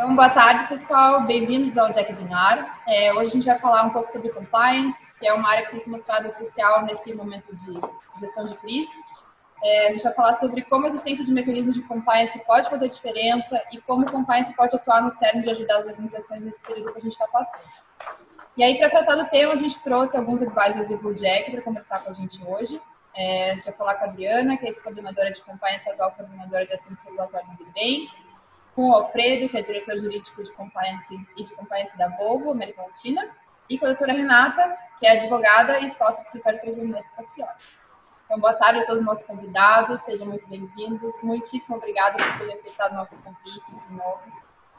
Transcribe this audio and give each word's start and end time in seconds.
Então, 0.00 0.16
boa 0.16 0.30
tarde, 0.30 0.66
pessoal. 0.66 1.24
Bem-vindos 1.24 1.76
ao 1.76 1.90
Jack 1.90 2.10
Binar. 2.14 2.80
É, 2.88 3.12
hoje 3.12 3.28
a 3.28 3.32
gente 3.34 3.44
vai 3.44 3.58
falar 3.58 3.82
um 3.82 3.90
pouco 3.90 4.10
sobre 4.10 4.30
compliance, 4.30 5.12
que 5.18 5.28
é 5.28 5.32
uma 5.34 5.46
área 5.46 5.66
que 5.66 5.72
tem 5.72 5.80
se 5.80 5.90
mostrado 5.90 6.32
crucial 6.32 6.86
nesse 6.86 7.12
momento 7.12 7.54
de 7.54 7.78
gestão 8.18 8.46
de 8.46 8.56
crise. 8.56 8.90
É, 9.62 9.88
a 9.88 9.92
gente 9.92 10.02
vai 10.02 10.14
falar 10.14 10.32
sobre 10.32 10.62
como 10.62 10.86
a 10.86 10.88
existência 10.88 11.22
de 11.22 11.30
mecanismos 11.30 11.74
de 11.74 11.82
compliance 11.82 12.42
pode 12.46 12.70
fazer 12.70 12.88
diferença 12.88 13.62
e 13.70 13.78
como 13.82 14.06
o 14.06 14.10
compliance 14.10 14.56
pode 14.56 14.74
atuar 14.74 15.02
no 15.02 15.10
cerne 15.10 15.42
de 15.42 15.50
ajudar 15.50 15.80
as 15.80 15.86
organizações 15.86 16.40
nesse 16.40 16.62
período 16.62 16.94
que 16.94 16.98
a 16.98 17.02
gente 17.02 17.12
está 17.12 17.28
passando. 17.28 17.68
E 18.56 18.64
aí, 18.64 18.78
para 18.78 18.88
tratar 18.88 19.16
do 19.16 19.28
tema, 19.28 19.52
a 19.52 19.56
gente 19.56 19.84
trouxe 19.84 20.16
alguns 20.16 20.40
advisors 20.40 20.88
do 20.88 20.96
Blue 20.96 21.14
Jack 21.14 21.50
para 21.50 21.60
conversar 21.60 22.02
com 22.02 22.08
a 22.08 22.12
gente 22.14 22.42
hoje. 22.42 22.80
É, 23.14 23.50
a 23.50 23.54
gente 23.54 23.66
vai 23.66 23.74
falar 23.74 23.94
com 23.96 24.06
a 24.06 24.08
Adriana, 24.08 24.56
que 24.56 24.64
é 24.64 24.68
ex-coordenadora 24.70 25.30
de 25.30 25.42
compliance, 25.42 25.86
atual 25.90 26.12
coordenadora 26.12 26.64
de 26.64 26.72
assuntos 26.72 27.02
regulatórios 27.02 27.52
do 27.56 27.66
Banks, 27.66 28.29
com 28.74 28.90
o 28.90 28.94
Alfredo, 28.94 29.48
que 29.48 29.56
é 29.58 29.62
diretor 29.62 29.98
jurídico 29.98 30.42
de 30.42 30.52
compliance 30.52 31.14
e 31.36 31.42
de 31.42 31.54
compliance 31.54 31.96
da 31.96 32.08
Volvo, 32.08 32.50
América 32.50 32.82
Latina, 32.82 33.28
e 33.68 33.78
com 33.78 33.84
a 33.86 33.88
doutora 33.88 34.12
Renata, 34.12 34.76
que 34.98 35.06
é 35.06 35.12
advogada 35.12 35.78
e 35.80 35.90
sócia 35.90 36.22
do 36.22 36.26
escritório 36.26 36.60
de 36.60 37.04
Pacione. 37.16 37.50
Então, 38.24 38.38
boa 38.38 38.54
tarde 38.54 38.80
a 38.80 38.86
todos 38.86 39.00
os 39.00 39.06
nossos 39.06 39.26
convidados, 39.26 40.00
sejam 40.02 40.26
muito 40.26 40.46
bem-vindos. 40.48 41.20
Muitíssimo 41.22 41.76
obrigada 41.76 42.16
por 42.16 42.38
terem 42.38 42.54
aceitado 42.54 42.94
nosso 42.94 43.20
convite 43.22 43.74
de 43.88 43.92
novo 43.92 44.20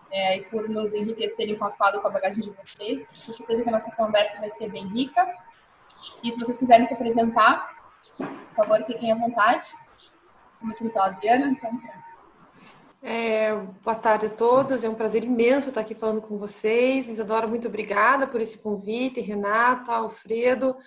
é, 0.10 0.38
e 0.38 0.46
por 0.46 0.70
nos 0.70 0.94
enriquecerem 0.94 1.58
com 1.58 1.66
a 1.66 1.72
fala 1.72 1.98
e 1.98 2.00
com 2.00 2.08
a 2.08 2.12
bagagem 2.12 2.42
de 2.42 2.50
vocês. 2.50 3.08
Tenho 3.08 3.38
certeza 3.38 3.64
que 3.64 3.70
a 3.70 3.72
nossa 3.72 3.92
conversa 3.92 4.40
vai 4.40 4.50
ser 4.52 4.70
bem 4.70 4.88
rica. 4.88 5.28
E 6.24 6.32
se 6.32 6.40
vocês 6.40 6.58
quiserem 6.58 6.86
se 6.86 6.94
apresentar, 6.94 7.76
por 8.18 8.56
favor, 8.56 8.86
fiquem 8.86 9.12
à 9.12 9.16
vontade. 9.16 9.66
Começando 10.60 10.92
pela 10.92 11.08
Adriana, 11.08 11.48
então. 11.48 11.72
É, 13.04 13.56
boa 13.84 13.96
tarde 13.96 14.28
a 14.28 14.30
todos, 14.30 14.84
é 14.84 14.90
um 14.90 14.94
prazer 14.94 15.24
imenso 15.24 15.70
estar 15.70 15.82
aqui 15.82 15.96
falando 15.96 16.22
com 16.22 16.38
vocês. 16.38 17.10
Isadora, 17.10 17.48
muito 17.50 17.68
obrigada 17.68 18.28
por 18.28 18.40
esse 18.40 18.60
convite. 18.60 19.20
Renata, 19.20 19.92
Alfredo, 19.94 20.78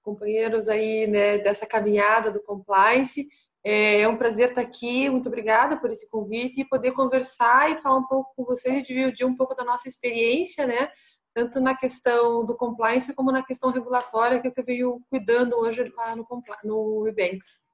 companheiros 0.00 0.68
aí 0.68 1.08
né, 1.08 1.38
dessa 1.38 1.66
caminhada 1.66 2.30
do 2.30 2.40
compliance. 2.40 3.28
É, 3.64 4.02
é 4.02 4.08
um 4.08 4.16
prazer 4.16 4.50
estar 4.50 4.60
aqui, 4.60 5.10
muito 5.10 5.26
obrigada 5.26 5.76
por 5.76 5.90
esse 5.90 6.08
convite 6.08 6.60
e 6.60 6.68
poder 6.68 6.92
conversar 6.92 7.68
e 7.72 7.78
falar 7.78 7.96
um 7.96 8.06
pouco 8.06 8.32
com 8.36 8.44
vocês 8.44 8.76
e 8.78 8.82
dividir 8.82 9.26
um 9.26 9.34
pouco 9.36 9.56
da 9.56 9.64
nossa 9.64 9.88
experiência, 9.88 10.68
né? 10.68 10.88
Tanto 11.34 11.60
na 11.60 11.76
questão 11.76 12.46
do 12.46 12.56
compliance 12.56 13.12
como 13.12 13.32
na 13.32 13.44
questão 13.44 13.72
regulatória, 13.72 14.40
que 14.40 14.46
é 14.46 14.52
eu 14.56 14.64
venho 14.64 15.00
cuidando 15.10 15.56
hoje 15.56 15.92
lá 15.96 16.14
no, 16.14 16.24
no 16.62 17.08
Ebanks. 17.08 17.65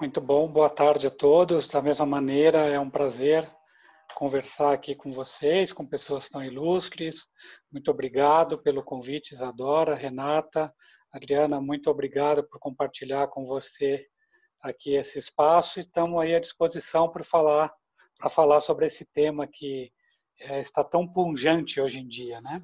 Muito 0.00 0.18
bom, 0.18 0.50
boa 0.50 0.70
tarde 0.70 1.08
a 1.08 1.10
todos. 1.10 1.68
Da 1.68 1.82
mesma 1.82 2.06
maneira, 2.06 2.60
é 2.60 2.80
um 2.80 2.88
prazer 2.88 3.46
conversar 4.14 4.72
aqui 4.72 4.94
com 4.94 5.12
vocês, 5.12 5.74
com 5.74 5.86
pessoas 5.86 6.26
tão 6.26 6.42
ilustres. 6.42 7.26
Muito 7.70 7.90
obrigado 7.90 8.62
pelo 8.62 8.82
convite, 8.82 9.32
Isadora, 9.32 9.94
Renata, 9.94 10.72
Adriana, 11.12 11.60
muito 11.60 11.90
obrigado 11.90 12.42
por 12.48 12.58
compartilhar 12.58 13.28
com 13.28 13.44
você 13.44 14.06
aqui 14.62 14.94
esse 14.94 15.18
espaço 15.18 15.78
e 15.78 15.82
estamos 15.82 16.18
aí 16.18 16.34
à 16.34 16.40
disposição 16.40 17.10
para 17.10 17.22
falar 17.22 17.70
para 18.18 18.30
falar 18.30 18.62
sobre 18.62 18.86
esse 18.86 19.04
tema 19.04 19.46
que 19.46 19.92
é, 20.38 20.60
está 20.60 20.82
tão 20.82 21.06
pungente 21.06 21.78
hoje 21.78 21.98
em 21.98 22.06
dia, 22.06 22.40
né? 22.40 22.62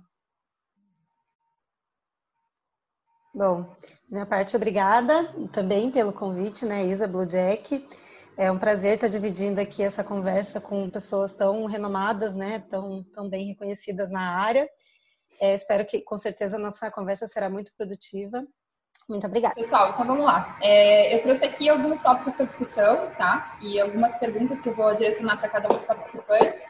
Bom, 3.37 3.67
minha 4.09 4.25
parte 4.25 4.57
obrigada 4.57 5.31
também 5.53 5.91
pelo 5.91 6.11
convite, 6.11 6.65
né, 6.65 6.87
Isa 6.87 7.07
Blue 7.07 7.27
Jack. 7.27 7.87
É 8.35 8.51
um 8.51 8.59
prazer 8.59 8.95
estar 8.95 9.09
dividindo 9.09 9.61
aqui 9.61 9.83
essa 9.83 10.03
conversa 10.03 10.59
com 10.59 10.89
pessoas 10.89 11.35
tão 11.35 11.67
renomadas, 11.67 12.35
né, 12.35 12.65
tão, 12.71 13.05
tão 13.15 13.29
bem 13.29 13.49
reconhecidas 13.49 14.11
na 14.11 14.41
área. 14.41 14.67
É, 15.39 15.55
espero 15.55 15.85
que, 15.85 16.01
com 16.01 16.17
certeza, 16.17 16.57
a 16.57 16.59
nossa 16.59 16.91
conversa 16.91 17.27
será 17.27 17.51
muito 17.51 17.75
produtiva. 17.77 18.43
Muito 19.07 19.27
obrigada. 19.27 19.55
Pessoal, 19.55 19.91
então 19.91 20.07
vamos 20.07 20.25
lá. 20.25 20.57
É, 20.63 21.15
eu 21.15 21.21
trouxe 21.21 21.45
aqui 21.45 21.69
alguns 21.69 22.01
tópicos 22.01 22.33
para 22.33 22.47
discussão, 22.47 23.13
tá? 23.19 23.59
E 23.61 23.79
algumas 23.79 24.19
perguntas 24.19 24.61
que 24.61 24.71
eu 24.71 24.75
vou 24.75 24.95
direcionar 24.95 25.37
para 25.37 25.51
cada 25.51 25.67
um 25.67 25.77
dos 25.77 25.83
participantes. 25.83 26.63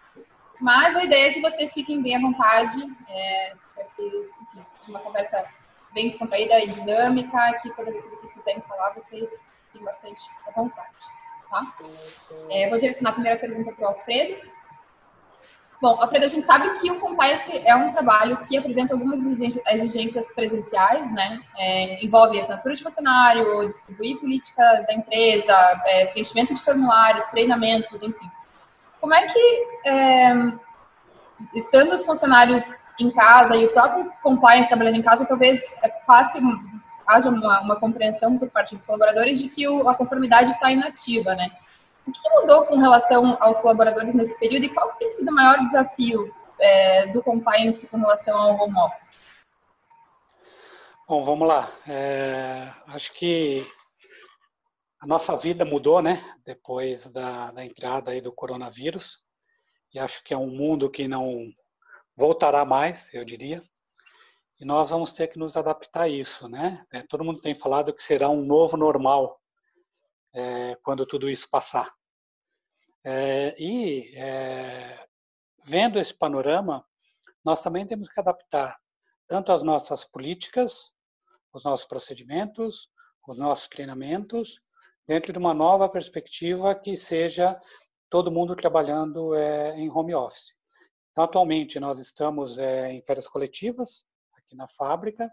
Mas 0.60 0.97
a 0.97 1.05
ideia 1.05 1.31
é 1.31 1.32
que 1.32 1.41
vocês 1.41 1.72
fiquem 1.72 2.03
bem 2.03 2.16
à 2.16 2.21
vontade, 2.21 2.76
é, 3.09 3.55
para 3.72 3.84
que, 3.84 4.03
enfim, 4.03 4.66
seja 4.81 4.91
uma 4.91 4.99
conversa 4.99 5.47
bem 5.97 6.09
descontraída 6.09 6.61
e 6.61 6.69
dinâmica, 6.69 7.59
que 7.62 7.71
toda 7.71 7.91
vez 7.91 8.05
que 8.05 8.11
vocês 8.11 8.31
quiserem 8.31 8.62
falar, 8.69 8.93
vocês 8.93 9.47
tenham 9.73 9.84
bastante 9.84 10.21
à 10.47 10.51
vontade 10.53 11.17
tá? 11.51 11.67
É, 12.51 12.69
vou 12.69 12.79
direcionar 12.79 13.11
a 13.11 13.15
primeira 13.15 13.39
pergunta 13.39 13.73
para 13.73 13.84
o 13.84 13.89
Alfredo. 13.89 14.56
Bom, 15.81 15.99
Alfredo, 16.01 16.25
a 16.25 16.29
gente 16.29 16.47
sabe 16.47 16.79
que 16.81 16.91
o 16.91 16.99
compliance 16.99 17.53
é 17.65 17.75
um 17.77 17.93
trabalho 17.93 18.39
que 18.47 18.56
apresenta 18.56 18.95
algumas 18.95 19.21
exigências 19.21 20.33
presenciais, 20.35 21.12
né? 21.12 21.41
É, 21.56 22.05
envolve 22.05 22.41
assinatura 22.41 22.75
de 22.75 22.83
funcionário, 22.83 23.69
distribuir 23.69 24.19
política 24.19 24.62
da 24.87 24.95
empresa, 24.95 25.53
é, 25.87 26.06
preenchimento 26.06 26.55
de 26.55 26.62
formulários, 26.62 27.25
treinamentos, 27.27 28.03
enfim. 28.03 28.31
Como 29.01 29.15
é 29.15 29.27
que, 29.27 29.67
é, 29.85 30.33
estando 31.55 31.93
os 31.93 32.06
funcionários 32.06 32.86
em 33.01 33.11
casa 33.11 33.57
e 33.57 33.67
o 33.67 33.73
próprio 33.73 34.11
compliance 34.23 34.69
trabalhando 34.69 34.97
em 34.97 35.03
casa, 35.03 35.25
talvez 35.25 35.61
é, 35.83 35.89
passe 35.89 36.41
haja 37.07 37.29
uma, 37.29 37.61
uma 37.61 37.77
compreensão 37.79 38.37
por 38.39 38.51
parte 38.51 38.75
dos 38.75 38.84
colaboradores 38.84 39.39
de 39.39 39.49
que 39.49 39.69
o, 39.69 39.89
a 39.89 39.95
conformidade 39.95 40.53
está 40.53 40.71
inativa, 40.73 41.35
né? 41.35 41.51
O 42.06 42.12
que 42.12 42.31
mudou 42.31 42.67
com 42.67 42.79
relação 42.79 43.37
aos 43.41 43.59
colaboradores 43.59 44.15
nesse 44.15 44.39
período 44.39 44.65
e 44.65 44.75
qual 44.75 44.93
tem 44.93 45.11
sido 45.11 45.31
o 45.31 45.35
maior 45.35 45.59
desafio 45.65 46.33
é, 46.61 47.06
do 47.09 47.23
compliance 47.23 47.87
com 47.89 47.99
relação 47.99 48.39
ao 48.39 48.56
home 48.56 48.79
office? 48.79 49.37
Bom, 51.09 51.23
vamos 51.23 51.47
lá. 51.47 51.71
É, 51.87 52.69
acho 52.89 53.12
que 53.12 53.65
a 55.01 55.06
nossa 55.06 55.37
vida 55.37 55.65
mudou, 55.65 56.03
né? 56.03 56.21
Depois 56.45 57.06
da, 57.09 57.51
da 57.53 57.65
entrada 57.65 58.11
aí 58.11 58.21
do 58.21 58.33
coronavírus. 58.33 59.19
E 59.95 59.99
acho 59.99 60.23
que 60.25 60.35
é 60.35 60.37
um 60.37 60.49
mundo 60.49 60.91
que 60.91 61.06
não 61.06 61.47
voltará 62.16 62.65
mais, 62.65 63.12
eu 63.12 63.25
diria 63.25 63.62
e 64.59 64.65
nós 64.65 64.91
vamos 64.91 65.12
ter 65.12 65.28
que 65.28 65.38
nos 65.38 65.56
adaptar 65.56 66.03
a 66.03 66.09
isso, 66.09 66.49
né? 66.49 66.84
É, 66.91 67.03
todo 67.03 67.25
mundo 67.25 67.41
tem 67.41 67.54
falado 67.54 67.93
que 67.93 68.03
será 68.03 68.28
um 68.31 68.43
novo 68.43 68.77
normal 68.77 69.41
é, 70.34 70.76
quando 70.82 71.06
tudo 71.06 71.28
isso 71.28 71.49
passar. 71.50 71.94
É, 73.05 73.55
e 73.59 74.16
é, 74.16 75.06
vendo 75.62 75.99
esse 75.99 76.15
panorama, 76.15 76.84
nós 77.44 77.60
também 77.60 77.87
temos 77.87 78.09
que 78.09 78.19
adaptar 78.19 78.78
tanto 79.28 79.53
as 79.53 79.62
nossas 79.62 80.05
políticas, 80.05 80.93
os 81.53 81.62
nossos 81.62 81.87
procedimentos, 81.87 82.88
os 83.28 83.38
nossos 83.38 83.69
treinamentos, 83.69 84.60
dentro 85.06 85.32
de 85.32 85.38
uma 85.38 85.53
nova 85.53 85.88
perspectiva 85.88 86.75
que 86.75 86.97
seja 86.97 87.60
todo 88.09 88.32
mundo 88.32 88.56
trabalhando 88.56 89.34
é, 89.34 89.76
em 89.76 89.91
home 89.91 90.15
office. 90.15 90.56
Então, 91.16 91.25
atualmente, 91.25 91.81
nós 91.81 91.99
estamos 91.99 92.59
é, 92.59 92.93
em 92.93 93.00
férias 93.00 93.27
coletivas, 93.27 94.04
aqui 94.37 94.54
na 94.54 94.69
fábrica 94.69 95.32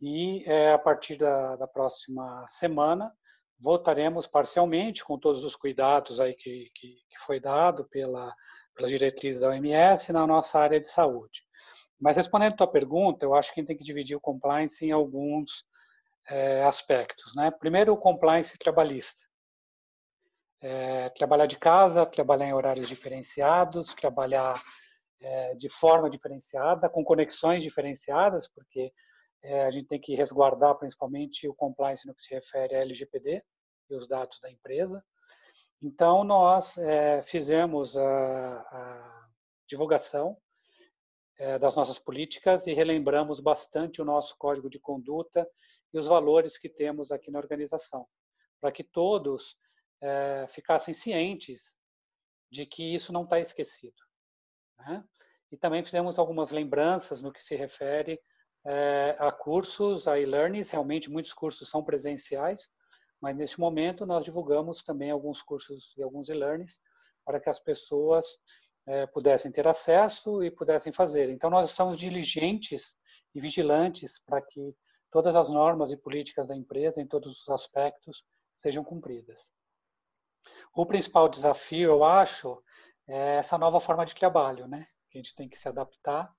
e 0.00 0.44
é, 0.46 0.70
a 0.72 0.78
partir 0.78 1.16
da, 1.16 1.56
da, 1.56 1.66
próxima 1.66 2.46
semana 2.46 3.12
voltaremos 3.58 4.28
parcialmente 4.28 5.04
com 5.04 5.18
todos 5.18 5.44
os 5.44 5.56
cuidados 5.56 6.20
aí 6.20 6.34
que, 6.34 6.70
que, 6.72 6.98
que 7.08 7.18
foi 7.18 7.40
dado 7.40 7.84
pela, 7.88 8.32
pela 8.76 8.88
diretriz 8.88 9.40
da 9.40 9.48
OMS 9.48 10.12
na 10.12 10.24
nossa 10.24 10.60
área 10.60 10.78
de 10.78 10.86
saúde. 10.86 11.42
Mas 12.00 12.16
respondendo 12.16 12.52
a 12.52 12.56
tua 12.58 12.70
pergunta, 12.70 13.26
eu 13.26 13.34
acho 13.34 13.52
que 13.52 13.58
a 13.58 13.60
gente 13.60 13.66
tem 13.66 13.76
que 13.76 13.82
dividir 13.82 14.16
o 14.16 14.20
compliance 14.20 14.86
em 14.86 14.92
alguns 14.92 15.64
é, 16.28 16.62
aspectos. 16.62 17.34
Né? 17.34 17.50
Primeiro, 17.50 17.92
o 17.92 17.98
compliance 17.98 18.56
trabalhista. 18.56 19.26
É, 20.60 21.08
trabalhar 21.08 21.46
de 21.46 21.58
casa, 21.58 22.06
trabalhar 22.06 22.46
em 22.46 22.54
horários 22.54 22.86
diferenciados, 22.86 23.94
trabalhar 23.94 24.54
é, 25.20 25.54
de 25.54 25.68
forma 25.68 26.08
diferenciada, 26.08 26.88
com 26.88 27.04
conexões 27.04 27.62
diferenciadas, 27.62 28.48
porque 28.48 28.92
é, 29.42 29.64
a 29.64 29.70
gente 29.70 29.86
tem 29.86 30.00
que 30.00 30.14
resguardar 30.14 30.76
principalmente 30.76 31.48
o 31.48 31.54
compliance 31.54 32.06
no 32.06 32.14
que 32.14 32.22
se 32.22 32.34
refere 32.34 32.74
à 32.74 32.80
LGPD 32.80 33.42
e 33.90 33.94
os 33.94 34.06
dados 34.06 34.38
da 34.40 34.50
empresa. 34.50 35.04
Então, 35.80 36.24
nós 36.24 36.76
é, 36.76 37.22
fizemos 37.22 37.96
a, 37.96 38.60
a 38.60 39.28
divulgação 39.68 40.36
é, 41.38 41.58
das 41.58 41.76
nossas 41.76 41.98
políticas 41.98 42.66
e 42.66 42.72
relembramos 42.72 43.38
bastante 43.38 44.02
o 44.02 44.04
nosso 44.04 44.36
código 44.36 44.68
de 44.68 44.80
conduta 44.80 45.48
e 45.92 45.98
os 45.98 46.06
valores 46.06 46.58
que 46.58 46.68
temos 46.68 47.12
aqui 47.12 47.30
na 47.30 47.38
organização, 47.38 48.06
para 48.60 48.72
que 48.72 48.82
todos 48.82 49.56
é, 50.00 50.46
ficassem 50.48 50.92
cientes 50.92 51.76
de 52.50 52.66
que 52.66 52.94
isso 52.94 53.12
não 53.12 53.22
está 53.22 53.38
esquecido. 53.38 54.07
Né? 54.78 55.04
E 55.50 55.56
também 55.56 55.84
fizemos 55.84 56.18
algumas 56.18 56.50
lembranças 56.50 57.22
no 57.22 57.32
que 57.32 57.42
se 57.42 57.56
refere 57.56 58.20
é, 58.64 59.16
a 59.18 59.32
cursos, 59.32 60.06
a 60.06 60.18
e-learnings. 60.18 60.70
Realmente, 60.70 61.10
muitos 61.10 61.32
cursos 61.32 61.68
são 61.68 61.82
presenciais, 61.82 62.70
mas 63.20 63.36
nesse 63.36 63.58
momento 63.58 64.06
nós 64.06 64.24
divulgamos 64.24 64.82
também 64.82 65.10
alguns 65.10 65.42
cursos 65.42 65.94
e 65.96 66.02
alguns 66.02 66.28
e-learnings 66.28 66.80
para 67.24 67.40
que 67.40 67.48
as 67.48 67.60
pessoas 67.60 68.26
é, 68.86 69.06
pudessem 69.06 69.52
ter 69.52 69.66
acesso 69.66 70.42
e 70.42 70.50
pudessem 70.50 70.92
fazer. 70.92 71.28
Então, 71.30 71.50
nós 71.50 71.70
estamos 71.70 71.96
diligentes 71.96 72.94
e 73.34 73.40
vigilantes 73.40 74.18
para 74.24 74.40
que 74.40 74.74
todas 75.10 75.36
as 75.36 75.48
normas 75.48 75.92
e 75.92 75.96
políticas 75.96 76.48
da 76.48 76.56
empresa, 76.56 77.00
em 77.00 77.06
todos 77.06 77.42
os 77.42 77.48
aspectos, 77.48 78.24
sejam 78.54 78.82
cumpridas. 78.82 79.40
O 80.74 80.86
principal 80.86 81.28
desafio, 81.28 81.90
eu 81.90 82.04
acho, 82.04 82.62
é 83.08 83.36
essa 83.36 83.56
nova 83.56 83.80
forma 83.80 84.04
de 84.04 84.14
trabalho, 84.14 84.68
né? 84.68 84.86
A 85.12 85.16
gente 85.16 85.34
tem 85.34 85.48
que 85.48 85.58
se 85.58 85.66
adaptar 85.66 86.30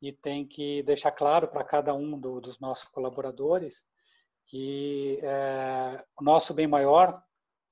e 0.00 0.12
tem 0.12 0.46
que 0.46 0.82
deixar 0.82 1.10
claro 1.10 1.48
para 1.48 1.64
cada 1.64 1.94
um 1.94 2.18
do, 2.18 2.40
dos 2.40 2.60
nossos 2.60 2.88
colaboradores 2.88 3.84
que 4.46 5.18
é, 5.22 6.04
o 6.20 6.24
nosso 6.24 6.52
bem 6.52 6.66
maior 6.66 7.22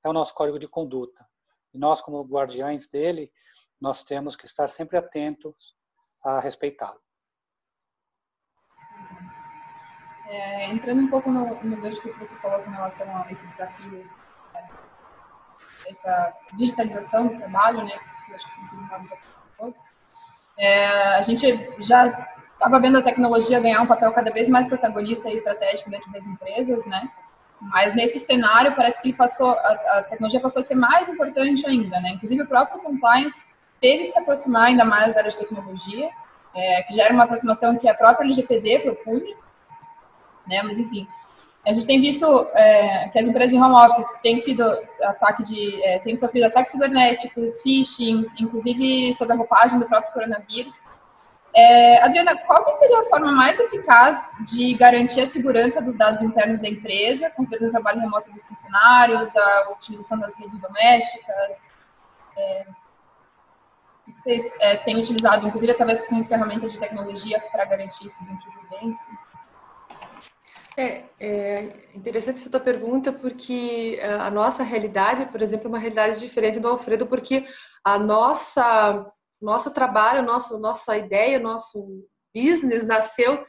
é 0.02 0.08
o 0.08 0.12
nosso 0.12 0.34
código 0.34 0.58
de 0.58 0.66
conduta. 0.66 1.26
E 1.75 1.78
nós, 1.78 2.00
como 2.00 2.22
guardiães 2.22 2.88
dele, 2.88 3.31
nós 3.81 4.02
temos 4.02 4.34
que 4.34 4.46
estar 4.46 4.69
sempre 4.69 4.96
atentos 4.96 5.75
a 6.25 6.40
respeitá-lo. 6.40 7.00
É, 10.26 10.70
entrando 10.70 11.02
um 11.02 11.10
pouco 11.10 11.31
no, 11.31 11.62
no 11.62 11.81
gancho 11.81 12.00
que 12.00 12.12
você 12.12 12.34
falou 12.37 12.62
com 12.62 12.70
relação 12.70 13.06
a 13.16 13.31
esse 13.32 13.46
desafio, 13.48 14.04
né, 14.54 14.70
essa 15.88 16.38
digitalização 16.54 17.26
do 17.26 17.37
trabalho, 17.37 17.84
né, 17.84 17.98
acho 18.34 18.46
que 18.46 18.60
aqui 19.14 19.26
todos, 19.58 19.80
é, 20.58 20.86
a 21.16 21.20
gente 21.22 21.70
já 21.78 22.28
estava 22.52 22.78
vendo 22.78 22.98
a 22.98 23.02
tecnologia 23.02 23.60
ganhar 23.60 23.80
um 23.80 23.86
papel 23.86 24.12
cada 24.12 24.30
vez 24.30 24.48
mais 24.48 24.66
protagonista 24.66 25.30
e 25.30 25.34
estratégico 25.34 25.90
dentro 25.90 26.12
das 26.12 26.26
empresas, 26.26 26.84
né? 26.86 27.10
Mas 27.60 27.94
nesse 27.94 28.18
cenário 28.20 28.74
parece 28.74 29.00
que 29.00 29.08
ele 29.08 29.16
passou, 29.16 29.50
a, 29.50 29.98
a 29.98 30.02
tecnologia 30.04 30.40
passou 30.40 30.60
a 30.60 30.62
ser 30.62 30.74
mais 30.74 31.08
importante 31.08 31.66
ainda, 31.66 32.00
né? 32.00 32.10
Inclusive 32.10 32.42
o 32.42 32.46
próprio 32.46 32.80
compliance 32.80 33.42
teve 33.80 34.04
que 34.04 34.10
se 34.10 34.18
aproximar 34.18 34.66
ainda 34.66 34.84
mais 34.84 35.12
da 35.12 35.20
área 35.20 35.30
de 35.30 35.36
tecnologia, 35.36 36.10
é, 36.54 36.82
que 36.82 36.94
já 36.94 37.04
era 37.04 37.14
uma 37.14 37.24
aproximação 37.24 37.78
que 37.78 37.88
a 37.88 37.94
própria 37.94 38.24
LGPD 38.24 38.80
propunha, 38.80 39.36
né? 40.46 40.62
Mas 40.62 40.78
enfim, 40.78 41.06
a 41.66 41.72
gente 41.72 41.86
tem 41.86 42.00
visto 42.00 42.26
é, 42.54 43.08
que 43.10 43.18
as 43.18 43.26
empresas 43.26 43.52
em 43.52 43.62
home 43.62 43.74
office 43.74 44.20
têm 44.22 44.36
sido 44.38 44.62
ataque 45.02 45.42
de, 45.42 45.82
é, 45.84 45.98
têm 45.98 46.16
sofrido 46.16 46.46
ataques 46.46 46.72
cibernéticos, 46.72 47.60
phishing, 47.62 48.24
inclusive 48.40 49.14
sob 49.14 49.32
a 49.32 49.36
roupagem 49.36 49.78
do 49.78 49.86
próprio 49.86 50.12
coronavírus. 50.12 50.82
É, 51.54 52.02
Adriana, 52.02 52.36
qual 52.46 52.64
que 52.64 52.72
seria 52.72 53.00
a 53.00 53.04
forma 53.04 53.32
mais 53.32 53.58
eficaz 53.58 54.32
de 54.50 54.72
garantir 54.74 55.20
a 55.20 55.26
segurança 55.26 55.82
dos 55.82 55.96
dados 55.96 56.22
internos 56.22 56.60
da 56.60 56.68
empresa, 56.68 57.28
considerando 57.30 57.68
o 57.68 57.72
trabalho 57.72 58.00
remoto 58.00 58.30
dos 58.32 58.46
funcionários, 58.46 59.36
a 59.36 59.72
utilização 59.72 60.18
das 60.18 60.34
redes 60.36 60.58
domésticas? 60.60 61.70
É, 62.38 62.66
o 64.06 64.12
que 64.12 64.20
vocês 64.20 64.54
é, 64.60 64.76
têm 64.78 64.96
utilizado, 64.96 65.46
inclusive, 65.46 65.74
talvez 65.74 66.02
como 66.06 66.24
ferramenta 66.24 66.68
de 66.68 66.78
tecnologia 66.78 67.38
para 67.52 67.64
garantir 67.66 68.06
isso 68.06 68.24
dentro 68.24 68.50
do 68.50 68.60
Vivência? 68.62 69.12
É, 70.80 71.04
é 71.20 71.62
interessante 71.94 72.40
essa 72.40 72.50
tua 72.50 72.60
pergunta, 72.60 73.12
porque 73.12 73.98
é, 74.00 74.12
a 74.14 74.30
nossa 74.30 74.62
realidade, 74.62 75.26
por 75.26 75.42
exemplo, 75.42 75.66
é 75.66 75.68
uma 75.68 75.78
realidade 75.78 76.18
diferente 76.18 76.58
do 76.58 76.68
Alfredo, 76.68 77.06
porque 77.06 77.46
a 77.84 77.98
nossa 77.98 79.12
nosso 79.40 79.72
trabalho, 79.72 80.22
nosso, 80.22 80.58
nossa 80.58 80.96
ideia, 80.98 81.38
nosso 81.38 82.06
business 82.34 82.86
nasceu 82.86 83.44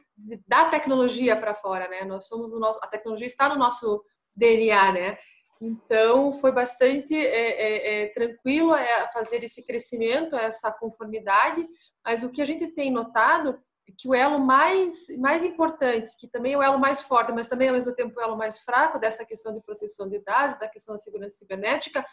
da 0.47 0.65
tecnologia 0.65 1.35
para 1.35 1.53
fora, 1.53 1.87
né? 1.87 2.05
Nós 2.05 2.27
somos 2.27 2.49
nosso, 2.59 2.79
a 2.81 2.87
tecnologia 2.87 3.27
está 3.27 3.49
no 3.49 3.55
nosso 3.55 4.03
DNA, 4.35 4.91
né? 4.93 5.17
Então 5.61 6.33
foi 6.33 6.51
bastante 6.51 7.13
é, 7.13 7.51
é, 7.51 8.03
é, 8.03 8.07
tranquilo 8.13 8.73
é, 8.73 9.07
fazer 9.11 9.43
esse 9.43 9.65
crescimento, 9.65 10.35
essa 10.35 10.71
conformidade. 10.71 11.67
Mas 12.03 12.23
o 12.23 12.29
que 12.29 12.41
a 12.41 12.45
gente 12.45 12.67
tem 12.67 12.91
notado 12.91 13.59
que 13.97 14.07
o 14.07 14.13
elo 14.15 14.39
mais 14.39 15.07
mais 15.17 15.43
importante, 15.43 16.15
que 16.17 16.27
também 16.27 16.53
é 16.53 16.57
o 16.57 16.63
elo 16.63 16.79
mais 16.79 17.01
forte, 17.01 17.31
mas 17.31 17.47
também 17.47 17.69
ao 17.69 17.73
mesmo 17.73 17.93
tempo 17.93 18.19
o 18.19 18.21
elo 18.21 18.37
mais 18.37 18.59
fraco 18.59 18.99
dessa 18.99 19.25
questão 19.25 19.53
de 19.53 19.61
proteção 19.61 20.07
de 20.07 20.19
dados, 20.19 20.59
da 20.59 20.67
questão 20.67 20.95
da 20.95 20.99
segurança 20.99 21.37
cibernética, 21.37 22.05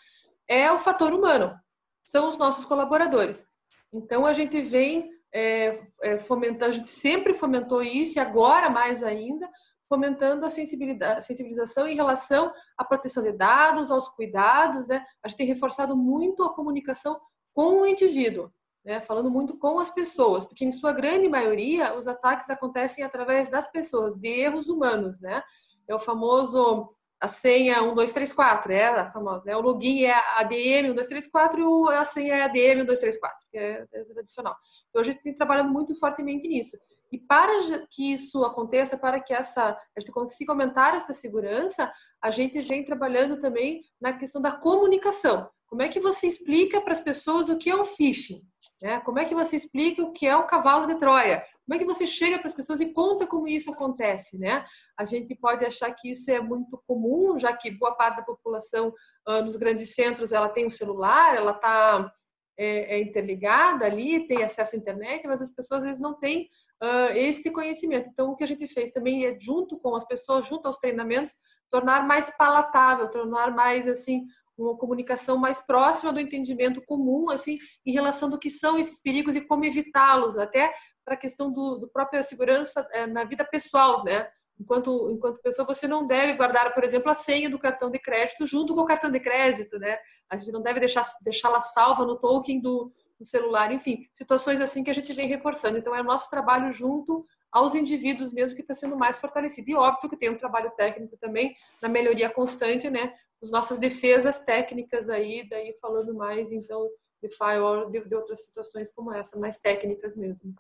é 0.46 0.70
o 0.72 0.78
fator 0.78 1.12
humano. 1.12 1.58
São 2.04 2.28
os 2.28 2.36
nossos 2.36 2.64
colaboradores. 2.64 3.46
Então 3.92 4.26
a 4.26 4.32
gente 4.32 4.60
vem 4.60 5.10
é, 5.32 5.82
é, 6.02 6.18
fomentando, 6.18 6.72
a 6.72 6.74
gente 6.74 6.88
sempre 6.88 7.34
fomentou 7.34 7.82
isso 7.82 8.18
e 8.18 8.20
agora 8.20 8.70
mais 8.70 9.02
ainda, 9.02 9.48
fomentando 9.88 10.44
a 10.44 10.50
sensibilização 10.50 11.88
em 11.88 11.94
relação 11.94 12.52
à 12.76 12.84
proteção 12.84 13.22
de 13.22 13.32
dados, 13.32 13.90
aos 13.90 14.08
cuidados, 14.08 14.86
né? 14.86 15.04
A 15.22 15.28
gente 15.28 15.38
tem 15.38 15.46
reforçado 15.46 15.96
muito 15.96 16.44
a 16.44 16.54
comunicação 16.54 17.18
com 17.54 17.80
o 17.80 17.86
indivíduo, 17.86 18.52
né? 18.88 19.02
Falando 19.02 19.30
muito 19.30 19.58
com 19.58 19.78
as 19.78 19.90
pessoas, 19.90 20.46
porque 20.46 20.64
em 20.64 20.72
sua 20.72 20.94
grande 20.94 21.28
maioria 21.28 21.94
os 21.94 22.08
ataques 22.08 22.48
acontecem 22.48 23.04
através 23.04 23.50
das 23.50 23.70
pessoas, 23.70 24.18
de 24.18 24.28
erros 24.28 24.70
humanos, 24.70 25.20
né? 25.20 25.42
É 25.86 25.94
o 25.94 25.98
famoso 25.98 26.94
a 27.20 27.28
senha 27.28 27.82
1234, 27.82 28.72
é 28.72 28.86
a 28.86 29.12
famosa, 29.12 29.44
né? 29.44 29.54
O 29.54 29.60
login 29.60 30.04
é 30.04 30.14
ADM 30.38 30.84
1234 30.84 31.92
e 31.92 31.96
a 31.96 32.04
senha 32.04 32.34
é 32.36 32.42
ADM 32.44 32.76
1234, 32.76 33.38
que 33.50 33.58
é, 33.58 33.86
é 33.92 34.04
tradicional. 34.04 34.56
Então 34.88 35.02
a 35.02 35.04
gente 35.04 35.22
tem 35.22 35.34
trabalhado 35.34 35.68
muito 35.68 35.94
fortemente 35.94 36.48
nisso. 36.48 36.78
E 37.12 37.18
para 37.18 37.52
que 37.90 38.12
isso 38.14 38.42
aconteça, 38.42 38.96
para 38.96 39.20
que 39.20 39.34
essa 39.34 39.76
a 39.94 40.00
gente 40.00 40.12
consiga 40.12 40.52
aumentar 40.52 40.94
essa 40.94 41.12
segurança, 41.12 41.92
a 42.22 42.30
gente 42.30 42.58
vem 42.60 42.82
trabalhando 42.84 43.38
também 43.38 43.82
na 44.00 44.14
questão 44.14 44.40
da 44.40 44.52
comunicação. 44.52 45.50
Como 45.66 45.82
é 45.82 45.88
que 45.88 46.00
você 46.00 46.26
explica 46.26 46.80
para 46.80 46.92
as 46.92 47.00
pessoas 47.02 47.50
o 47.50 47.58
que 47.58 47.68
é 47.68 47.76
um 47.76 47.84
phishing? 47.84 48.42
Né? 48.80 49.00
Como 49.00 49.18
é 49.18 49.24
que 49.24 49.34
você 49.34 49.56
explica 49.56 50.02
o 50.02 50.12
que 50.12 50.26
é 50.26 50.36
um 50.36 50.46
cavalo 50.46 50.86
de 50.86 50.94
Troia? 50.96 51.44
Como 51.66 51.74
é 51.74 51.78
que 51.78 51.84
você 51.84 52.06
chega 52.06 52.38
para 52.38 52.46
as 52.46 52.54
pessoas 52.54 52.80
e 52.80 52.92
conta 52.92 53.26
como 53.26 53.48
isso 53.48 53.70
acontece, 53.72 54.38
né? 54.38 54.64
A 54.96 55.04
gente 55.04 55.34
pode 55.34 55.64
achar 55.64 55.92
que 55.92 56.10
isso 56.10 56.30
é 56.30 56.40
muito 56.40 56.80
comum, 56.86 57.38
já 57.38 57.52
que 57.52 57.70
boa 57.70 57.94
parte 57.94 58.18
da 58.18 58.22
população 58.22 58.94
uh, 59.28 59.42
nos 59.42 59.56
grandes 59.56 59.94
centros 59.94 60.32
ela 60.32 60.48
tem 60.48 60.66
um 60.66 60.70
celular, 60.70 61.36
ela 61.36 61.50
está 61.50 62.10
é, 62.56 62.96
é, 62.96 63.00
interligada 63.00 63.84
ali, 63.84 64.26
tem 64.26 64.42
acesso 64.42 64.74
à 64.74 64.78
internet, 64.78 65.26
mas 65.26 65.42
as 65.42 65.54
pessoas 65.54 65.80
às 65.80 65.86
vezes 65.86 66.00
não 66.00 66.16
têm 66.16 66.48
uh, 66.82 67.12
este 67.14 67.50
conhecimento. 67.50 68.08
Então, 68.08 68.30
o 68.30 68.36
que 68.36 68.44
a 68.44 68.48
gente 68.48 68.66
fez 68.66 68.90
também 68.90 69.26
é, 69.26 69.38
junto 69.38 69.78
com 69.78 69.94
as 69.94 70.04
pessoas, 70.04 70.46
junto 70.46 70.66
aos 70.66 70.78
treinamentos, 70.78 71.34
tornar 71.70 72.06
mais 72.06 72.34
palatável, 72.36 73.10
tornar 73.10 73.54
mais 73.54 73.86
assim 73.86 74.24
uma 74.58 74.76
comunicação 74.76 75.36
mais 75.36 75.60
próxima 75.60 76.12
do 76.12 76.20
entendimento 76.20 76.82
comum, 76.82 77.30
assim, 77.30 77.58
em 77.86 77.92
relação 77.92 78.28
do 78.28 78.38
que 78.38 78.50
são 78.50 78.78
esses 78.78 79.00
perigos 79.00 79.36
e 79.36 79.40
como 79.40 79.64
evitá-los, 79.64 80.36
até 80.36 80.74
para 81.04 81.14
a 81.14 81.18
questão 81.18 81.50
do, 81.50 81.78
do 81.78 81.88
própria 81.88 82.22
segurança 82.22 82.86
é, 82.92 83.06
na 83.06 83.24
vida 83.24 83.44
pessoal, 83.44 84.04
né? 84.04 84.28
Enquanto, 84.60 85.10
enquanto 85.10 85.40
pessoa, 85.40 85.64
você 85.64 85.86
não 85.86 86.04
deve 86.04 86.34
guardar, 86.34 86.74
por 86.74 86.82
exemplo, 86.82 87.10
a 87.10 87.14
senha 87.14 87.48
do 87.48 87.58
cartão 87.58 87.90
de 87.90 87.98
crédito 87.98 88.44
junto 88.44 88.74
com 88.74 88.80
o 88.80 88.86
cartão 88.86 89.10
de 89.10 89.20
crédito, 89.20 89.78
né? 89.78 89.98
A 90.28 90.36
gente 90.36 90.50
não 90.50 90.60
deve 90.60 90.80
deixar 90.80 91.04
deixá-la 91.22 91.60
salva 91.60 92.04
no 92.04 92.16
token 92.16 92.60
do, 92.60 92.92
do 93.18 93.24
celular, 93.24 93.72
enfim, 93.72 94.06
situações 94.12 94.60
assim 94.60 94.82
que 94.82 94.90
a 94.90 94.94
gente 94.94 95.12
vem 95.12 95.28
reforçando. 95.28 95.78
Então, 95.78 95.94
é 95.94 96.00
o 96.00 96.04
nosso 96.04 96.28
trabalho 96.28 96.72
junto 96.72 97.24
aos 97.50 97.74
indivíduos 97.74 98.32
mesmo 98.32 98.54
que 98.54 98.62
está 98.62 98.74
sendo 98.74 98.96
mais 98.96 99.18
fortalecido. 99.18 99.70
E 99.70 99.74
óbvio 99.74 100.10
que 100.10 100.16
tem 100.16 100.30
um 100.30 100.38
trabalho 100.38 100.70
técnico 100.70 101.16
também 101.16 101.54
na 101.80 101.88
melhoria 101.88 102.30
constante, 102.30 102.90
né? 102.90 103.14
As 103.42 103.50
nossas 103.50 103.78
defesas 103.78 104.40
técnicas 104.40 105.08
aí, 105.08 105.48
daí 105.48 105.76
falando 105.80 106.14
mais, 106.14 106.52
então, 106.52 106.88
de 107.22 107.28
firewall, 107.30 107.90
de, 107.90 108.00
de 108.00 108.14
outras 108.14 108.44
situações 108.44 108.92
como 108.92 109.12
essa, 109.12 109.38
mais 109.38 109.58
técnicas 109.58 110.14
mesmo. 110.14 110.54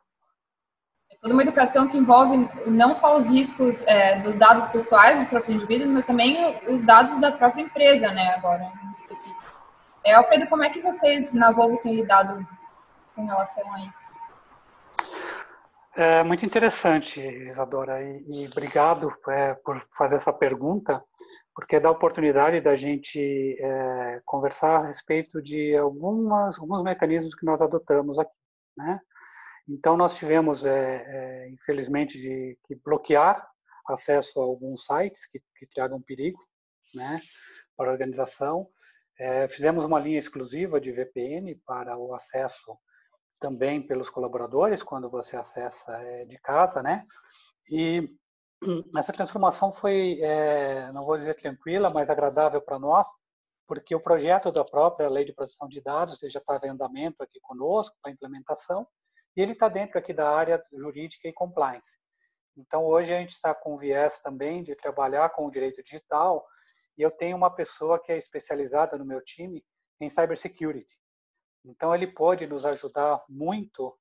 É 1.10 1.16
toda 1.20 1.32
uma 1.32 1.42
educação 1.42 1.88
que 1.88 1.96
envolve 1.96 2.36
não 2.66 2.92
só 2.92 3.16
os 3.16 3.26
riscos 3.26 3.86
é, 3.86 4.20
dos 4.20 4.34
dados 4.34 4.66
pessoais 4.66 5.20
dos 5.20 5.28
próprios 5.28 5.56
indivíduos, 5.56 5.90
mas 5.90 6.04
também 6.04 6.36
os 6.68 6.82
dados 6.82 7.18
da 7.18 7.32
própria 7.32 7.62
empresa, 7.62 8.10
né, 8.10 8.34
agora, 8.36 8.70
em 8.86 8.90
específico. 8.90 9.58
É, 10.04 10.14
Alfredo, 10.14 10.48
como 10.48 10.64
é 10.64 10.70
que 10.70 10.80
vocês 10.80 11.32
na 11.32 11.50
Volvo 11.50 11.78
têm 11.78 11.94
lidado 11.94 12.46
com 13.14 13.26
relação 13.26 13.72
a 13.74 13.80
isso? 13.80 14.04
É 16.00 16.22
muito 16.22 16.46
interessante, 16.46 17.20
Isadora, 17.20 18.00
e, 18.00 18.24
e 18.28 18.46
obrigado 18.46 19.12
é, 19.30 19.54
por 19.54 19.84
fazer 19.96 20.14
essa 20.14 20.32
pergunta, 20.32 21.04
porque 21.52 21.80
dá 21.80 21.88
a 21.88 21.90
oportunidade 21.90 22.60
da 22.60 22.76
gente 22.76 23.18
é, 23.60 24.22
conversar 24.24 24.76
a 24.76 24.86
respeito 24.86 25.42
de 25.42 25.76
algumas, 25.76 26.56
alguns 26.56 26.84
mecanismos 26.84 27.34
que 27.34 27.44
nós 27.44 27.60
adotamos 27.60 28.16
aqui, 28.16 28.30
né? 28.76 29.00
Então, 29.68 29.96
nós 29.96 30.14
tivemos, 30.14 30.64
é, 30.64 31.04
é, 31.04 31.50
infelizmente, 31.50 32.16
de, 32.16 32.56
que 32.64 32.76
bloquear 32.76 33.44
acesso 33.88 34.40
a 34.40 34.44
alguns 34.44 34.84
sites 34.84 35.26
que, 35.26 35.40
que 35.56 35.66
tragam 35.66 36.00
perigo 36.00 36.38
né, 36.94 37.20
para 37.76 37.90
a 37.90 37.92
organização. 37.92 38.68
É, 39.18 39.48
fizemos 39.48 39.84
uma 39.84 39.98
linha 39.98 40.20
exclusiva 40.20 40.80
de 40.80 40.92
VPN 40.92 41.60
para 41.66 41.98
o 41.98 42.14
acesso 42.14 42.78
também 43.38 43.80
pelos 43.80 44.10
colaboradores 44.10 44.82
quando 44.82 45.08
você 45.08 45.36
acessa 45.36 45.92
é, 46.02 46.24
de 46.24 46.38
casa, 46.38 46.82
né? 46.82 47.04
E 47.70 48.08
essa 48.96 49.12
transformação 49.12 49.72
foi, 49.72 50.20
é, 50.20 50.90
não 50.92 51.04
vou 51.04 51.16
dizer 51.16 51.34
tranquila, 51.34 51.90
mas 51.92 52.10
agradável 52.10 52.60
para 52.60 52.78
nós, 52.78 53.06
porque 53.66 53.94
o 53.94 54.00
projeto 54.00 54.50
da 54.50 54.64
própria 54.64 55.08
Lei 55.08 55.24
de 55.24 55.32
Proteção 55.32 55.68
de 55.68 55.80
Dados 55.80 56.18
já 56.20 56.38
está 56.38 56.58
em 56.64 56.70
andamento 56.70 57.22
aqui 57.22 57.38
conosco 57.40 57.96
para 58.02 58.12
implementação, 58.12 58.86
e 59.36 59.42
ele 59.42 59.52
está 59.52 59.68
dentro 59.68 59.98
aqui 59.98 60.12
da 60.12 60.28
área 60.28 60.62
jurídica 60.72 61.28
e 61.28 61.32
compliance. 61.32 61.98
Então, 62.56 62.84
hoje 62.84 63.14
a 63.14 63.18
gente 63.18 63.30
está 63.30 63.54
com 63.54 63.76
viés 63.76 64.20
também 64.20 64.64
de 64.64 64.74
trabalhar 64.74 65.30
com 65.30 65.46
o 65.46 65.50
direito 65.50 65.82
digital, 65.82 66.44
e 66.96 67.02
eu 67.02 67.10
tenho 67.10 67.36
uma 67.36 67.54
pessoa 67.54 68.02
que 68.02 68.10
é 68.10 68.18
especializada 68.18 68.98
no 68.98 69.04
meu 69.04 69.22
time 69.22 69.64
em 70.00 70.10
cybersecurity. 70.10 70.98
Então, 71.68 71.94
ele 71.94 72.06
pode 72.06 72.46
nos 72.46 72.64
ajudar 72.64 73.22
muito 73.28 73.94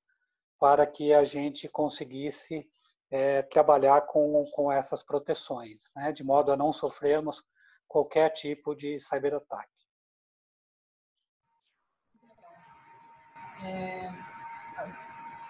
para 0.58 0.86
que 0.86 1.12
a 1.12 1.22
gente 1.22 1.68
conseguisse 1.68 2.66
é, 3.10 3.42
trabalhar 3.42 4.00
com, 4.06 4.42
com 4.52 4.72
essas 4.72 5.02
proteções, 5.02 5.90
né, 5.94 6.10
de 6.10 6.24
modo 6.24 6.50
a 6.50 6.56
não 6.56 6.72
sofrermos 6.72 7.42
qualquer 7.86 8.30
tipo 8.30 8.74
de 8.74 8.98
cyberataque. 8.98 9.68
É, 13.62 14.10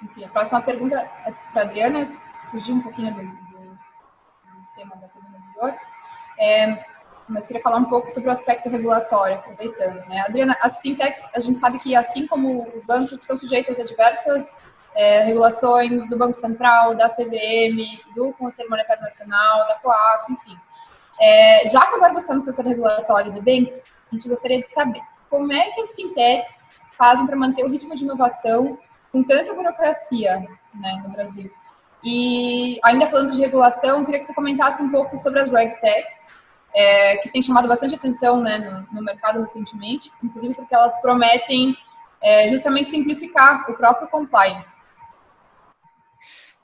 enfim, 0.02 0.24
a 0.24 0.28
próxima 0.28 0.60
pergunta 0.60 0.96
é 0.96 1.32
para 1.52 1.62
a 1.62 1.64
Adriana, 1.66 2.20
fugir 2.50 2.72
um 2.72 2.82
pouquinho 2.82 3.14
do, 3.14 3.22
do, 3.22 3.74
do 3.74 4.74
tema 4.74 4.96
da 4.96 5.08
pergunta 5.08 5.38
anterior, 5.38 5.80
é, 6.36 6.97
mas 7.28 7.46
queria 7.46 7.62
falar 7.62 7.76
um 7.76 7.84
pouco 7.84 8.10
sobre 8.10 8.28
o 8.28 8.32
aspecto 8.32 8.68
regulatório, 8.68 9.36
aproveitando. 9.36 10.06
Né? 10.08 10.20
Adriana, 10.26 10.56
as 10.62 10.80
fintechs, 10.80 11.28
a 11.34 11.40
gente 11.40 11.58
sabe 11.58 11.78
que 11.78 11.94
assim 11.94 12.26
como 12.26 12.66
os 12.74 12.84
bancos 12.84 13.12
estão 13.12 13.36
sujeitas 13.38 13.78
a 13.78 13.84
diversas 13.84 14.58
é, 14.96 15.22
regulações 15.24 16.08
do 16.08 16.16
Banco 16.16 16.34
Central, 16.34 16.94
da 16.94 17.08
CVM, 17.08 18.02
do 18.14 18.32
Conselho 18.32 18.70
Monetário 18.70 19.02
Nacional, 19.02 19.68
da 19.68 19.74
COAF, 19.76 20.32
enfim. 20.32 20.56
É, 21.20 21.68
já 21.68 21.84
que 21.86 21.94
agora 21.96 22.12
você 22.12 22.20
está 22.20 22.34
no 22.34 22.40
setor 22.40 22.64
regulatório 22.64 23.32
do 23.32 23.42
Banks, 23.42 23.84
a 24.06 24.14
gente 24.14 24.28
gostaria 24.28 24.62
de 24.62 24.70
saber 24.70 25.02
como 25.28 25.52
é 25.52 25.70
que 25.70 25.80
as 25.80 25.94
fintechs 25.94 26.84
fazem 26.92 27.26
para 27.26 27.36
manter 27.36 27.64
o 27.64 27.68
ritmo 27.68 27.94
de 27.94 28.04
inovação 28.04 28.78
com 29.12 29.22
tanta 29.22 29.54
burocracia 29.54 30.46
né, 30.74 31.02
no 31.04 31.10
Brasil. 31.10 31.50
E 32.04 32.78
ainda 32.84 33.06
falando 33.08 33.32
de 33.32 33.40
regulação, 33.40 34.04
queria 34.04 34.20
que 34.20 34.26
você 34.26 34.34
comentasse 34.34 34.82
um 34.82 34.90
pouco 34.90 35.16
sobre 35.16 35.40
as 35.40 35.48
RegTechs, 35.48 36.37
é, 36.74 37.16
que 37.18 37.30
tem 37.30 37.42
chamado 37.42 37.68
bastante 37.68 37.94
atenção 37.94 38.40
né, 38.40 38.58
no, 38.58 38.94
no, 38.94 39.02
mercado 39.02 39.40
recentemente, 39.40 40.10
inclusive 40.22 40.54
porque 40.54 40.74
elas 40.74 41.00
prometem 41.00 41.76
é, 42.20 42.48
justamente 42.48 42.90
simplificar 42.90 43.70
o 43.70 43.74
próprio 43.74 44.08
compliance. 44.08 44.76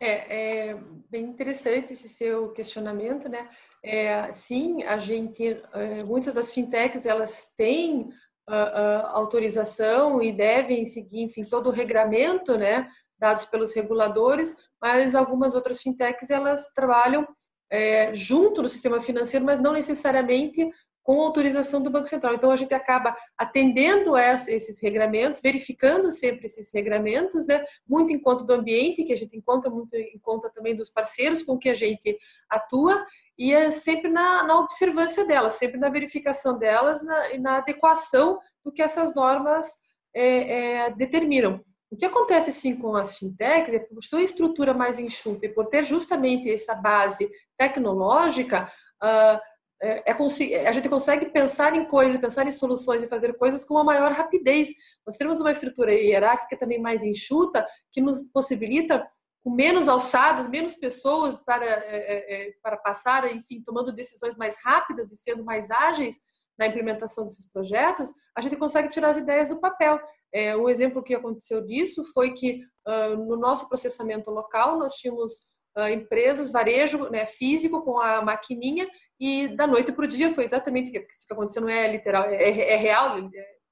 É, 0.01 0.69
é, 0.71 0.77
bem 1.11 1.25
interessante 1.25 1.93
esse 1.93 2.09
seu 2.09 2.51
questionamento, 2.53 3.29
né? 3.29 3.49
É, 3.83 4.33
sim, 4.33 4.83
a 4.83 4.99
gente, 4.99 5.47
é, 5.73 6.05
muitas 6.05 6.35
das 6.35 6.53
fintechs, 6.53 7.07
elas 7.07 7.55
têm 7.57 8.11
uh, 8.49 8.53
uh, 8.53 9.07
autorização 9.09 10.23
e 10.23 10.33
devem 10.33 10.85
seguir, 10.85 11.23
enfim, 11.23 11.45
todo 11.45 11.69
o 11.69 11.73
regramento, 11.73 12.57
né, 12.57 12.89
dados 13.19 13.47
pelos 13.47 13.75
reguladores, 13.75 14.57
mas 14.81 15.15
algumas 15.15 15.55
outras 15.55 15.81
fintechs, 15.81 16.31
elas 16.31 16.73
trabalham 16.75 17.27
é, 17.75 18.15
junto 18.15 18.63
do 18.63 18.69
sistema 18.69 19.03
financeiro, 19.03 19.45
mas 19.45 19.59
não 19.59 19.73
necessariamente 19.73 20.71
com 21.03 21.21
autorização 21.21 21.83
do 21.83 21.91
Banco 21.91 22.09
Central. 22.09 22.35
Então, 22.35 22.51
a 22.51 22.57
gente 22.57 22.73
acaba 22.73 23.15
atendendo 23.37 24.15
a 24.15 24.23
esses 24.23 24.81
regramentos, 24.81 25.43
verificando 25.43 26.11
sempre 26.13 26.47
esses 26.47 26.73
regramentos, 26.73 27.47
né? 27.47 27.63
muito 27.87 28.13
em 28.13 28.19
conta 28.19 28.45
do 28.45 28.55
ambiente, 28.55 29.03
que 29.03 29.13
a 29.13 29.17
gente 29.17 29.37
encontra, 29.37 29.69
muito 29.69 29.95
em 29.95 30.19
conta 30.21 30.49
também 30.51 30.75
dos 30.75 30.89
parceiros 30.89 31.43
com 31.43 31.59
que 31.59 31.69
a 31.69 31.75
gente 31.75 32.17
atua, 32.49 33.05
e 33.37 33.53
é 33.53 33.71
sempre 33.73 34.09
na, 34.09 34.45
na 34.45 34.59
observância 34.61 35.27
delas, 35.27 35.55
sempre 35.55 35.79
na 35.79 35.91
verificação 35.91 36.57
delas 36.57 37.03
na, 37.03 37.33
e 37.33 37.39
na 37.39 37.57
adequação 37.57 38.39
do 38.65 38.73
que 38.73 38.81
essas 38.81 39.15
normas 39.15 39.77
é, 40.15 40.85
é, 40.85 40.91
determinam. 40.93 41.61
O 41.95 41.97
que 41.97 42.05
acontece 42.05 42.53
sim 42.53 42.75
com 42.75 42.97
as 42.97 43.17
fintechs 43.17 43.73
é 43.73 43.79
por 43.79 44.03
sua 44.03 44.21
estrutura 44.21 44.75
mais 44.75 44.99
enxuta 44.99 45.47
e 45.47 45.49
por 45.49 45.67
ter 45.67 45.85
justamente 45.85 46.51
essa 46.51 46.75
base 46.75 47.31
tecnológica, 47.57 48.69
uh, 49.01 49.41
é, 49.81 50.11
é, 50.11 50.67
a 50.67 50.73
gente 50.73 50.89
consegue 50.89 51.27
pensar 51.27 51.77
em 51.77 51.85
coisas, 51.85 52.21
pensar 52.21 52.49
em 52.49 52.51
soluções 52.51 53.01
e 53.01 53.07
fazer 53.07 53.33
coisas 53.35 53.65
com 53.65 53.75
uma 53.75 53.85
maior 53.85 54.11
rapidez. 54.11 54.71
Nós 55.07 55.17
temos 55.17 55.39
uma 55.39 55.53
estrutura 55.53 55.93
hierárquica 55.93 56.59
também 56.59 56.81
mais 56.81 57.05
enxuta 57.05 57.65
que 57.93 58.01
nos 58.01 58.25
possibilita 58.33 59.07
com 59.45 59.51
menos 59.51 59.89
alçadas, 59.89 60.49
menos 60.49 60.75
pessoas 60.75 61.37
para, 61.47 61.65
é, 61.65 62.55
para 62.61 62.77
passar, 62.77 63.33
enfim, 63.33 63.63
tomando 63.63 63.95
decisões 63.95 64.37
mais 64.37 64.57
rápidas 64.65 65.13
e 65.13 65.17
sendo 65.17 65.45
mais 65.45 65.71
ágeis 65.71 66.17
na 66.59 66.67
implementação 66.67 67.25
desses 67.25 67.51
projetos, 67.51 68.11
a 68.37 68.41
gente 68.41 68.57
consegue 68.57 68.89
tirar 68.89 69.11
as 69.11 69.17
ideias 69.17 69.49
do 69.49 69.61
papel. 69.61 70.01
É, 70.35 70.57
um 70.57 70.69
exemplo 70.69 71.03
que 71.03 71.15
aconteceu 71.15 71.65
disso 71.65 72.03
foi 72.13 72.33
que 72.33 72.61
uh, 72.89 73.17
no 73.17 73.37
nosso 73.37 73.69
processamento 73.69 74.31
local 74.31 74.77
nós 74.77 74.95
tínhamos 74.95 75.33
uh, 75.79 75.89
empresas, 75.89 76.51
varejo 76.51 77.09
né, 77.09 77.25
físico 77.25 77.83
com 77.83 78.01
a 78.01 78.21
maquininha 78.21 78.89
e 79.21 79.47
da 79.49 79.67
noite 79.67 79.93
para 79.93 80.05
o 80.05 80.09
dia 80.09 80.35
foi 80.35 80.43
exatamente 80.43 80.91
isso 80.91 81.27
que 81.27 81.33
aconteceu, 81.33 81.63
não 81.63 81.69
é 81.69 81.87
literal, 81.87 82.25
é, 82.25 82.73
é 82.73 82.77
real, 82.77 83.17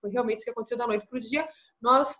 foi 0.00 0.11
realmente 0.11 0.38
isso 0.38 0.45
que 0.45 0.50
aconteceu 0.50 0.78
da 0.78 0.87
noite 0.87 1.07
para 1.07 1.16
o 1.16 1.21
dia. 1.21 1.49
Nós 1.81 2.14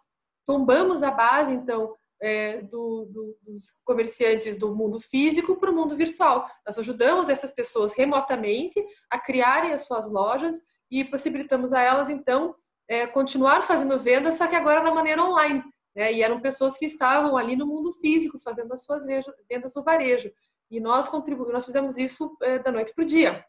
tombamos 0.47 1.03
a 1.03 1.11
base, 1.11 1.53
então, 1.53 1.95
é, 2.21 2.63
do, 2.63 3.07
do, 3.11 3.37
dos 3.43 3.73
comerciantes 3.85 4.57
do 4.57 4.75
mundo 4.75 5.01
físico 5.01 5.57
para 5.57 5.71
o 5.71 5.75
mundo 5.75 5.97
virtual. 5.97 6.49
Nós 6.65 6.79
ajudamos 6.79 7.29
essas 7.29 7.51
pessoas 7.51 7.95
remotamente 7.95 8.83
a 9.11 9.19
criarem 9.19 9.73
as 9.73 9.83
suas 9.83 10.11
lojas 10.11 10.55
e 10.91 11.05
possibilitamos 11.05 11.73
a 11.73 11.81
elas, 11.81 12.09
então, 12.09 12.55
é, 12.89 13.07
continuar 13.07 13.63
fazendo 13.63 13.99
vendas, 13.99 14.37
só 14.37 14.47
que 14.47 14.57
agora 14.57 14.83
da 14.83 14.93
maneira 14.93 15.23
online. 15.23 15.63
Né? 15.95 16.13
E 16.13 16.23
eram 16.23 16.41
pessoas 16.41 16.77
que 16.77 16.87
estavam 16.87 17.37
ali 17.37 17.57
no 17.57 17.67
mundo 17.67 17.93
físico, 17.93 18.39
fazendo 18.39 18.73
as 18.73 18.85
suas 18.85 19.05
vendas 19.49 19.75
no 19.75 19.83
varejo. 19.83 20.31
E 20.71 20.81
nós 20.81 21.09
contribuímos, 21.09 21.53
nós 21.53 21.67
fizemos 21.67 21.99
isso 21.99 22.37
é, 22.43 22.59
da 22.59 22.73
noite 22.73 22.93
para 22.95 23.03
o 23.03 23.07
dia. 23.07 23.45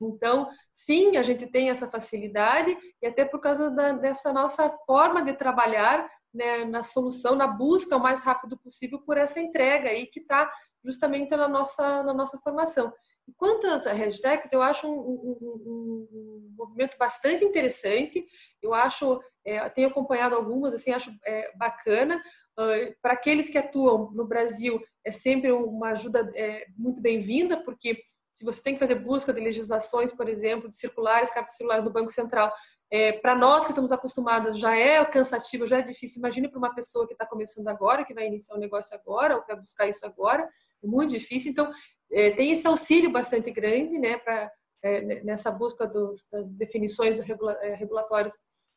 Então, 0.00 0.48
sim, 0.72 1.16
a 1.16 1.22
gente 1.22 1.46
tem 1.46 1.70
essa 1.70 1.88
facilidade 1.88 2.76
e 3.00 3.06
até 3.06 3.24
por 3.24 3.40
causa 3.40 3.70
da, 3.70 3.92
dessa 3.92 4.32
nossa 4.32 4.70
forma 4.86 5.22
de 5.22 5.32
trabalhar 5.34 6.08
né, 6.32 6.64
na 6.64 6.82
solução, 6.82 7.34
na 7.34 7.46
busca 7.46 7.96
o 7.96 8.00
mais 8.00 8.20
rápido 8.20 8.58
possível 8.58 9.00
por 9.00 9.16
essa 9.16 9.40
entrega 9.40 9.88
aí 9.88 10.06
que 10.06 10.20
está 10.20 10.52
justamente 10.84 11.30
na 11.30 11.48
nossa, 11.48 12.02
na 12.02 12.12
nossa 12.12 12.38
formação. 12.38 12.92
E 13.26 13.32
quanto 13.32 13.66
às 13.66 13.86
hashtags, 13.86 14.52
eu 14.52 14.60
acho 14.60 14.86
um, 14.86 14.98
um, 14.98 15.38
um, 15.40 16.08
um 16.12 16.54
movimento 16.56 16.98
bastante 16.98 17.44
interessante. 17.44 18.26
Eu 18.64 18.72
acho, 18.72 19.20
é, 19.44 19.68
tenho 19.68 19.88
acompanhado 19.88 20.34
algumas, 20.34 20.72
assim, 20.74 20.90
acho 20.90 21.10
é, 21.24 21.54
bacana. 21.56 22.20
Uh, 22.58 22.94
para 23.02 23.12
aqueles 23.12 23.50
que 23.50 23.58
atuam 23.58 24.12
no 24.12 24.24
Brasil, 24.24 24.80
é 25.04 25.10
sempre 25.10 25.50
uma 25.52 25.90
ajuda 25.90 26.30
é, 26.34 26.66
muito 26.76 27.00
bem-vinda, 27.02 27.62
porque 27.62 28.02
se 28.32 28.44
você 28.44 28.62
tem 28.62 28.74
que 28.74 28.80
fazer 28.80 28.94
busca 28.94 29.32
de 29.32 29.40
legislações, 29.40 30.12
por 30.12 30.28
exemplo, 30.28 30.68
de 30.68 30.76
circulares, 30.76 31.30
cartas 31.30 31.56
circulares 31.56 31.84
do 31.84 31.92
Banco 31.92 32.10
Central, 32.10 32.52
é, 32.90 33.12
para 33.12 33.34
nós 33.34 33.64
que 33.64 33.72
estamos 33.72 33.92
acostumadas 33.92 34.58
já 34.58 34.74
é 34.74 35.04
cansativo, 35.04 35.66
já 35.66 35.78
é 35.78 35.82
difícil. 35.82 36.20
Imagine 36.20 36.48
para 36.48 36.58
uma 36.58 36.74
pessoa 36.74 37.06
que 37.06 37.12
está 37.12 37.26
começando 37.26 37.68
agora, 37.68 38.04
que 38.04 38.14
vai 38.14 38.26
iniciar 38.26 38.56
um 38.56 38.60
negócio 38.60 38.96
agora, 38.96 39.36
ou 39.36 39.42
quer 39.42 39.56
buscar 39.56 39.88
isso 39.88 40.06
agora, 40.06 40.48
é 40.82 40.86
muito 40.86 41.10
difícil. 41.10 41.50
Então, 41.50 41.70
é, 42.10 42.30
tem 42.30 42.50
esse 42.52 42.66
auxílio 42.66 43.10
bastante 43.10 43.50
grande 43.50 43.98
né, 43.98 44.16
pra, 44.18 44.50
é, 44.84 45.22
nessa 45.24 45.50
busca 45.50 45.86
dos, 45.86 46.26
das 46.30 46.46
definições 46.50 47.18
é, 47.18 47.74
regulatórias 47.74 48.34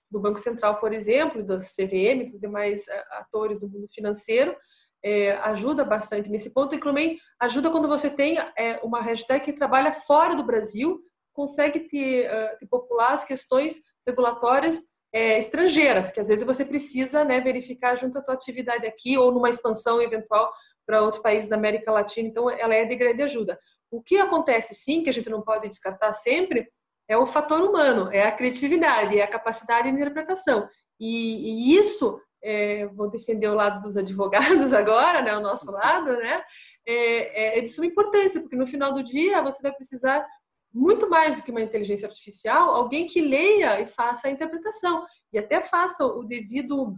do 0.10 0.20
Banco 0.20 0.40
Central, 0.40 0.80
por 0.80 0.94
exemplo, 0.94 1.44
das 1.44 1.76
CVM, 1.76 2.26
dos 2.26 2.40
demais 2.40 2.88
é, 2.88 3.04
atores 3.12 3.60
do 3.60 3.70
mundo 3.70 3.88
financeiro. 3.90 4.56
É, 5.04 5.34
ajuda 5.38 5.86
bastante 5.86 6.30
nesse 6.30 6.54
ponto 6.54 6.74
e 6.74 6.80
também 6.80 7.20
ajuda 7.40 7.70
quando 7.70 7.88
você 7.88 8.10
tem 8.10 8.38
é, 8.58 8.80
uma 8.84 9.02
hashtag 9.02 9.46
que 9.46 9.54
trabalha 9.54 9.94
fora 9.94 10.36
do 10.36 10.44
Brasil, 10.44 11.00
consegue 11.34 11.82
te, 11.82 12.26
uh, 12.26 12.58
te 12.58 12.66
popular 12.66 13.12
as 13.12 13.24
questões 13.24 13.76
regulatórias 14.08 14.82
é, 15.14 15.38
estrangeiras, 15.38 16.12
que 16.12 16.20
às 16.20 16.28
vezes 16.28 16.44
você 16.44 16.66
precisa 16.66 17.24
né, 17.24 17.40
verificar 17.40 17.96
junto 17.96 18.18
à 18.18 18.22
tua 18.22 18.34
atividade 18.34 18.88
aqui 18.88 19.18
ou 19.18 19.32
numa 19.32 19.50
expansão 19.50 20.02
eventual 20.02 20.52
para 20.86 21.02
outros 21.02 21.22
países 21.22 21.50
da 21.50 21.56
América 21.56 21.92
Latina. 21.92 22.28
Então, 22.28 22.50
ela 22.50 22.74
é 22.74 22.86
de 22.86 22.96
grande 22.96 23.22
ajuda. 23.22 23.60
O 23.92 24.02
que 24.02 24.18
acontece, 24.18 24.74
sim, 24.74 25.04
que 25.04 25.10
a 25.10 25.14
gente 25.14 25.30
não 25.30 25.42
pode 25.42 25.68
descartar 25.68 26.12
sempre, 26.14 26.68
é 27.08 27.18
o 27.18 27.26
fator 27.26 27.62
humano, 27.62 28.12
é 28.12 28.24
a 28.24 28.32
criatividade, 28.32 29.18
é 29.18 29.24
a 29.24 29.28
capacidade 29.28 29.90
de 29.90 29.96
interpretação. 29.96 30.68
E, 31.00 31.74
e 31.74 31.78
isso, 31.78 32.20
é, 32.44 32.86
vou 32.88 33.10
defender 33.10 33.48
o 33.48 33.56
lado 33.56 33.82
dos 33.82 33.96
advogados 33.98 34.74
agora, 34.74 35.22
né, 35.22 35.36
o 35.36 35.42
nosso 35.42 35.72
lado, 35.72 36.12
né, 36.18 36.44
é, 36.86 37.56
é, 37.56 37.60
é 37.60 37.62
de 37.62 37.70
suma 37.70 37.88
importância, 37.88 38.42
porque 38.42 38.56
no 38.56 38.68
final 38.68 38.94
do 38.94 39.04
dia 39.04 39.42
você 39.42 39.62
vai 39.62 39.74
precisar 39.74 40.26
muito 40.74 41.10
mais 41.10 41.38
do 41.38 41.44
que 41.44 41.52
uma 41.52 41.62
inteligência 41.62 42.08
artificial, 42.08 42.70
alguém 42.70 43.08
que 43.08 43.22
leia 43.22 43.80
e 43.82 43.88
faça 43.88 44.28
a 44.28 44.32
interpretação 44.32 45.06
e 45.34 45.40
até 45.40 45.60
faça 45.62 46.06
o 46.06 46.24
devido 46.24 46.96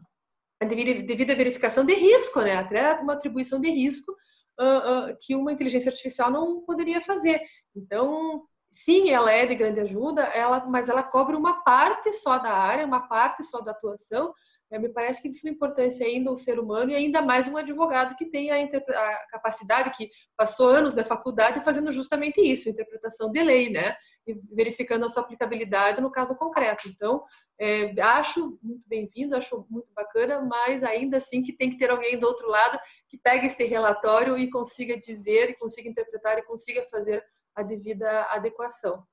a 0.61 0.65
devida 0.65 1.33
verificação 1.33 1.85
de 1.85 1.93
risco, 1.93 2.41
né? 2.41 2.57
Até 2.57 2.95
uma 2.95 3.13
atribuição 3.13 3.61
de 3.61 3.69
risco 3.69 4.11
uh, 4.59 5.11
uh, 5.11 5.17
que 5.21 5.33
uma 5.33 5.53
inteligência 5.53 5.89
artificial 5.89 6.29
não 6.29 6.61
poderia 6.61 6.99
fazer. 6.99 7.41
Então, 7.73 8.43
sim, 8.71 9.09
ela 9.09 9.31
é 9.31 9.45
de 9.45 9.55
grande 9.55 9.79
ajuda, 9.79 10.23
ela, 10.23 10.65
mas 10.65 10.89
ela 10.89 11.03
cobre 11.03 11.35
uma 11.35 11.63
parte 11.63 12.13
só 12.13 12.38
da 12.38 12.51
área, 12.51 12.85
uma 12.85 13.07
parte 13.07 13.43
só 13.43 13.61
da 13.61 13.71
atuação. 13.71 14.33
É, 14.71 14.77
me 14.77 14.89
parece 14.89 15.19
que 15.19 15.27
de 15.27 15.33
suma 15.33 15.51
importância 15.51 16.05
ainda 16.05 16.31
um 16.31 16.35
ser 16.35 16.59
humano 16.59 16.91
e 16.91 16.95
ainda 16.95 17.23
mais 17.23 17.47
um 17.47 17.57
advogado 17.57 18.15
que 18.15 18.25
tem 18.25 18.51
a, 18.51 18.63
a, 18.63 19.27
capacidade, 19.31 19.97
que 19.97 20.09
passou 20.38 20.69
anos 20.69 20.93
na 20.93 21.03
faculdade 21.03 21.61
fazendo 21.61 21.91
justamente 21.91 22.39
isso, 22.39 22.69
interpretação 22.69 23.31
de 23.31 23.41
lei, 23.41 23.71
né? 23.71 23.95
E 24.27 24.35
verificando 24.53 25.05
a 25.05 25.09
sua 25.09 25.23
aplicabilidade 25.23 26.01
no 26.01 26.11
caso 26.11 26.35
concreto. 26.35 26.88
Então, 26.88 27.23
é, 27.59 27.99
acho 27.99 28.59
muito 28.61 28.83
bem-vindo, 28.88 29.35
acho 29.35 29.65
muito 29.71 29.91
bacana, 29.95 30.39
mas 30.41 30.83
ainda 30.83 31.17
assim 31.17 31.41
que 31.41 31.51
tem 31.51 31.71
que 31.71 31.77
ter 31.77 31.89
alguém 31.89 32.19
do 32.19 32.27
outro 32.27 32.47
lado 32.47 32.79
que 33.07 33.17
pegue 33.17 33.47
este 33.47 33.63
relatório 33.63 34.38
e 34.38 34.51
consiga 34.51 34.95
dizer, 34.95 35.49
e 35.49 35.57
consiga 35.57 35.89
interpretar 35.89 36.38
e 36.38 36.43
consiga 36.43 36.83
fazer 36.85 37.25
a 37.59 37.63
devida 37.63 38.23
adequação. 38.31 39.03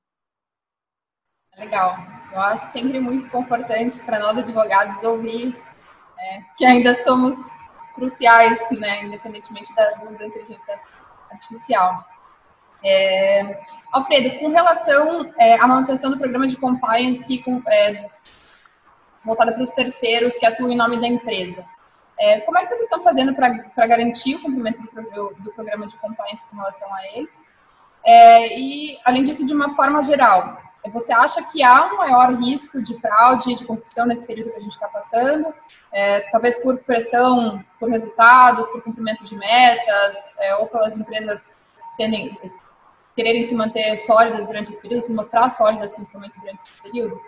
Legal. 1.56 1.96
Eu 2.32 2.40
acho 2.40 2.66
sempre 2.66 3.00
muito 3.00 3.28
confortante 3.30 3.98
para 4.00 4.18
nós 4.18 4.36
advogados 4.36 5.02
ouvir 5.02 5.56
é, 6.18 6.40
que 6.56 6.64
ainda 6.64 6.94
somos 6.94 7.34
cruciais, 7.94 8.58
né, 8.72 9.04
independentemente 9.04 9.74
da, 9.74 9.90
da 9.94 10.26
inteligência 10.26 10.78
artificial. 11.30 12.04
É, 12.84 13.58
Alfredo, 13.90 14.38
com 14.38 14.48
relação 14.48 15.32
é, 15.38 15.58
à 15.58 15.66
manutenção 15.66 16.10
do 16.10 16.18
programa 16.18 16.46
de 16.46 16.56
compliance 16.56 17.38
com, 17.42 17.62
é, 17.66 18.06
voltada 19.24 19.52
para 19.52 19.62
os 19.62 19.70
terceiros 19.70 20.36
que 20.36 20.44
atuam 20.44 20.70
em 20.70 20.76
nome 20.76 21.00
da 21.00 21.06
empresa, 21.06 21.64
é, 22.18 22.40
como 22.40 22.58
é 22.58 22.62
que 22.62 22.68
vocês 22.68 22.84
estão 22.84 23.02
fazendo 23.02 23.34
para 23.34 23.86
garantir 23.86 24.36
o 24.36 24.42
cumprimento 24.42 24.82
do, 24.82 25.34
do, 25.42 25.52
programa 25.52 25.86
de 25.86 25.96
compliance 25.96 26.48
com 26.48 26.56
relação 26.56 26.92
a 26.94 27.06
eles? 27.14 27.44
É, 28.06 28.56
e, 28.56 28.96
além 29.04 29.25
disso, 29.25 29.44
de 29.44 29.52
uma 29.52 29.75
forma 29.75 30.00
geral, 30.02 30.58
você 30.92 31.12
acha 31.12 31.42
que 31.50 31.62
há 31.62 31.86
um 31.86 31.96
maior 31.96 32.32
risco 32.34 32.80
de 32.80 32.94
fraude, 33.00 33.56
de 33.56 33.64
corrupção 33.64 34.06
nesse 34.06 34.25
período 34.25 34.52
que 34.52 34.58
a 34.58 34.60
gente 34.60 34.72
está 34.72 34.88
passando? 34.88 35.52
É, 35.92 36.20
talvez 36.30 36.62
por 36.62 36.78
pressão 36.78 37.64
por 37.80 37.88
resultados, 37.90 38.68
por 38.68 38.82
cumprimento 38.82 39.25
de 39.25 39.36
metas, 39.36 40.38
é, 40.38 40.54
ou 40.56 40.66
pelas 40.68 40.96
empresas 40.96 41.50
quererem 43.16 43.42
se 43.42 43.54
manter 43.54 43.96
sólidas 43.96 44.44
durante 44.44 44.70
esse 44.70 44.80
período, 44.80 45.02
se 45.02 45.12
mostrar 45.12 45.48
sólidas 45.48 45.92
principalmente 45.92 46.38
durante 46.38 46.60
esse 46.60 46.82
período? 46.82 47.20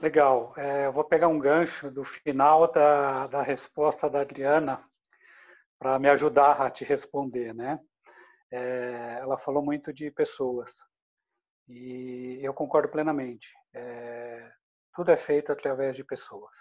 Legal. 0.00 0.52
É, 0.56 0.86
eu 0.86 0.92
vou 0.92 1.04
pegar 1.04 1.28
um 1.28 1.38
gancho 1.38 1.90
do 1.90 2.02
final 2.02 2.66
da, 2.66 3.28
da 3.28 3.42
resposta 3.42 4.10
da 4.10 4.22
Adriana 4.22 4.80
para 5.78 5.98
me 5.98 6.08
ajudar 6.08 6.60
a 6.60 6.70
te 6.70 6.84
responder, 6.84 7.54
né? 7.54 7.78
É, 8.52 9.18
ela 9.22 9.38
falou 9.38 9.62
muito 9.62 9.92
de 9.92 10.10
pessoas. 10.10 10.74
E 11.68 12.38
eu 12.42 12.52
concordo 12.52 12.88
plenamente. 12.88 13.50
É, 13.74 14.52
tudo 14.94 15.10
é 15.10 15.16
feito 15.16 15.50
através 15.50 15.96
de 15.96 16.04
pessoas. 16.04 16.54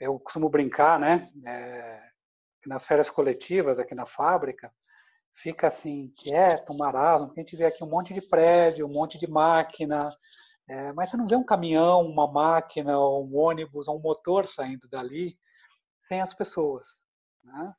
Eu 0.00 0.18
costumo 0.18 0.48
brincar, 0.48 0.98
né? 0.98 1.30
É, 1.46 2.02
nas 2.66 2.86
férias 2.86 3.10
coletivas 3.10 3.78
aqui 3.78 3.94
na 3.94 4.06
fábrica, 4.06 4.72
fica 5.34 5.66
assim, 5.68 6.10
quieto, 6.16 6.76
marasmo, 6.76 7.28
porque 7.28 7.40
a 7.40 7.42
gente 7.44 7.56
vê 7.56 7.66
aqui 7.66 7.84
um 7.84 7.90
monte 7.90 8.14
de 8.14 8.22
prédio, 8.22 8.86
um 8.86 8.92
monte 8.92 9.18
de 9.18 9.30
máquina, 9.30 10.08
é, 10.68 10.92
mas 10.92 11.10
você 11.10 11.16
não 11.16 11.26
vê 11.26 11.36
um 11.36 11.44
caminhão, 11.44 12.00
uma 12.02 12.26
máquina, 12.26 12.98
um 12.98 13.36
ônibus, 13.36 13.86
um 13.86 14.00
motor 14.00 14.46
saindo 14.46 14.88
dali 14.88 15.38
sem 16.00 16.20
as 16.20 16.34
pessoas. 16.34 17.02
Né? 17.44 17.74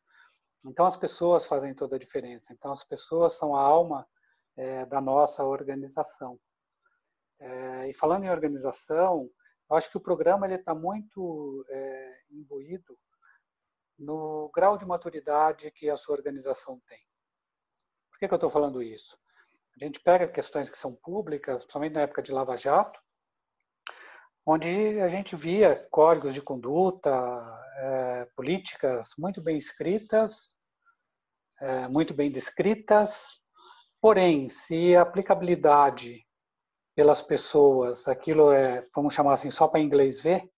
Então 0.65 0.85
as 0.85 0.97
pessoas 0.97 1.45
fazem 1.45 1.73
toda 1.73 1.95
a 1.95 1.99
diferença. 1.99 2.53
Então 2.53 2.71
as 2.71 2.83
pessoas 2.83 3.33
são 3.33 3.55
a 3.55 3.61
alma 3.61 4.07
é, 4.55 4.85
da 4.85 4.99
nossa 4.99 5.43
organização. 5.43 6.39
É, 7.39 7.89
e 7.89 7.93
falando 7.93 8.23
em 8.23 8.29
organização, 8.29 9.29
eu 9.69 9.75
acho 9.75 9.91
que 9.91 9.97
o 9.97 10.01
programa 10.01 10.47
está 10.47 10.73
muito 10.73 11.65
é, 11.69 12.21
imbuído 12.31 12.97
no 13.97 14.49
grau 14.53 14.77
de 14.77 14.85
maturidade 14.85 15.71
que 15.71 15.89
a 15.89 15.97
sua 15.97 16.15
organização 16.15 16.79
tem. 16.87 16.99
Por 18.09 18.19
que, 18.19 18.27
que 18.27 18.33
eu 18.33 18.37
estou 18.37 18.49
falando 18.49 18.81
isso? 18.81 19.17
A 19.79 19.83
gente 19.83 19.99
pega 19.99 20.27
questões 20.27 20.69
que 20.69 20.77
são 20.77 20.95
públicas, 20.95 21.61
principalmente 21.61 21.93
na 21.93 22.01
época 22.01 22.21
de 22.21 22.31
Lava 22.31 22.57
Jato, 22.57 22.99
onde 24.47 25.01
a 25.01 25.09
gente 25.09 25.35
via 25.35 25.87
códigos 25.91 26.33
de 26.33 26.41
conduta, 26.41 27.11
é, 27.79 28.25
políticas 28.35 29.09
muito 29.17 29.43
bem 29.43 29.57
escritas, 29.57 30.55
é, 31.59 31.87
muito 31.87 32.13
bem 32.13 32.31
descritas, 32.31 33.41
Porém, 33.99 34.47
se 34.47 34.95
a 34.95 35.01
aplicabilidade 35.01 36.23
pelas 36.95 37.21
pessoas, 37.21 38.07
aquilo 38.07 38.51
é, 38.51 38.85
vamos 38.95 39.13
chamar 39.13 39.33
assim, 39.33 39.49
só 39.49 39.67
para 39.67 39.79
inglês 39.79 40.21
ver, 40.21 40.49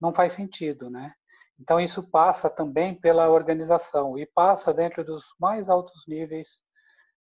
não 0.00 0.12
faz 0.12 0.32
sentido, 0.32 0.90
né? 0.90 1.14
Então 1.58 1.80
isso 1.80 2.10
passa 2.10 2.48
também 2.50 2.94
pela 2.94 3.28
organização 3.28 4.18
e 4.18 4.26
passa 4.26 4.74
dentro 4.74 5.04
dos 5.04 5.24
mais 5.38 5.68
altos 5.68 6.04
níveis 6.08 6.62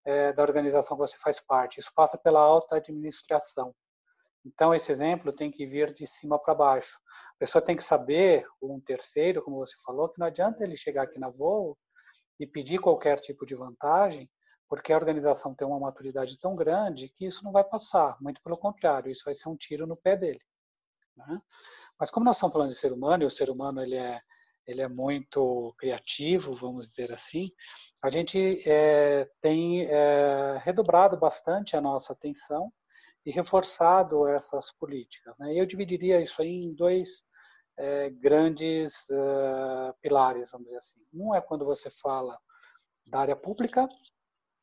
é, 0.04 0.32
da 0.32 0.42
organização 0.42 0.96
que 0.96 1.02
você 1.02 1.18
faz 1.18 1.40
parte. 1.40 1.80
Isso 1.80 1.90
passa 1.94 2.16
pela 2.18 2.40
alta 2.40 2.76
administração. 2.76 3.74
Então 4.46 4.72
esse 4.72 4.92
exemplo 4.92 5.32
tem 5.32 5.50
que 5.50 5.66
vir 5.66 5.92
de 5.92 6.06
cima 6.06 6.38
para 6.38 6.54
baixo. 6.54 6.96
A 7.34 7.38
pessoa 7.40 7.60
tem 7.60 7.76
que 7.76 7.82
saber, 7.82 8.46
um 8.62 8.80
terceiro, 8.80 9.42
como 9.42 9.56
você 9.56 9.74
falou, 9.84 10.08
que 10.08 10.20
não 10.20 10.26
adianta 10.28 10.62
ele 10.62 10.76
chegar 10.76 11.02
aqui 11.02 11.18
na 11.18 11.28
voo 11.28 11.76
e 12.38 12.46
pedir 12.46 12.78
qualquer 12.78 13.18
tipo 13.18 13.44
de 13.44 13.56
vantagem, 13.56 14.30
porque 14.68 14.92
a 14.92 14.96
organização 14.96 15.52
tem 15.52 15.66
uma 15.66 15.80
maturidade 15.80 16.38
tão 16.38 16.54
grande 16.54 17.08
que 17.08 17.26
isso 17.26 17.42
não 17.44 17.50
vai 17.50 17.64
passar, 17.64 18.16
muito 18.20 18.40
pelo 18.40 18.56
contrário, 18.56 19.10
isso 19.10 19.24
vai 19.24 19.34
ser 19.34 19.48
um 19.48 19.56
tiro 19.56 19.84
no 19.84 19.96
pé 19.96 20.16
dele. 20.16 20.40
Né? 21.16 21.40
Mas 21.98 22.10
como 22.10 22.24
nós 22.24 22.36
estamos 22.36 22.52
falando 22.52 22.68
de 22.68 22.76
ser 22.76 22.92
humano, 22.92 23.24
e 23.24 23.26
o 23.26 23.30
ser 23.30 23.50
humano 23.50 23.80
ele 23.80 23.96
é, 23.96 24.20
ele 24.64 24.80
é 24.80 24.88
muito 24.88 25.74
criativo, 25.78 26.52
vamos 26.52 26.88
dizer 26.88 27.12
assim, 27.12 27.50
a 28.00 28.10
gente 28.10 28.62
é, 28.68 29.28
tem 29.40 29.86
é, 29.86 30.60
redobrado 30.62 31.16
bastante 31.16 31.76
a 31.76 31.80
nossa 31.80 32.12
atenção 32.12 32.72
e 33.26 33.32
reforçado 33.32 34.28
essas 34.28 34.70
políticas. 34.70 35.36
Né? 35.38 35.52
Eu 35.54 35.66
dividiria 35.66 36.20
isso 36.20 36.40
aí 36.40 36.64
em 36.64 36.74
dois 36.76 37.24
é, 37.76 38.08
grandes 38.08 39.08
uh, 39.10 39.92
pilares, 40.00 40.50
vamos 40.52 40.68
dizer 40.68 40.78
assim. 40.78 41.00
Um 41.12 41.34
é 41.34 41.40
quando 41.40 41.64
você 41.64 41.90
fala 41.90 42.38
da 43.08 43.18
área 43.18 43.36
pública, 43.36 43.86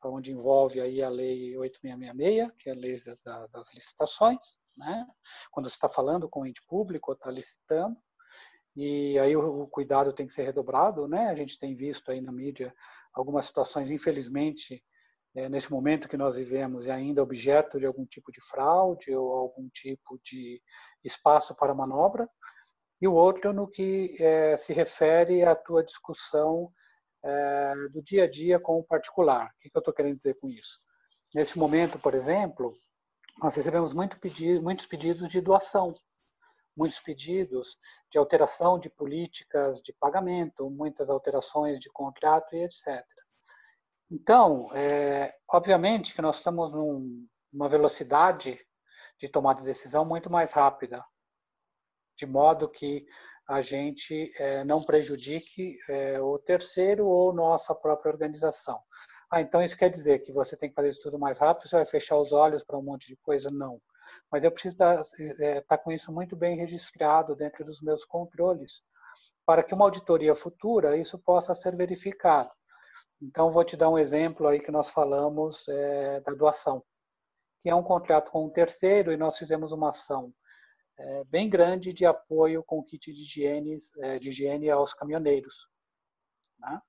onde 0.02 0.32
envolve 0.32 0.80
aí 0.80 1.02
a 1.02 1.08
lei 1.08 1.56
8666, 1.56 2.52
que 2.58 2.70
é 2.70 2.72
a 2.72 2.76
lei 2.76 2.98
da, 3.24 3.46
das 3.48 3.74
licitações, 3.74 4.58
né? 4.76 5.06
quando 5.50 5.68
você 5.68 5.76
está 5.76 5.88
falando 5.88 6.28
com 6.28 6.40
o 6.40 6.46
ente 6.46 6.60
público, 6.66 7.12
está 7.12 7.30
licitando, 7.30 7.96
e 8.76 9.18
aí 9.18 9.36
o, 9.36 9.62
o, 9.62 9.68
cuidado 9.68 10.12
tem 10.12 10.26
que 10.26 10.32
ser 10.32 10.42
redobrado, 10.42 11.06
né? 11.06 11.28
A 11.28 11.34
gente 11.34 11.56
tem 11.56 11.76
visto 11.76 12.10
aí 12.10 12.20
na 12.20 12.32
mídia 12.32 12.74
algumas 13.14 13.46
situações, 13.46 13.88
infelizmente, 13.88 14.84
é, 15.34 15.48
nesse 15.48 15.70
momento 15.70 16.08
que 16.08 16.16
nós 16.16 16.36
vivemos, 16.36 16.86
é 16.86 16.92
ainda 16.92 17.22
objeto 17.22 17.78
de 17.78 17.86
algum 17.86 18.06
tipo 18.06 18.30
de 18.30 18.40
fraude 18.40 19.14
ou 19.14 19.32
algum 19.32 19.68
tipo 19.68 20.18
de 20.22 20.62
espaço 21.02 21.54
para 21.56 21.74
manobra, 21.74 22.28
e 23.00 23.08
o 23.08 23.14
outro 23.14 23.52
no 23.52 23.68
que 23.68 24.16
é, 24.20 24.56
se 24.56 24.72
refere 24.72 25.44
à 25.44 25.54
tua 25.54 25.82
discussão 25.82 26.72
é, 27.24 27.74
do 27.90 28.02
dia 28.02 28.24
a 28.24 28.30
dia 28.30 28.60
com 28.60 28.78
o 28.78 28.84
particular. 28.84 29.46
O 29.46 29.60
que, 29.60 29.70
eu 29.74 29.78
estou 29.78 29.92
querendo 29.92 30.16
dizer 30.16 30.38
com 30.38 30.48
isso? 30.48 30.78
Nesse 31.34 31.58
momento, 31.58 31.98
por 31.98 32.14
exemplo, 32.14 32.70
nós 33.42 33.56
recebemos 33.56 33.92
muito 33.92 34.18
pedido, 34.20 34.62
muitos 34.62 34.86
pedidos 34.86 35.28
de 35.28 35.40
doação, 35.40 35.92
muitos 36.76 37.00
pedidos 37.00 37.76
de 38.10 38.18
alteração 38.18 38.78
de 38.78 38.88
políticas 38.88 39.82
de 39.82 39.92
pagamento, 39.92 40.70
muitas 40.70 41.10
alterações 41.10 41.80
de 41.80 41.90
contrato 41.90 42.54
e 42.54 42.64
etc. 42.64 43.04
Então, 44.10 44.68
é, 44.74 45.34
obviamente 45.50 46.14
que 46.14 46.22
nós 46.22 46.36
estamos 46.36 46.72
num, 46.72 47.26
numa 47.52 47.68
velocidade 47.68 48.58
de 49.18 49.28
tomada 49.28 49.60
de 49.60 49.66
decisão 49.66 50.04
muito 50.04 50.30
mais 50.30 50.52
rápida, 50.52 51.04
de 52.16 52.26
modo 52.26 52.68
que 52.68 53.06
a 53.48 53.60
gente 53.60 54.32
é, 54.38 54.64
não 54.64 54.82
prejudique 54.82 55.78
é, 55.88 56.20
o 56.20 56.38
terceiro 56.38 57.06
ou 57.06 57.32
nossa 57.32 57.74
própria 57.74 58.12
organização. 58.12 58.80
Ah, 59.30 59.40
então 59.40 59.62
isso 59.62 59.76
quer 59.76 59.90
dizer 59.90 60.20
que 60.20 60.32
você 60.32 60.56
tem 60.56 60.68
que 60.68 60.74
fazer 60.74 60.88
isso 60.90 61.02
tudo 61.02 61.18
mais 61.18 61.38
rápido, 61.38 61.68
você 61.68 61.76
vai 61.76 61.84
fechar 61.84 62.16
os 62.16 62.32
olhos 62.32 62.62
para 62.62 62.78
um 62.78 62.82
monte 62.82 63.06
de 63.08 63.16
coisa? 63.16 63.50
Não. 63.50 63.80
Mas 64.30 64.44
eu 64.44 64.52
preciso 64.52 64.74
estar, 64.74 65.02
é, 65.40 65.58
estar 65.58 65.78
com 65.78 65.90
isso 65.90 66.12
muito 66.12 66.36
bem 66.36 66.56
registrado 66.56 67.34
dentro 67.34 67.64
dos 67.64 67.80
meus 67.80 68.04
controles, 68.04 68.82
para 69.44 69.62
que 69.62 69.74
uma 69.74 69.84
auditoria 69.84 70.34
futura 70.34 70.96
isso 70.96 71.18
possa 71.18 71.54
ser 71.54 71.76
verificado. 71.76 72.50
Então, 73.26 73.50
vou 73.50 73.64
te 73.64 73.74
dar 73.74 73.88
um 73.88 73.98
exemplo 73.98 74.46
aí 74.46 74.60
que 74.60 74.70
nós 74.70 74.90
falamos 74.90 75.66
é, 75.66 76.20
da 76.20 76.32
doação, 76.32 76.84
que 77.62 77.70
é 77.70 77.74
um 77.74 77.82
contrato 77.82 78.30
com 78.30 78.44
um 78.44 78.50
terceiro 78.50 79.10
e 79.10 79.16
nós 79.16 79.38
fizemos 79.38 79.72
uma 79.72 79.88
ação 79.88 80.30
é, 80.98 81.24
bem 81.24 81.48
grande 81.48 81.90
de 81.94 82.04
apoio 82.04 82.62
com 82.62 82.84
kit 82.84 83.10
de 83.10 83.22
higiene, 83.22 83.78
é, 84.00 84.18
de 84.18 84.28
higiene 84.28 84.68
aos 84.68 84.92
caminhoneiros. 84.92 85.68
Né? 86.58 86.80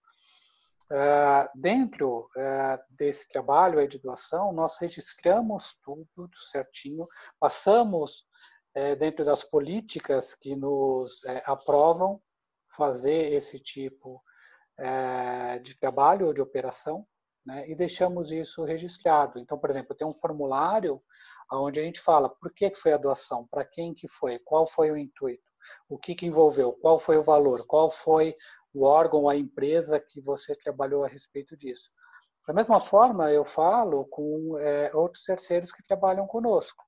Uh, 0.91 1.49
dentro 1.59 2.29
uh, 2.35 2.83
desse 2.89 3.29
trabalho 3.29 3.87
de 3.87 3.97
doação, 3.97 4.51
nós 4.51 4.77
registramos 4.77 5.79
tudo, 5.81 6.05
tudo 6.13 6.37
certinho, 6.37 7.07
passamos 7.39 8.25
uh, 8.77 8.95
dentro 8.97 9.23
das 9.23 9.41
políticas 9.41 10.35
que 10.35 10.53
nos 10.53 11.21
aprovam 11.45 12.21
fazer 12.75 13.31
esse 13.31 13.57
tipo 13.57 14.21
de 14.21 14.34
trabalho 15.79 16.27
ou 16.27 16.33
de 16.33 16.41
operação, 16.41 17.05
né, 17.45 17.69
e 17.69 17.75
deixamos 17.75 18.31
isso 18.31 18.63
registrado. 18.63 19.37
Então, 19.37 19.57
por 19.57 19.69
exemplo, 19.69 19.95
tem 19.95 20.07
um 20.07 20.13
formulário 20.13 21.01
onde 21.51 21.79
a 21.79 21.83
gente 21.83 21.99
fala 21.99 22.29
por 22.29 22.51
que 22.53 22.73
foi 22.73 22.93
a 22.93 22.97
doação, 22.97 23.47
para 23.49 23.63
quem 23.63 23.93
que 23.93 24.07
foi, 24.07 24.39
qual 24.39 24.65
foi 24.65 24.91
o 24.91 24.97
intuito, 24.97 25.43
o 25.87 25.97
que, 25.97 26.15
que 26.15 26.25
envolveu, 26.25 26.73
qual 26.73 26.97
foi 26.97 27.17
o 27.17 27.23
valor, 27.23 27.65
qual 27.67 27.91
foi 27.91 28.35
o 28.73 28.83
órgão 28.83 29.29
a 29.29 29.35
empresa 29.35 29.99
que 29.99 30.19
você 30.21 30.55
trabalhou 30.55 31.05
a 31.05 31.07
respeito 31.07 31.55
disso. 31.55 31.89
Da 32.47 32.53
mesma 32.53 32.79
forma, 32.79 33.31
eu 33.31 33.45
falo 33.45 34.05
com 34.05 34.57
é, 34.59 34.91
outros 34.93 35.23
terceiros 35.23 35.71
que 35.71 35.83
trabalham 35.83 36.27
conosco. 36.27 36.83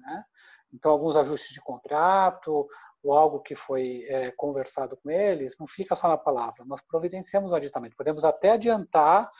Né? 0.00 0.24
Então, 0.72 0.90
alguns 0.90 1.16
ajustes 1.16 1.52
de 1.52 1.60
contrato 1.60 2.66
ou 3.02 3.12
algo 3.12 3.40
que 3.40 3.54
foi 3.54 4.04
é, 4.08 4.30
conversado 4.32 4.96
com 4.96 5.10
eles, 5.10 5.56
não 5.58 5.66
fica 5.66 5.94
só 5.94 6.08
na 6.08 6.18
palavra. 6.18 6.64
Nós 6.64 6.80
providenciamos 6.82 7.50
o 7.50 7.54
aditamento. 7.54 7.96
Podemos 7.96 8.24
até 8.24 8.52
adiantar 8.52 9.30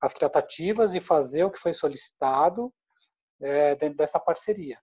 as 0.00 0.12
tratativas 0.12 0.94
e 0.94 1.00
fazer 1.00 1.44
o 1.44 1.50
que 1.50 1.58
foi 1.58 1.72
solicitado 1.72 2.72
é, 3.40 3.74
dentro 3.76 3.96
dessa 3.96 4.18
parceria. 4.18 4.78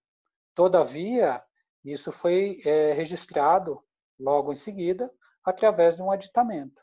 Todavia, 0.56 1.44
isso 1.84 2.12
foi 2.12 2.62
é, 2.66 2.94
registrado 2.94 3.82
logo 4.20 4.54
em 4.54 4.56
seguida 4.56 5.12
através 5.44 5.96
de 5.96 6.02
um 6.02 6.12
aditamento. 6.12 6.82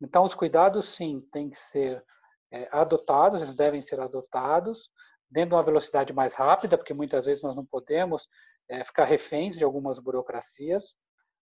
Então, 0.00 0.22
os 0.22 0.34
cuidados, 0.34 0.86
sim, 0.86 1.20
têm 1.32 1.48
que 1.48 1.56
ser 1.56 2.04
é, 2.52 2.68
adotados, 2.70 3.42
eles 3.42 3.54
devem 3.54 3.80
ser 3.80 4.00
adotados, 4.00 4.90
dentro 5.34 5.50
de 5.50 5.56
uma 5.56 5.62
velocidade 5.64 6.12
mais 6.12 6.32
rápida, 6.32 6.78
porque 6.78 6.94
muitas 6.94 7.26
vezes 7.26 7.42
nós 7.42 7.56
não 7.56 7.66
podemos 7.66 8.28
é, 8.68 8.84
ficar 8.84 9.02
reféns 9.02 9.56
de 9.56 9.64
algumas 9.64 9.98
burocracias, 9.98 10.94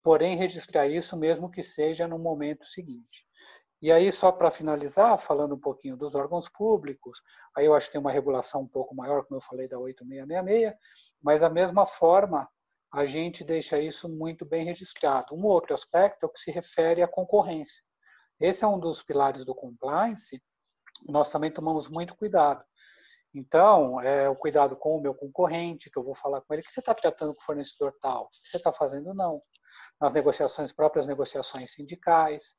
porém 0.03 0.35
registrar 0.35 0.85
isso 0.85 1.15
mesmo 1.15 1.49
que 1.49 1.63
seja 1.63 2.05
no 2.05 2.19
momento 2.19 2.65
seguinte. 2.65 3.25
E 3.81 3.89
aí, 3.89 4.11
só 4.11 4.33
para 4.33 4.51
finalizar, 4.51 5.17
falando 5.17 5.55
um 5.55 5.59
pouquinho 5.59 5.95
dos 5.95 6.13
órgãos 6.13 6.49
públicos, 6.49 7.21
aí 7.55 7.67
eu 7.67 7.73
acho 7.73 7.85
que 7.85 7.93
tem 7.93 8.01
uma 8.01 8.11
regulação 8.11 8.63
um 8.63 8.67
pouco 8.67 8.93
maior, 8.93 9.23
como 9.23 9.37
eu 9.37 9.41
falei, 9.41 9.65
da 9.65 9.79
8666, 9.79 10.73
mas 11.23 11.39
da 11.39 11.49
mesma 11.49 11.85
forma, 11.85 12.49
a 12.91 13.05
gente 13.05 13.45
deixa 13.45 13.79
isso 13.79 14.09
muito 14.09 14.45
bem 14.45 14.65
registrado. 14.65 15.33
Um 15.33 15.45
outro 15.45 15.73
aspecto 15.73 16.23
é 16.23 16.27
o 16.27 16.29
que 16.29 16.41
se 16.41 16.51
refere 16.51 17.01
à 17.01 17.07
concorrência. 17.07 17.81
Esse 18.41 18.65
é 18.65 18.67
um 18.67 18.77
dos 18.77 19.01
pilares 19.01 19.45
do 19.45 19.55
compliance, 19.55 20.41
nós 21.07 21.29
também 21.29 21.49
tomamos 21.49 21.87
muito 21.87 22.13
cuidado. 22.13 22.61
Então, 23.33 24.01
é 24.01 24.27
o 24.27 24.35
cuidado 24.35 24.75
com 24.75 24.97
o 24.97 25.01
meu 25.01 25.13
concorrente, 25.13 25.89
que 25.89 25.97
eu 25.99 26.03
vou 26.03 26.15
falar 26.15 26.41
com 26.41 26.53
ele, 26.53 26.63
que 26.63 26.71
você 26.71 26.79
está 26.79 26.95
tratando 26.95 27.33
com 27.33 27.41
o 27.41 27.45
fornecedor 27.45 27.93
tal, 28.01 28.27
que 28.29 28.49
você 28.49 28.57
está 28.57 28.73
fazendo 28.73 29.13
não. 29.13 29.39
Nas 30.01 30.13
negociações, 30.13 30.73
próprias 30.73 31.05
negociações 31.05 31.71
sindicais. 31.73 32.55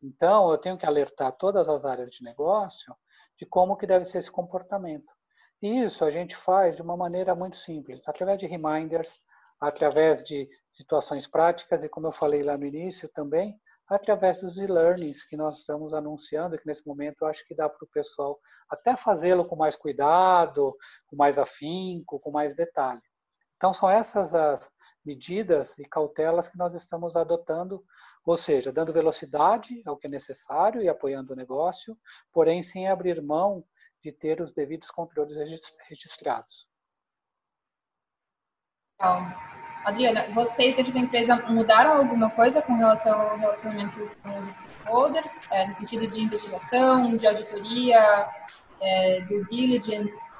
Então, 0.00 0.50
eu 0.50 0.58
tenho 0.58 0.78
que 0.78 0.86
alertar 0.86 1.32
todas 1.32 1.68
as 1.68 1.84
áreas 1.84 2.10
de 2.10 2.22
negócio 2.22 2.94
de 3.38 3.44
como 3.46 3.76
que 3.76 3.86
deve 3.86 4.04
ser 4.04 4.18
esse 4.18 4.30
comportamento. 4.30 5.12
E 5.60 5.82
isso 5.82 6.04
a 6.04 6.10
gente 6.10 6.36
faz 6.36 6.76
de 6.76 6.82
uma 6.82 6.96
maneira 6.96 7.34
muito 7.34 7.56
simples, 7.56 8.00
através 8.06 8.38
de 8.38 8.46
reminders, 8.46 9.24
através 9.60 10.22
de 10.22 10.48
situações 10.70 11.26
práticas 11.26 11.82
e, 11.82 11.88
como 11.88 12.06
eu 12.06 12.12
falei 12.12 12.42
lá 12.42 12.56
no 12.56 12.66
início 12.66 13.08
também, 13.08 13.58
através 13.88 14.38
dos 14.38 14.56
e-learnings 14.58 15.22
que 15.24 15.36
nós 15.36 15.58
estamos 15.58 15.92
anunciando, 15.92 16.58
que 16.58 16.66
nesse 16.66 16.86
momento 16.86 17.24
acho 17.24 17.46
que 17.46 17.54
dá 17.54 17.68
para 17.68 17.84
o 17.84 17.88
pessoal 17.88 18.38
até 18.68 18.96
fazê-lo 18.96 19.46
com 19.46 19.56
mais 19.56 19.76
cuidado, 19.76 20.74
com 21.06 21.16
mais 21.16 21.38
afinco, 21.38 22.18
com 22.18 22.30
mais 22.30 22.54
detalhe. 22.54 23.02
Então, 23.56 23.72
são 23.72 23.88
essas 23.88 24.34
as 24.34 24.70
medidas 25.04 25.78
e 25.78 25.84
cautelas 25.84 26.48
que 26.48 26.56
nós 26.56 26.74
estamos 26.74 27.16
adotando, 27.16 27.84
ou 28.24 28.36
seja, 28.36 28.72
dando 28.72 28.92
velocidade 28.92 29.82
ao 29.86 29.96
que 29.96 30.06
é 30.06 30.10
necessário 30.10 30.82
e 30.82 30.88
apoiando 30.88 31.32
o 31.32 31.36
negócio, 31.36 31.96
porém 32.32 32.62
sem 32.62 32.88
abrir 32.88 33.22
mão 33.22 33.64
de 34.02 34.12
ter 34.12 34.40
os 34.40 34.52
devidos 34.52 34.90
controles 34.90 35.36
registrados. 35.88 36.68
Então, 38.94 39.53
Adriana, 39.84 40.32
vocês 40.34 40.74
dentro 40.74 40.92
da 40.92 41.00
empresa 41.00 41.36
mudaram 41.50 41.98
alguma 41.98 42.30
coisa 42.30 42.62
com 42.62 42.74
relação 42.74 43.20
ao 43.20 43.38
relacionamento 43.38 44.10
com 44.22 44.38
os 44.38 44.46
stakeholders, 44.46 45.52
é, 45.52 45.66
no 45.66 45.72
sentido 45.72 46.06
de 46.06 46.22
investigação, 46.22 47.16
de 47.16 47.26
auditoria, 47.26 48.00
é, 48.80 49.20
due 49.20 49.44
diligence? 49.50 50.32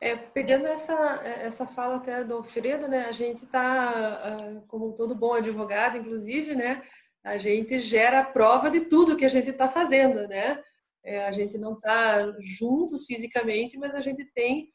É, 0.00 0.16
pegando 0.16 0.66
essa, 0.66 0.94
essa 1.24 1.66
fala 1.66 1.96
até 1.96 2.24
do 2.24 2.34
Alfredo, 2.34 2.88
né, 2.88 3.06
a 3.06 3.12
gente 3.12 3.44
está, 3.44 3.90
ah, 3.90 4.62
como 4.68 4.94
todo 4.94 5.14
bom 5.14 5.34
advogado, 5.34 5.98
inclusive, 5.98 6.54
né, 6.54 6.82
a 7.22 7.36
gente 7.36 7.78
gera 7.78 8.24
prova 8.24 8.70
de 8.70 8.80
tudo 8.82 9.16
que 9.16 9.24
a 9.24 9.28
gente 9.28 9.50
está 9.50 9.68
fazendo, 9.68 10.26
né? 10.28 10.62
É, 11.04 11.26
a 11.26 11.32
gente 11.32 11.58
não 11.58 11.74
está 11.74 12.32
juntos 12.40 13.06
fisicamente, 13.06 13.76
mas 13.76 13.94
a 13.94 14.00
gente 14.00 14.24
tem 14.24 14.70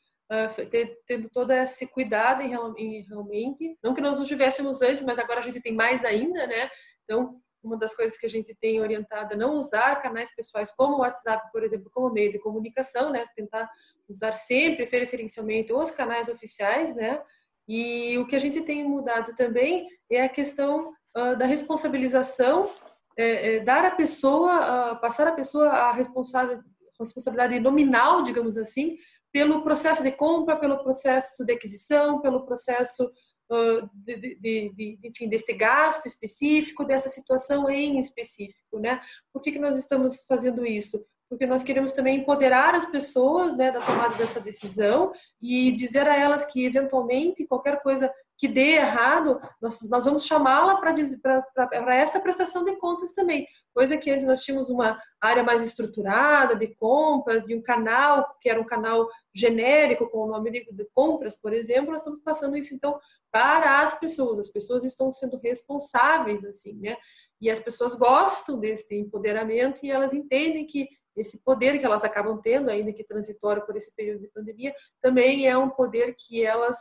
tendo 1.06 1.30
todo 1.30 1.52
esse 1.52 1.86
cuidado 1.88 2.42
em, 2.42 3.02
realmente, 3.02 3.78
não 3.84 3.94
que 3.94 4.02
nós 4.02 4.18
não 4.18 4.26
tivéssemos 4.26 4.82
antes, 4.82 5.04
mas 5.04 5.20
agora 5.20 5.40
a 5.40 5.44
gente 5.44 5.62
tem 5.62 5.74
mais 5.74 6.04
ainda, 6.04 6.48
né? 6.48 6.70
Então, 7.04 7.40
uma 7.64 7.78
das 7.78 7.96
coisas 7.96 8.18
que 8.18 8.26
a 8.26 8.30
gente 8.30 8.54
tem 8.56 8.82
orientado 8.82 9.34
é 9.34 9.38
não 9.38 9.56
usar 9.56 10.02
canais 10.02 10.36
pessoais 10.36 10.72
como 10.72 10.96
o 10.96 11.00
WhatsApp, 11.00 11.50
por 11.52 11.64
exemplo, 11.64 11.90
como 11.94 12.12
meio 12.12 12.32
de 12.32 12.40
comunicação, 12.40 13.10
né? 13.10 13.24
Tentar 13.36 13.70
usar 14.08 14.34
sempre 14.34 14.86
preferencialmente 14.86 15.72
os 15.72 15.92
canais 15.92 16.28
oficiais, 16.28 16.94
né? 16.96 17.22
E 17.68 18.18
o 18.18 18.28
que 18.28 18.36
a 18.36 18.40
gente 18.40 18.62
tem 18.62 18.84
mudado 18.84 19.34
também 19.36 19.88
é 20.12 20.24
a 20.24 20.30
questão 20.30 20.92
uh, 21.18 21.38
da 21.38 21.46
responsabilização, 21.46 22.70
é, 23.18 23.56
é, 23.56 23.60
dar 23.62 23.86
a 23.86 23.92
pessoa, 23.92 24.94
uh, 24.94 25.00
passar 25.00 25.28
a 25.28 25.32
pessoa 25.32 25.70
a 25.70 25.94
responsável, 25.94 26.62
responsabilidade 27.00 27.60
nominal, 27.60 28.24
digamos 28.24 28.58
assim, 28.58 28.98
pelo 29.34 29.64
processo 29.64 30.04
de 30.04 30.12
compra, 30.12 30.56
pelo 30.56 30.84
processo 30.84 31.44
de 31.44 31.52
aquisição, 31.52 32.22
pelo 32.22 32.46
processo 32.46 33.12
uh, 33.52 33.90
de, 33.92 34.16
de, 34.36 34.70
de, 34.70 35.00
enfim, 35.04 35.28
deste 35.28 35.52
gasto 35.54 36.06
específico, 36.06 36.86
dessa 36.86 37.10
situação 37.10 37.68
em 37.68 37.98
específico, 37.98 38.80
né? 38.80 39.02
Por 39.34 39.42
que, 39.42 39.52
que 39.52 39.60
nós 39.60 39.78
estamos 39.80 40.22
fazendo 40.22 40.64
isso? 40.64 41.04
Porque 41.28 41.48
nós 41.48 41.64
queremos 41.64 41.94
também 41.94 42.20
empoderar 42.20 42.76
as 42.76 42.86
pessoas 42.86 43.58
né, 43.58 43.72
da 43.72 43.82
tomada 43.82 44.16
dessa 44.18 44.40
decisão 44.40 45.12
e 45.42 45.72
dizer 45.72 46.08
a 46.08 46.16
elas 46.16 46.46
que, 46.46 46.64
eventualmente, 46.64 47.48
qualquer 47.48 47.82
coisa 47.82 48.14
que 48.44 48.48
dê 48.50 48.74
errado, 48.74 49.40
nós, 49.62 49.90
nós 49.90 50.04
vamos 50.04 50.26
chamá-la 50.26 50.76
para 50.76 51.96
essa 51.96 52.20
prestação 52.20 52.66
de 52.66 52.76
contas 52.76 53.14
também. 53.14 53.48
Coisa 53.74 53.96
que 53.96 54.12
antes 54.12 54.26
nós 54.26 54.44
tínhamos 54.44 54.70
uma 54.70 55.02
área 55.22 55.42
mais 55.42 55.62
estruturada 55.62 56.54
de 56.54 56.76
compras 56.76 57.48
e 57.48 57.56
um 57.56 57.62
canal, 57.62 58.36
que 58.42 58.50
era 58.50 58.60
um 58.60 58.66
canal 58.66 59.08
genérico, 59.34 60.10
com 60.10 60.26
o 60.26 60.28
nome 60.28 60.52
de, 60.52 60.68
de 60.74 60.86
compras, 60.94 61.38
por 61.38 61.54
exemplo, 61.54 61.94
nós 61.94 62.02
estamos 62.02 62.20
passando 62.20 62.58
isso, 62.58 62.76
então, 62.76 63.00
para 63.32 63.80
as 63.80 63.98
pessoas. 63.98 64.40
As 64.40 64.50
pessoas 64.50 64.84
estão 64.84 65.10
sendo 65.10 65.38
responsáveis, 65.38 66.44
assim, 66.44 66.74
né? 66.82 66.98
E 67.40 67.50
as 67.50 67.62
pessoas 67.62 67.96
gostam 67.96 68.60
desse 68.60 68.94
empoderamento 68.94 69.86
e 69.86 69.90
elas 69.90 70.14
entendem 70.14 70.68
que 70.68 70.90
esse 71.16 71.42
poder 71.46 71.80
que 71.80 71.86
elas 71.86 72.04
acabam 72.04 72.42
tendo, 72.42 72.70
ainda 72.70 72.92
que 72.92 73.06
transitório 73.06 73.66
por 73.66 73.78
esse 73.78 73.96
período 73.96 74.20
de 74.20 74.28
pandemia, 74.28 74.76
também 75.02 75.48
é 75.48 75.58
um 75.58 75.70
poder 75.70 76.14
que 76.18 76.44
elas 76.44 76.78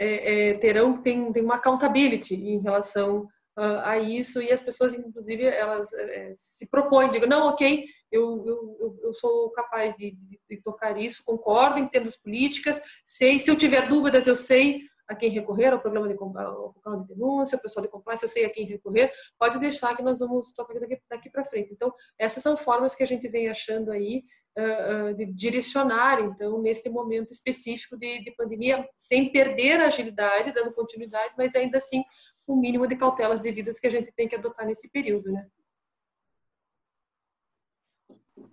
é, 0.00 0.48
é, 0.48 0.54
terão 0.54 1.02
tem, 1.02 1.30
tem 1.30 1.44
uma 1.44 1.56
accountability 1.56 2.34
em 2.34 2.58
relação 2.58 3.28
uh, 3.58 3.80
a 3.84 3.98
isso 3.98 4.40
e 4.40 4.50
as 4.50 4.62
pessoas 4.62 4.94
inclusive 4.94 5.44
elas 5.44 5.92
é, 5.92 6.32
se 6.34 6.66
propõem 6.66 7.10
digam 7.10 7.28
não 7.28 7.48
ok 7.48 7.84
eu, 8.10 8.44
eu, 8.46 8.98
eu 9.04 9.12
sou 9.12 9.50
capaz 9.50 9.94
de, 9.94 10.12
de, 10.12 10.40
de, 10.48 10.62
tocar 10.62 10.98
isso 10.98 11.22
concordo 11.22 11.78
entendo 11.78 12.08
as 12.08 12.16
políticas 12.16 12.82
sei 13.04 13.38
se 13.38 13.50
eu 13.50 13.56
tiver 13.56 13.88
dúvidas 13.88 14.26
eu 14.26 14.34
sei 14.34 14.80
a 15.06 15.14
quem 15.14 15.28
recorrer 15.28 15.72
ao 15.72 15.80
programa 15.80 16.08
de, 16.08 16.16
ao 16.16 17.02
de 17.02 17.08
denúncia, 17.08 17.58
o 17.58 17.60
pessoal 17.60 17.84
de 17.84 17.90
compliance, 17.90 18.22
eu 18.22 18.28
sei 18.28 18.44
a 18.44 18.50
quem 18.50 18.64
recorrer, 18.64 19.12
pode 19.36 19.58
deixar 19.58 19.96
que 19.96 20.04
nós 20.04 20.20
vamos 20.20 20.52
tocar 20.52 20.78
daqui, 20.78 21.00
daqui 21.10 21.28
para 21.28 21.44
frente. 21.44 21.72
Então, 21.72 21.92
essas 22.16 22.40
são 22.40 22.56
formas 22.56 22.94
que 22.94 23.02
a 23.02 23.06
gente 23.06 23.26
vem 23.26 23.48
achando 23.48 23.90
aí 23.90 24.22
uh, 24.58 25.14
de 25.14 25.26
direcionar, 25.26 26.20
então, 26.20 26.60
neste 26.60 26.88
momento 26.88 27.32
específico 27.32 27.96
de, 27.96 28.22
de 28.24 28.30
pandemia, 28.32 28.86
sem 28.98 29.30
perder 29.30 29.80
a 29.80 29.86
agilidade, 29.86 30.52
dando 30.52 30.72
continuidade, 30.72 31.34
mas 31.36 31.54
ainda 31.54 31.78
assim, 31.78 32.04
o 32.46 32.54
um 32.54 32.60
mínimo 32.60 32.86
de 32.86 32.96
cautelas 32.96 33.40
devidas 33.40 33.78
que 33.78 33.86
a 33.86 33.90
gente 33.90 34.12
tem 34.12 34.26
que 34.26 34.34
adotar 34.34 34.66
nesse 34.66 34.88
período, 34.88 35.30
né? 35.30 35.46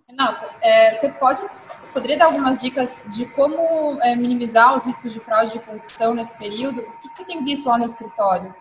Renata, 0.08 0.56
é, 0.62 0.94
você 0.94 1.12
pode 1.12 1.42
poderia 1.92 2.18
dar 2.18 2.26
algumas 2.26 2.60
dicas 2.60 3.04
de 3.08 3.26
como 3.26 4.00
é, 4.02 4.14
minimizar 4.14 4.74
os 4.74 4.84
riscos 4.84 5.12
de 5.12 5.20
fraude 5.20 5.56
e 5.56 5.60
corrupção 5.60 6.14
nesse 6.14 6.36
período? 6.38 6.80
O 6.80 7.00
que 7.00 7.14
você 7.14 7.24
tem 7.24 7.44
visto 7.44 7.68
lá 7.68 7.78
no 7.78 7.84
escritório? 7.84 8.54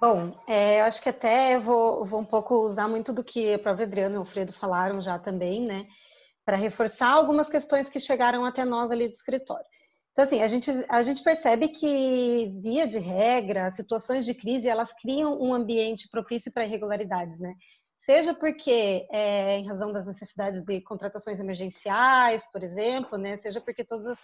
Bom, 0.00 0.32
é, 0.46 0.80
acho 0.82 1.02
que 1.02 1.08
até 1.08 1.56
eu 1.56 1.60
vou, 1.60 2.06
vou 2.06 2.20
um 2.20 2.24
pouco 2.24 2.54
usar 2.64 2.86
muito 2.86 3.12
do 3.12 3.24
que 3.24 3.54
a 3.54 3.58
própria 3.58 3.84
Adriana 3.84 4.14
e 4.14 4.18
o 4.18 4.24
Fredo 4.24 4.52
falaram 4.52 5.00
já 5.00 5.18
também, 5.18 5.66
né? 5.66 5.86
Para 6.44 6.56
reforçar 6.56 7.10
algumas 7.10 7.50
questões 7.50 7.90
que 7.90 7.98
chegaram 7.98 8.44
até 8.44 8.64
nós 8.64 8.92
ali 8.92 9.08
do 9.08 9.14
escritório. 9.14 9.66
Então, 10.12 10.22
assim, 10.22 10.40
a 10.40 10.46
gente, 10.46 10.70
a 10.88 11.02
gente 11.02 11.22
percebe 11.22 11.68
que, 11.68 12.52
via 12.62 12.86
de 12.86 12.98
regra, 12.98 13.70
situações 13.70 14.24
de 14.24 14.34
crise, 14.34 14.68
elas 14.68 14.92
criam 14.92 15.40
um 15.40 15.52
ambiente 15.52 16.08
propício 16.08 16.52
para 16.52 16.64
irregularidades, 16.64 17.40
né? 17.40 17.54
Seja 17.98 18.32
porque, 18.32 19.06
é, 19.12 19.58
em 19.58 19.66
razão 19.66 19.92
das 19.92 20.06
necessidades 20.06 20.62
de 20.62 20.80
contratações 20.80 21.40
emergenciais, 21.40 22.44
por 22.52 22.62
exemplo, 22.62 23.18
né? 23.18 23.36
Seja 23.36 23.60
porque 23.60 23.84
todas 23.84 24.06
as, 24.06 24.20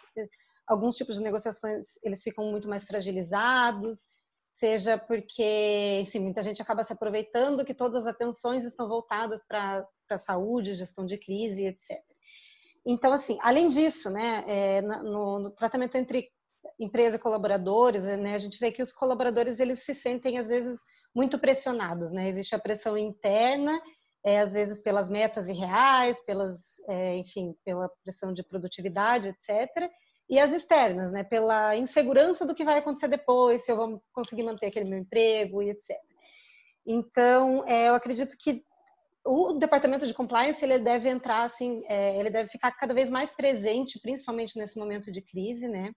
alguns 0.69 0.95
tipos 0.97 1.17
de 1.17 1.23
negociações, 1.23 1.97
eles 2.05 2.23
ficam 2.23 2.45
muito 2.51 2.69
mais 2.69 2.85
fragilizados, 2.85 4.15
seja 4.55 4.97
porque, 4.97 5.99
enfim, 6.01 6.21
muita 6.21 6.41
gente 6.41 6.63
acaba 6.63 6.85
se 6.85 6.93
aproveitando 6.93 7.65
que 7.65 7.75
todas 7.75 8.07
as 8.07 8.15
atenções 8.15 8.65
estão 8.65 8.89
voltadas 8.89 9.45
para 9.45 9.85
a 10.09 10.17
saúde, 10.17 10.75
gestão 10.75 11.05
de 11.05 11.19
crise, 11.19 11.67
etc. 11.67 12.01
Então, 12.87 13.13
assim, 13.13 13.37
além 13.43 13.69
disso, 13.69 14.09
né, 14.11 14.45
é, 14.47 14.81
no, 14.81 15.41
no, 15.41 15.51
tratamento 15.51 15.97
entre 15.97 16.29
empresa 16.79 17.17
e 17.17 17.19
colaboradores, 17.19 18.05
né, 18.05 18.35
a 18.35 18.39
gente 18.39 18.59
vê 18.61 18.71
que 18.71 18.83
os 18.83 18.93
colaboradores 18.93 19.59
eles 19.59 19.81
se 19.81 19.93
sentem 19.93 20.39
às 20.39 20.49
vezes 20.49 20.81
muito 21.13 21.39
pressionados, 21.39 22.13
né? 22.13 22.29
Existe 22.29 22.55
a 22.55 22.59
pressão 22.59 22.97
interna, 22.97 23.81
é, 24.25 24.41
às 24.41 24.53
vezes 24.53 24.81
pelas 24.81 25.11
metas 25.11 25.49
irreais, 25.49 26.25
pelas, 26.25 26.79
é, 26.89 27.17
enfim, 27.17 27.55
pela 27.65 27.89
pressão 28.05 28.33
de 28.33 28.43
produtividade, 28.45 29.29
etc 29.29 29.91
e 30.29 30.39
as 30.39 30.53
externas, 30.53 31.13
né? 31.13 31.23
Pela 31.23 31.77
insegurança 31.77 32.47
do 32.47 32.55
que 32.55 32.65
vai 32.65 32.79
acontecer 32.79 33.09
depois, 33.09 33.65
se 33.65 33.73
eu 33.73 33.77
vou 33.77 34.03
conseguir 34.13 34.43
manter 34.43 34.67
aquele 34.67 34.89
meu 34.89 34.99
emprego 34.99 35.63
e 35.63 35.71
etc. 35.71 35.97
Então, 36.87 37.65
é, 37.67 37.89
eu 37.89 37.95
acredito 37.95 38.37
que 38.39 38.65
o 39.27 39.55
departamento 39.55 40.07
de 40.07 40.13
compliance 40.13 40.63
ele 40.63 40.79
deve 40.79 41.09
entrar 41.09 41.45
assim, 41.45 41.83
é, 41.87 42.19
ele 42.19 42.31
deve 42.31 42.51
ficar 42.51 42.73
cada 42.73 42.93
vez 42.93 43.09
mais 43.09 43.35
presente, 43.35 43.99
principalmente 44.01 44.59
nesse 44.59 44.79
momento 44.79 45.11
de 45.11 45.23
crise, 45.23 45.67
né? 45.67 45.93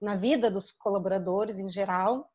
Na 0.00 0.16
vida 0.16 0.50
dos 0.50 0.72
colaboradores 0.72 1.58
em 1.58 1.68
geral. 1.68 2.28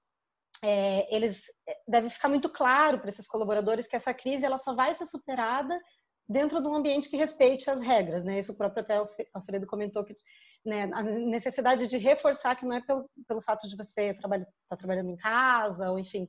É, 0.62 1.14
eles 1.16 1.44
é, 1.68 1.78
deve 1.88 2.10
ficar 2.10 2.28
muito 2.28 2.50
claro 2.50 3.00
para 3.00 3.10
esses 3.10 3.28
colaboradores 3.28 3.88
que 3.88 3.96
essa 3.96 4.14
crise 4.14 4.46
ela 4.46 4.58
só 4.58 4.74
vai 4.74 4.94
ser 4.94 5.06
superada 5.06 5.80
dentro 6.28 6.62
de 6.62 6.68
um 6.68 6.76
ambiente 6.76 7.10
que 7.10 7.18
respeite 7.18 7.70
as 7.70 7.82
regras, 7.82 8.24
né? 8.24 8.40
Isso 8.40 8.52
o 8.52 8.58
próprio 8.58 8.84
até 8.84 9.02
Alfredo 9.34 9.68
comentou 9.68 10.04
que 10.04 10.16
né, 10.66 10.90
a 10.94 11.02
necessidade 11.04 11.88
de 11.88 11.98
reforçar 11.98 12.56
que 12.56 12.66
não 12.66 12.76
é 12.76 12.82
pelo, 12.82 13.10
pelo 13.28 13.42
fato 13.42 13.68
de 13.68 13.76
você 13.76 14.12
estar 14.12 14.30
tá 14.70 14.78
trabalhando 14.78 15.10
em 15.10 15.16
casa, 15.16 15.90
ou 15.90 16.00
enfim, 16.00 16.28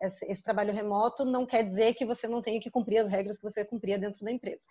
esse, 0.00 0.24
esse, 0.26 0.42
trabalho 0.42 0.72
remoto 0.72 1.24
não 1.24 1.46
quer 1.46 1.68
dizer 1.68 1.94
que 1.94 2.04
você 2.04 2.26
não 2.26 2.40
tenha 2.40 2.60
que 2.60 2.70
cumprir 2.70 2.98
as 2.98 3.08
regras 3.08 3.38
que 3.38 3.42
você 3.42 3.64
cumpria 3.64 3.98
dentro 3.98 4.24
da 4.24 4.30
empresa. 4.30 4.64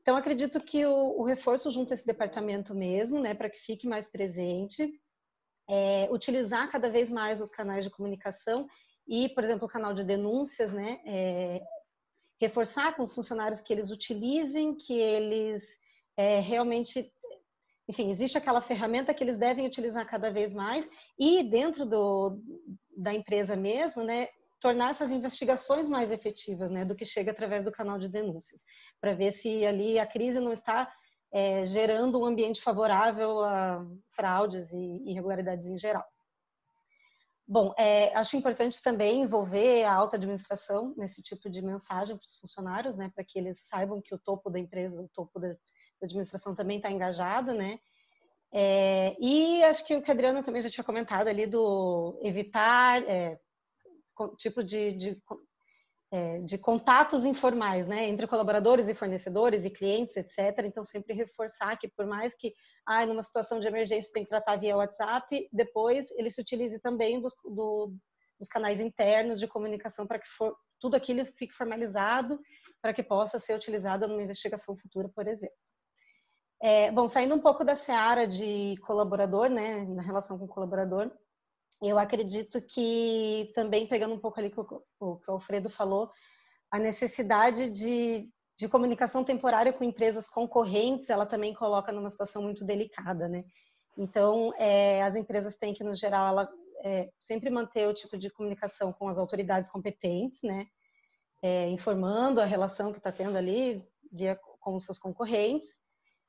Então, 0.00 0.16
acredito 0.16 0.60
que 0.60 0.84
o, 0.86 1.20
o 1.20 1.24
reforço 1.24 1.70
junto 1.70 1.92
a 1.92 1.94
esse 1.94 2.06
departamento 2.06 2.74
mesmo, 2.74 3.20
né, 3.20 3.34
para 3.34 3.50
que 3.50 3.58
fique 3.58 3.86
mais 3.86 4.10
presente, 4.10 4.90
é, 5.68 6.08
utilizar 6.10 6.70
cada 6.70 6.90
vez 6.90 7.10
mais 7.10 7.40
os 7.40 7.50
canais 7.50 7.84
de 7.84 7.90
comunicação 7.90 8.66
e, 9.06 9.28
por 9.30 9.44
exemplo, 9.44 9.66
o 9.66 9.70
canal 9.70 9.94
de 9.94 10.04
denúncias, 10.04 10.72
né, 10.72 11.00
é, 11.06 11.60
reforçar 12.40 12.96
com 12.96 13.02
os 13.02 13.14
funcionários 13.14 13.60
que 13.60 13.72
eles 13.72 13.90
utilizem, 13.90 14.74
que 14.74 14.94
eles 14.98 15.78
é, 16.16 16.40
realmente 16.40 17.12
enfim, 17.90 18.08
existe 18.08 18.38
aquela 18.38 18.60
ferramenta 18.60 19.12
que 19.12 19.22
eles 19.22 19.36
devem 19.36 19.66
utilizar 19.66 20.06
cada 20.06 20.30
vez 20.30 20.52
mais 20.52 20.88
e 21.18 21.42
dentro 21.42 21.84
do, 21.84 22.40
da 22.96 23.12
empresa 23.12 23.56
mesmo, 23.56 24.04
né, 24.04 24.28
tornar 24.60 24.90
essas 24.90 25.10
investigações 25.10 25.88
mais 25.88 26.12
efetivas, 26.12 26.70
né, 26.70 26.84
do 26.84 26.94
que 26.94 27.04
chega 27.04 27.32
através 27.32 27.64
do 27.64 27.72
canal 27.72 27.98
de 27.98 28.08
denúncias, 28.08 28.64
para 29.00 29.12
ver 29.12 29.32
se 29.32 29.66
ali 29.66 29.98
a 29.98 30.06
crise 30.06 30.38
não 30.38 30.52
está 30.52 30.92
é, 31.32 31.64
gerando 31.64 32.20
um 32.20 32.26
ambiente 32.26 32.62
favorável 32.62 33.40
a 33.40 33.84
fraudes 34.10 34.70
e 34.72 35.10
irregularidades 35.10 35.66
em 35.66 35.76
geral. 35.76 36.06
Bom, 37.46 37.74
é, 37.76 38.14
acho 38.14 38.36
importante 38.36 38.80
também 38.80 39.22
envolver 39.22 39.82
a 39.82 39.92
alta 39.92 40.14
administração 40.14 40.94
nesse 40.96 41.20
tipo 41.20 41.50
de 41.50 41.60
mensagem 41.60 42.16
para 42.16 42.24
os 42.24 42.38
funcionários, 42.38 42.94
né, 42.94 43.10
para 43.12 43.24
que 43.24 43.36
eles 43.36 43.66
saibam 43.66 44.00
que 44.00 44.14
o 44.14 44.18
topo 44.18 44.48
da 44.48 44.60
empresa, 44.60 45.02
o 45.02 45.08
topo 45.08 45.40
da, 45.40 45.56
a 46.02 46.06
administração 46.06 46.54
também 46.54 46.78
está 46.78 46.90
engajado, 46.90 47.52
né? 47.52 47.78
É, 48.52 49.16
e 49.20 49.62
acho 49.64 49.86
que 49.86 49.94
o 49.94 50.02
que 50.02 50.10
a 50.10 50.14
Adriana 50.14 50.42
também 50.42 50.60
já 50.60 50.68
tinha 50.68 50.84
comentado 50.84 51.28
ali 51.28 51.46
do 51.46 52.18
evitar 52.22 53.02
é, 53.08 53.38
tipo 54.36 54.64
de, 54.64 54.92
de, 54.92 55.22
é, 56.10 56.38
de, 56.40 56.58
contatos 56.58 57.24
informais, 57.24 57.86
né, 57.86 58.08
entre 58.08 58.26
colaboradores 58.26 58.88
e 58.88 58.94
fornecedores 58.94 59.64
e 59.64 59.70
clientes, 59.70 60.16
etc. 60.16 60.64
Então 60.64 60.84
sempre 60.84 61.14
reforçar 61.14 61.78
que 61.78 61.88
por 61.88 62.06
mais 62.06 62.34
que, 62.36 62.52
ah, 62.84 63.06
numa 63.06 63.22
situação 63.22 63.60
de 63.60 63.68
emergência 63.68 64.12
tem 64.12 64.24
que 64.24 64.30
tratar 64.30 64.56
via 64.56 64.76
WhatsApp, 64.76 65.48
depois 65.52 66.10
ele 66.12 66.30
se 66.30 66.40
utilize 66.40 66.80
também 66.80 67.20
dos, 67.20 67.34
do, 67.44 67.94
dos 68.38 68.48
canais 68.48 68.80
internos 68.80 69.38
de 69.38 69.46
comunicação 69.46 70.08
para 70.08 70.18
que 70.18 70.28
for, 70.28 70.56
tudo 70.80 70.96
aquilo 70.96 71.24
fique 71.24 71.54
formalizado 71.54 72.40
para 72.82 72.92
que 72.92 73.02
possa 73.02 73.38
ser 73.38 73.54
utilizado 73.54 74.08
numa 74.08 74.22
investigação 74.22 74.74
futura, 74.76 75.08
por 75.14 75.28
exemplo. 75.28 75.54
É, 76.62 76.90
bom, 76.92 77.08
saindo 77.08 77.34
um 77.34 77.40
pouco 77.40 77.64
da 77.64 77.74
seara 77.74 78.26
de 78.28 78.76
colaborador, 78.82 79.48
né, 79.48 79.82
na 79.86 80.02
relação 80.02 80.38
com 80.38 80.44
o 80.44 80.48
colaborador, 80.48 81.10
eu 81.82 81.98
acredito 81.98 82.60
que 82.60 83.50
também 83.54 83.86
pegando 83.86 84.14
um 84.14 84.18
pouco 84.18 84.38
ali 84.38 84.52
o, 84.54 84.82
o 85.00 85.16
que 85.16 85.30
o 85.30 85.34
Alfredo 85.34 85.70
falou, 85.70 86.10
a 86.70 86.78
necessidade 86.78 87.70
de, 87.70 88.30
de 88.58 88.68
comunicação 88.68 89.24
temporária 89.24 89.72
com 89.72 89.82
empresas 89.82 90.28
concorrentes, 90.28 91.08
ela 91.08 91.24
também 91.24 91.54
coloca 91.54 91.90
numa 91.90 92.10
situação 92.10 92.42
muito 92.42 92.62
delicada, 92.62 93.26
né? 93.26 93.42
Então, 93.96 94.52
é, 94.58 95.02
as 95.02 95.16
empresas 95.16 95.56
têm 95.56 95.72
que, 95.72 95.82
no 95.82 95.94
geral, 95.94 96.28
ela, 96.28 96.52
é, 96.84 97.10
sempre 97.18 97.48
manter 97.48 97.88
o 97.88 97.94
tipo 97.94 98.18
de 98.18 98.28
comunicação 98.30 98.92
com 98.92 99.08
as 99.08 99.18
autoridades 99.18 99.70
competentes, 99.70 100.40
né? 100.42 100.66
É, 101.42 101.70
informando 101.70 102.38
a 102.38 102.44
relação 102.44 102.92
que 102.92 102.98
está 102.98 103.10
tendo 103.10 103.38
ali 103.38 103.82
via, 104.12 104.38
com 104.60 104.76
os 104.76 104.84
seus 104.84 104.98
concorrentes 104.98 105.80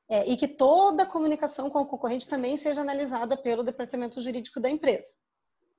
é, 0.08 0.28
e 0.30 0.36
que 0.36 0.48
toda 0.48 1.04
a 1.04 1.06
comunicação 1.06 1.70
com 1.70 1.80
o 1.80 1.86
concorrente 1.86 2.28
também 2.28 2.56
seja 2.56 2.80
analisada 2.80 3.36
pelo 3.36 3.62
departamento 3.62 4.20
jurídico 4.20 4.60
da 4.60 4.68
empresa. 4.68 5.08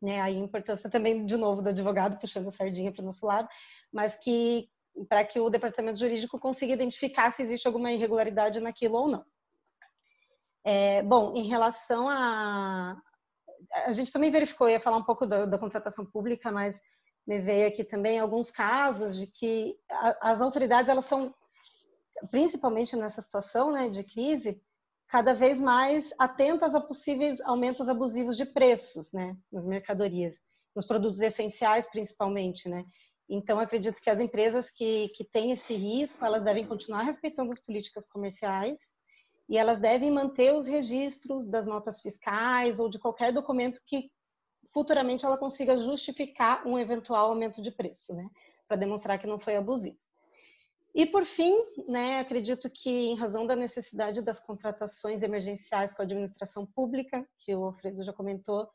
Né? 0.02 0.20
A 0.20 0.30
importância 0.30 0.90
também, 0.90 1.26
de 1.26 1.38
novo, 1.38 1.62
do 1.62 1.70
advogado 1.70 2.20
puxando 2.20 2.48
a 2.48 2.52
sardinha 2.52 2.92
para 2.92 3.02
o 3.02 3.06
nosso 3.06 3.26
lado, 3.26 3.48
mas 3.92 4.18
que 4.18 4.70
para 5.10 5.26
que 5.26 5.40
o 5.40 5.50
departamento 5.50 6.00
jurídico 6.00 6.40
consiga 6.40 6.74
identificar 6.74 7.32
se 7.32 7.42
existe 7.42 7.68
alguma 7.68 7.92
irregularidade 7.92 8.60
naquilo 8.60 8.96
ou 8.96 9.08
não. 9.08 9.26
É, 10.64 11.02
bom, 11.04 11.34
em 11.36 11.48
relação 11.48 12.10
a. 12.10 12.96
A 13.86 13.92
gente 13.92 14.12
também 14.12 14.30
verificou, 14.30 14.70
ia 14.70 14.80
falar 14.80 14.98
um 14.98 15.04
pouco 15.04 15.26
da, 15.26 15.46
da 15.46 15.58
contratação 15.58 16.06
pública, 16.06 16.52
mas 16.52 16.80
me 17.26 17.40
veio 17.40 17.68
aqui 17.68 17.84
também 17.84 18.20
alguns 18.20 18.52
casos 18.52 19.18
de 19.18 19.28
que 19.28 19.76
a, 19.90 20.32
as 20.32 20.42
autoridades 20.42 20.90
elas 20.90 21.06
estão 21.06 21.34
principalmente 22.30 22.96
nessa 22.96 23.22
situação 23.22 23.72
né, 23.72 23.90
de 23.90 24.04
crise, 24.04 24.62
cada 25.08 25.34
vez 25.34 25.60
mais 25.60 26.14
atentas 26.18 26.74
a 26.74 26.82
possíveis 26.82 27.40
aumentos 27.42 27.88
abusivos 27.90 28.36
de 28.36 28.46
preços 28.46 29.12
né, 29.12 29.38
nas 29.52 29.66
mercadorias, 29.66 30.40
nos 30.76 30.86
produtos 30.86 31.22
essenciais 31.22 31.86
principalmente. 31.90 32.68
Né? 32.68 32.84
Então, 33.30 33.60
acredito 33.60 34.02
que 34.02 34.10
as 34.10 34.20
empresas 34.20 34.70
que, 34.70 35.10
que 35.10 35.24
têm 35.24 35.52
esse 35.52 35.76
risco, 35.76 36.26
elas 36.26 36.44
devem 36.44 36.66
continuar 36.66 37.04
respeitando 37.04 37.52
as 37.52 37.60
políticas 37.60 38.06
comerciais 38.06 38.96
e 39.50 39.58
elas 39.58 39.80
devem 39.80 40.12
manter 40.12 40.54
os 40.54 40.66
registros 40.66 41.46
das 41.50 41.66
notas 41.66 42.02
fiscais 42.02 42.80
ou 42.80 42.90
de 42.90 43.00
qualquer 43.00 43.32
documento 43.32 43.82
que 43.86 44.10
futuramente 44.74 45.26
ela 45.26 45.38
consiga 45.38 45.78
justificar 45.78 46.66
um 46.66 46.80
eventual 46.80 47.30
aumento 47.30 47.62
de 47.62 47.70
preço, 47.70 48.16
né? 48.16 48.28
Para 48.68 48.78
demonstrar 48.78 49.20
que 49.20 49.28
não 49.28 49.38
foi 49.38 49.56
abusivo. 49.56 49.98
E 50.96 51.08
por 51.08 51.26
fim, 51.26 51.56
né, 51.88 52.20
acredito 52.20 52.70
que 52.70 52.90
em 52.90 53.16
razão 53.16 53.48
da 53.48 53.56
necessidade 53.56 54.22
das 54.22 54.40
contratações 54.40 55.24
emergenciais 55.24 55.92
com 55.92 56.04
a 56.04 56.06
administração 56.06 56.68
pública, 56.68 57.28
que 57.44 57.56
o 57.56 57.64
Alfredo 57.66 58.04
já 58.04 58.14
comentou, 58.14 58.70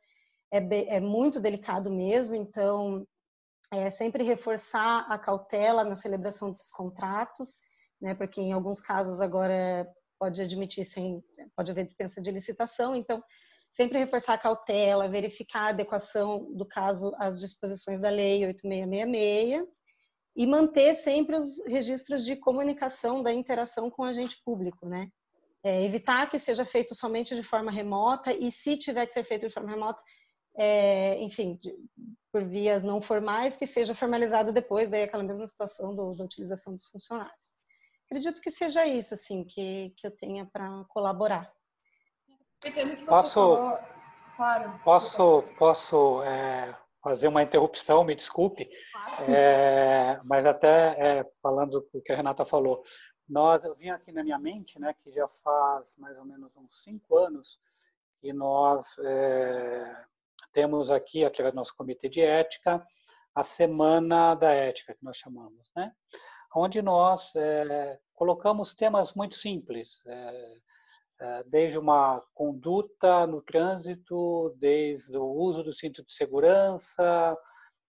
é, 0.52 0.96
é 0.96 1.00
muito 1.00 1.40
delicado 1.40 1.90
mesmo, 1.90 2.34
então 2.34 3.06
é 3.70 3.88
sempre 3.88 4.24
reforçar 4.24 5.06
a 5.08 5.16
cautela 5.16 5.84
na 5.84 5.94
celebração 5.94 6.50
desses 6.50 6.72
contratos, 6.72 7.60
né, 8.00 8.14
porque 8.16 8.40
em 8.40 8.52
alguns 8.52 8.80
casos 8.80 9.20
agora 9.20 9.88
pode 10.18 10.42
admitir 10.42 10.84
sem, 10.84 11.22
pode 11.54 11.70
haver 11.70 11.84
dispensa 11.84 12.20
de 12.20 12.32
licitação, 12.32 12.96
então 12.96 13.22
sempre 13.70 13.98
reforçar 13.98 14.34
a 14.34 14.38
cautela, 14.38 15.08
verificar 15.08 15.66
a 15.66 15.68
adequação 15.68 16.52
do 16.52 16.66
caso 16.66 17.14
às 17.16 17.38
disposições 17.38 18.00
da 18.00 18.10
lei 18.10 18.44
8666 18.44 19.77
e 20.38 20.46
manter 20.46 20.94
sempre 20.94 21.34
os 21.34 21.58
registros 21.66 22.24
de 22.24 22.36
comunicação 22.36 23.24
da 23.24 23.32
interação 23.32 23.90
com 23.90 24.02
o 24.02 24.04
agente 24.04 24.40
público, 24.44 24.86
né? 24.86 25.10
É, 25.64 25.84
evitar 25.84 26.30
que 26.30 26.38
seja 26.38 26.64
feito 26.64 26.94
somente 26.94 27.34
de 27.34 27.42
forma 27.42 27.72
remota 27.72 28.32
e 28.32 28.48
se 28.52 28.76
tiver 28.76 29.04
que 29.04 29.12
ser 29.12 29.24
feito 29.24 29.48
de 29.48 29.52
forma 29.52 29.68
remota, 29.68 30.00
é, 30.56 31.20
enfim, 31.20 31.58
de, 31.60 31.74
por 32.30 32.44
vias 32.44 32.84
não 32.84 33.00
formais, 33.00 33.56
que 33.56 33.66
seja 33.66 33.96
formalizado 33.96 34.52
depois, 34.52 34.88
daí 34.88 35.02
aquela 35.02 35.24
mesma 35.24 35.44
situação 35.44 35.92
do, 35.92 36.16
da 36.16 36.22
utilização 36.22 36.72
dos 36.72 36.84
funcionários. 36.84 37.58
Acredito 38.06 38.40
que 38.40 38.52
seja 38.52 38.86
isso, 38.86 39.14
assim, 39.14 39.42
que, 39.42 39.92
que 39.96 40.06
eu 40.06 40.12
tenha 40.12 40.46
para 40.46 40.84
colaborar. 40.84 41.52
Posso, 43.06 43.34
falou, 43.34 43.78
claro, 44.36 44.80
posso, 44.84 45.42
posso 45.58 46.22
é, 46.22 46.78
fazer 47.02 47.28
uma 47.28 47.42
interrupção, 47.42 48.04
me 48.04 48.14
desculpe, 48.14 48.68
é, 49.28 50.20
mas 50.24 50.44
até 50.46 50.96
é, 50.98 51.30
falando 51.42 51.86
o 51.92 52.02
que 52.02 52.12
a 52.12 52.16
Renata 52.16 52.44
falou, 52.44 52.82
nós, 53.28 53.64
eu 53.64 53.74
vim 53.74 53.90
aqui 53.90 54.10
na 54.10 54.24
minha 54.24 54.38
mente, 54.38 54.80
né, 54.80 54.94
que 54.98 55.10
já 55.10 55.26
faz 55.28 55.96
mais 55.96 56.16
ou 56.18 56.24
menos 56.24 56.50
uns 56.56 56.82
cinco 56.82 57.18
anos 57.18 57.58
que 58.20 58.32
nós 58.32 58.98
é, 59.00 60.04
temos 60.52 60.90
aqui, 60.90 61.24
através 61.24 61.52
do 61.52 61.56
nosso 61.56 61.76
comitê 61.76 62.08
de 62.08 62.20
ética, 62.20 62.84
a 63.34 63.44
Semana 63.44 64.34
da 64.34 64.52
Ética, 64.52 64.94
que 64.94 65.04
nós 65.04 65.16
chamamos, 65.16 65.70
né? 65.76 65.92
onde 66.54 66.82
nós 66.82 67.32
é, 67.36 67.98
colocamos 68.14 68.74
temas 68.74 69.14
muito 69.14 69.36
simples, 69.36 70.00
é, 70.06 70.54
desde 71.46 71.78
uma 71.78 72.22
conduta 72.34 73.26
no 73.26 73.42
trânsito, 73.42 74.54
desde 74.58 75.16
o 75.16 75.24
uso 75.24 75.62
do 75.62 75.72
cinto 75.72 76.04
de 76.04 76.12
segurança, 76.12 77.36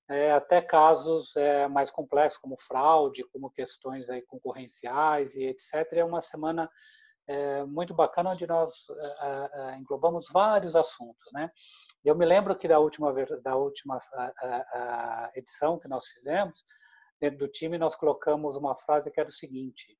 é, 0.10 0.32
até 0.32 0.60
casos 0.62 1.36
é, 1.36 1.68
mais 1.68 1.92
complexos, 1.92 2.42
como 2.42 2.60
fraude, 2.60 3.24
como 3.32 3.52
questões 3.52 4.08
concorrenciais 4.28 5.36
e 5.36 5.44
etc. 5.44 5.94
É 5.94 6.04
uma 6.04 6.22
semana 6.22 6.70
muito 7.68 7.94
bacana 7.94 8.32
onde 8.32 8.48
nós 8.48 8.88
englobamos 9.78 10.26
vários 10.34 10.76
assuntos, 10.76 11.32
né? 11.32 11.52
Eu 12.04 12.16
me 12.16 12.26
lembro 12.26 12.56
que 12.56 12.68
da 12.68 12.80
última 12.80 13.14
da 13.44 13.56
última 13.56 14.00
edição 15.36 15.78
que 15.78 15.88
nós 15.88 16.08
fizemos 16.08 16.64
dentro 17.22 17.38
do 17.38 17.48
time 17.48 17.78
nós 17.78 17.96
colocamos 17.96 18.56
uma 18.56 18.76
frase 18.76 19.12
que 19.12 19.20
era 19.20 19.30
o 19.30 19.32
seguinte: 19.32 19.96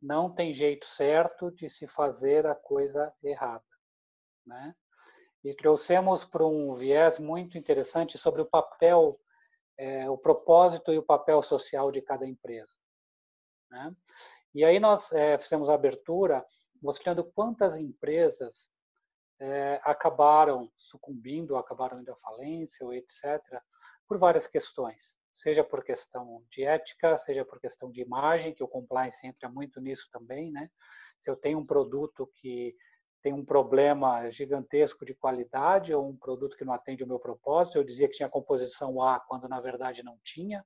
não 0.00 0.32
tem 0.32 0.52
jeito 0.52 0.86
certo 0.86 1.50
de 1.50 1.68
se 1.68 1.86
fazer 1.86 2.46
a 2.46 2.54
coisa 2.54 3.12
errada, 3.22 3.64
né? 4.46 4.74
E 5.44 5.54
trouxemos 5.54 6.24
para 6.24 6.44
um 6.44 6.74
viés 6.74 7.18
muito 7.18 7.56
interessante 7.56 8.18
sobre 8.18 8.42
o 8.42 8.46
papel, 8.46 9.18
é, 9.76 10.08
o 10.10 10.18
propósito 10.18 10.92
e 10.92 10.98
o 10.98 11.02
papel 11.02 11.40
social 11.42 11.92
de 11.92 12.02
cada 12.02 12.26
empresa. 12.26 12.72
Né? 13.70 13.94
E 14.54 14.64
aí 14.64 14.80
nós 14.80 15.12
é, 15.12 15.38
fizemos 15.38 15.70
a 15.70 15.74
abertura 15.74 16.44
mostrando 16.82 17.24
quantas 17.24 17.78
empresas 17.78 18.68
é, 19.40 19.80
acabaram 19.84 20.70
sucumbindo, 20.76 21.56
acabaram 21.56 22.00
indo 22.00 22.12
à 22.12 22.16
falência, 22.16 22.84
ou 22.84 22.92
etc., 22.92 23.40
por 24.06 24.18
várias 24.18 24.46
questões, 24.46 25.18
seja 25.38 25.62
por 25.62 25.84
questão 25.84 26.42
de 26.50 26.64
ética, 26.64 27.16
seja 27.16 27.44
por 27.44 27.60
questão 27.60 27.90
de 27.90 28.00
imagem, 28.00 28.52
que 28.52 28.62
o 28.62 28.68
compliance 28.68 29.24
entra 29.24 29.48
muito 29.48 29.80
nisso 29.80 30.08
também, 30.10 30.50
né? 30.50 30.68
Se 31.20 31.30
eu 31.30 31.36
tenho 31.36 31.60
um 31.60 31.66
produto 31.66 32.28
que 32.34 32.74
tem 33.22 33.32
um 33.32 33.44
problema 33.44 34.28
gigantesco 34.30 35.04
de 35.04 35.14
qualidade 35.14 35.94
ou 35.94 36.08
um 36.08 36.16
produto 36.16 36.56
que 36.56 36.64
não 36.64 36.72
atende 36.72 37.04
o 37.04 37.06
meu 37.06 37.20
propósito, 37.20 37.78
eu 37.78 37.84
dizia 37.84 38.08
que 38.08 38.16
tinha 38.16 38.28
composição 38.28 39.00
A 39.00 39.20
quando 39.20 39.48
na 39.48 39.60
verdade 39.60 40.02
não 40.02 40.18
tinha, 40.24 40.64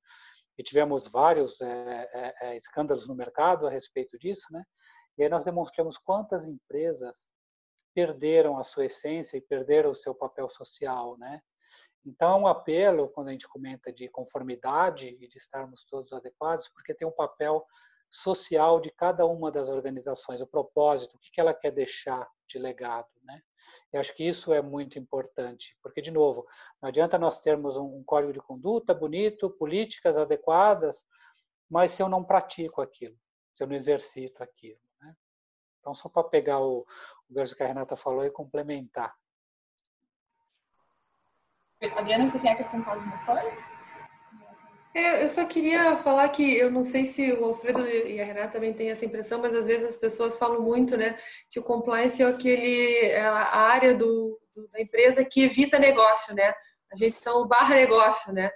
e 0.59 0.63
tivemos 0.63 1.09
vários 1.09 1.61
é, 1.61 2.35
é, 2.41 2.57
escândalos 2.57 3.07
no 3.09 3.15
mercado 3.15 3.67
a 3.67 3.71
respeito 3.71 4.19
disso, 4.19 4.47
né? 4.51 4.63
E 5.19 5.23
aí 5.23 5.29
nós 5.29 5.45
demonstramos 5.45 5.99
quantas 5.99 6.47
empresas 6.47 7.29
perderam 7.95 8.59
a 8.59 8.63
sua 8.63 8.87
essência 8.87 9.37
e 9.37 9.43
perderam 9.43 9.91
o 9.91 9.95
seu 9.95 10.15
papel 10.15 10.49
social, 10.49 11.19
né? 11.19 11.43
Então, 12.05 12.43
o 12.43 12.47
apelo, 12.49 13.09
quando 13.09 13.29
a 13.29 13.33
gente 13.33 13.49
comenta 13.49 13.93
de 13.93 14.09
conformidade 14.09 15.17
e 15.21 15.29
de 15.29 15.39
estarmos 15.39 15.85
todos 15.85 16.13
adequados, 16.13 16.69
porque 16.69 16.95
tem 16.95 17.07
um 17.07 17.13
papel 17.13 17.65
social 18.11 18.79
de 18.79 18.91
cada 18.91 19.25
uma 19.25 19.51
das 19.51 19.69
organizações, 19.71 20.43
o 20.43 20.47
propósito, 20.47 21.17
o 21.17 21.19
que 21.19 21.41
ela 21.41 21.55
quer 21.55 21.71
deixar 21.71 22.29
de 22.47 22.59
legado, 22.59 23.09
né? 23.23 23.41
Eu 23.91 24.01
acho 24.01 24.15
que 24.15 24.23
isso 24.23 24.53
é 24.53 24.61
muito 24.61 24.99
importante, 24.99 25.79
porque 25.83 26.03
de 26.03 26.11
novo, 26.11 26.47
não 26.81 26.91
adianta 26.91 27.19
nós 27.19 27.41
termos 27.41 27.79
um 27.79 28.05
código 28.05 28.33
de 28.33 28.41
conduta 28.41 28.93
bonito, 28.93 29.49
políticas 29.49 30.17
adequadas, 30.17 31.03
mas 31.71 31.93
se 31.93 32.03
eu 32.03 32.09
não 32.09 32.23
pratico 32.23 32.83
aquilo, 32.83 33.17
se 33.55 33.65
eu 33.65 33.67
não 33.67 33.75
exercito 33.75 34.43
aquilo, 34.43 34.81
né? 35.01 35.17
Então, 35.81 35.95
só 35.95 36.09
para 36.09 36.29
pegar 36.29 36.61
o, 36.61 36.87
o 37.31 37.55
que 37.57 37.63
a 37.63 37.67
Renata 37.67 37.97
falou 37.97 38.25
e 38.25 38.31
complementar. 38.31 39.17
Adriana, 41.97 42.29
você 42.29 42.39
quer 42.39 42.53
acrescentar 42.53 42.95
alguma 42.95 43.19
coisa? 43.19 43.57
É, 44.95 45.25
eu 45.25 45.29
só 45.29 45.47
queria 45.47 45.97
falar 45.97 46.29
que 46.29 46.57
eu 46.57 46.71
não 46.71 46.85
sei 46.85 47.07
se 47.07 47.33
o 47.33 47.45
Alfredo 47.47 47.89
e 47.89 48.21
a 48.21 48.25
Renata 48.25 48.53
também 48.53 48.75
têm 48.75 48.91
essa 48.91 49.07
impressão, 49.07 49.41
mas 49.41 49.55
às 49.55 49.67
vezes 49.67 49.89
as 49.89 49.97
pessoas 49.97 50.37
falam 50.37 50.61
muito, 50.61 50.99
né, 50.99 51.19
que 51.51 51.59
o 51.59 51.63
compliance 51.63 52.23
é 52.23 52.27
aquele 52.27 53.07
é 53.07 53.25
a 53.25 53.57
área 53.57 53.95
do, 53.95 54.39
da 54.71 54.81
empresa 54.81 55.25
que 55.25 55.43
evita 55.45 55.79
negócio, 55.79 56.35
né? 56.35 56.53
A 56.93 56.97
gente 56.97 57.17
são 57.17 57.47
barra 57.47 57.75
negócio, 57.75 58.33
né? 58.35 58.51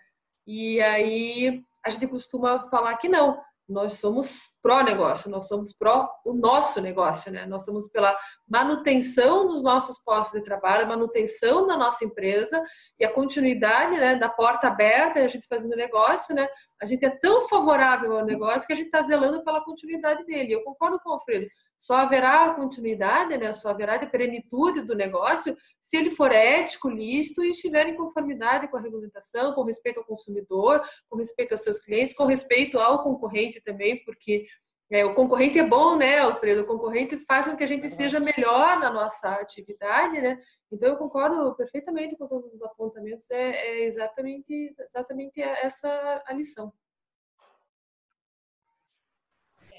E 0.47 0.81
aí 0.83 1.63
a 1.83 1.89
gente 1.89 2.07
costuma 2.07 2.69
falar 2.69 2.97
que 2.99 3.09
não 3.09 3.41
nós 3.69 3.95
somos 3.95 4.57
pró-negócio, 4.63 5.31
nós 5.31 5.49
somos 5.49 5.73
pró 5.73 6.09
o 6.25 6.33
nosso 6.33 6.81
negócio, 6.81 7.33
né? 7.33 7.47
Nós 7.47 7.65
somos 7.65 7.89
pela 7.89 8.17
manutenção 8.49 9.47
dos 9.47 9.63
nossos 9.63 9.99
postos 9.99 10.39
de 10.41 10.45
trabalho, 10.45 10.87
manutenção 10.87 11.67
da 11.67 11.77
nossa 11.77 12.05
empresa 12.05 12.63
e 12.99 13.05
a 13.05 13.13
continuidade, 13.13 13.97
né, 13.97 14.15
da 14.15 14.29
porta 14.29 14.69
aberta, 14.69 15.19
a 15.19 15.29
gente 15.29 15.47
fazendo 15.47 15.75
negócio, 15.75 16.35
né? 16.35 16.49
A 16.81 16.87
gente 16.87 17.05
é 17.05 17.11
tão 17.11 17.49
favorável 17.49 18.17
ao 18.17 18.25
negócio 18.25 18.67
que 18.67 18.73
a 18.73 18.77
gente 18.77 18.87
está 18.87 19.03
zelando 19.03 19.43
pela 19.43 19.65
continuidade 19.65 20.25
dele. 20.25 20.53
Eu 20.53 20.63
concordo 20.63 21.01
com 21.01 21.11
o 21.11 21.13
Alfredo 21.15 21.47
só 21.79 21.97
haverá 21.97 22.55
continuidade, 22.55 23.37
né? 23.37 23.53
só 23.53 23.71
haverá 23.71 23.97
de 23.97 24.07
plenitude 24.07 24.83
do 24.83 24.95
negócio 24.95 25.57
se 25.81 25.97
ele 25.97 26.11
for 26.11 26.33
ético, 26.33 26.89
lícito 26.89 27.45
e 27.45 27.51
estiver 27.51 27.87
em 27.87 27.97
conformidade 27.97 28.69
com 28.69 28.77
a 28.77 28.81
regulamentação, 28.81 29.53
com 29.55 29.63
respeito 29.63 30.01
ao 30.01 30.07
consumidor, 30.07 30.83
com 31.09 31.17
respeito 31.17 31.53
aos 31.53 31.63
seus 31.63 31.81
clientes, 31.81 32.15
com 32.15 32.25
respeito 32.25 32.79
ao 32.79 33.03
concorrente 33.03 33.61
também, 33.61 34.03
porque 34.05 34.47
é, 34.91 35.05
o 35.05 35.15
concorrente 35.15 35.59
é 35.59 35.65
bom, 35.65 35.97
né, 35.97 36.19
Alfredo? 36.19 36.63
O 36.63 36.67
concorrente 36.67 37.19
faz 37.19 37.47
com 37.47 37.57
que 37.57 37.65
a 37.65 37.67
gente 37.67 37.91
seja 37.91 38.21
melhor 38.21 38.79
na 38.79 38.89
nossa 38.89 39.35
atividade, 39.35 40.21
né? 40.21 40.41
Então 40.71 40.89
eu 40.89 40.97
concordo 40.97 41.55
perfeitamente 41.57 42.17
com 42.17 42.29
todos 42.29 42.53
os 42.53 42.63
apontamentos. 42.63 43.29
É, 43.31 43.51
é 43.51 43.85
exatamente, 43.85 44.75
exatamente 44.79 45.43
essa 45.43 46.23
a 46.25 46.33
lição. 46.33 46.73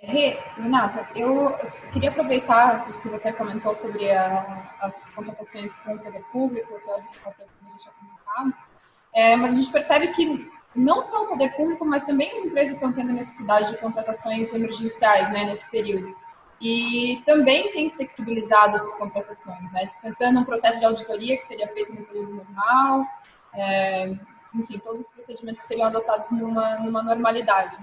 Renata, 0.02 1.10
eu 1.16 1.56
queria 1.92 2.10
aproveitar 2.10 2.88
que 3.02 3.10
você 3.10 3.34
comentou 3.34 3.74
sobre 3.74 4.12
a, 4.12 4.76
as 4.82 5.14
contratações 5.16 5.76
com 5.78 5.96
o 5.96 6.00
poder 6.00 6.24
público, 6.32 6.80
que 6.80 6.92
a 6.92 6.98
gente 6.98 7.84
já 7.84 7.92
comentado, 7.92 8.54
é, 9.14 9.36
mas 9.36 9.54
a 9.54 9.56
gente 9.56 9.72
percebe 9.72 10.10
que 10.10 10.50
não 10.76 11.02
só 11.02 11.24
o 11.24 11.28
poder 11.28 11.56
público, 11.56 11.84
mas 11.86 12.04
também 12.04 12.32
as 12.32 12.42
empresas 12.44 12.76
estão 12.76 12.94
tendo 12.94 13.12
necessidade 13.12 13.72
de 13.72 13.78
contratações 13.78 14.54
emergenciais 14.54 15.32
né, 15.32 15.44
nesse 15.44 15.70
período. 15.72 16.16
E 16.62 17.22
também 17.26 17.72
tem 17.72 17.90
flexibilizado 17.90 18.76
essas 18.76 18.94
contratações, 18.96 19.72
né, 19.72 19.86
dispensando 19.86 20.40
um 20.40 20.46
processo 20.46 20.80
de 20.80 20.86
auditoria 20.86 21.38
que 21.38 21.46
seria 21.46 21.68
feito 21.70 21.94
no 21.94 22.06
período 22.06 22.36
normal, 22.36 23.06
é, 23.54 24.16
enfim, 24.54 24.80
todos 24.80 25.02
os 25.02 25.08
procedimentos 25.08 25.62
que 25.62 25.68
seriam 25.68 25.88
adotados 25.88 26.30
numa, 26.32 26.78
numa 26.80 27.02
normalidade. 27.02 27.78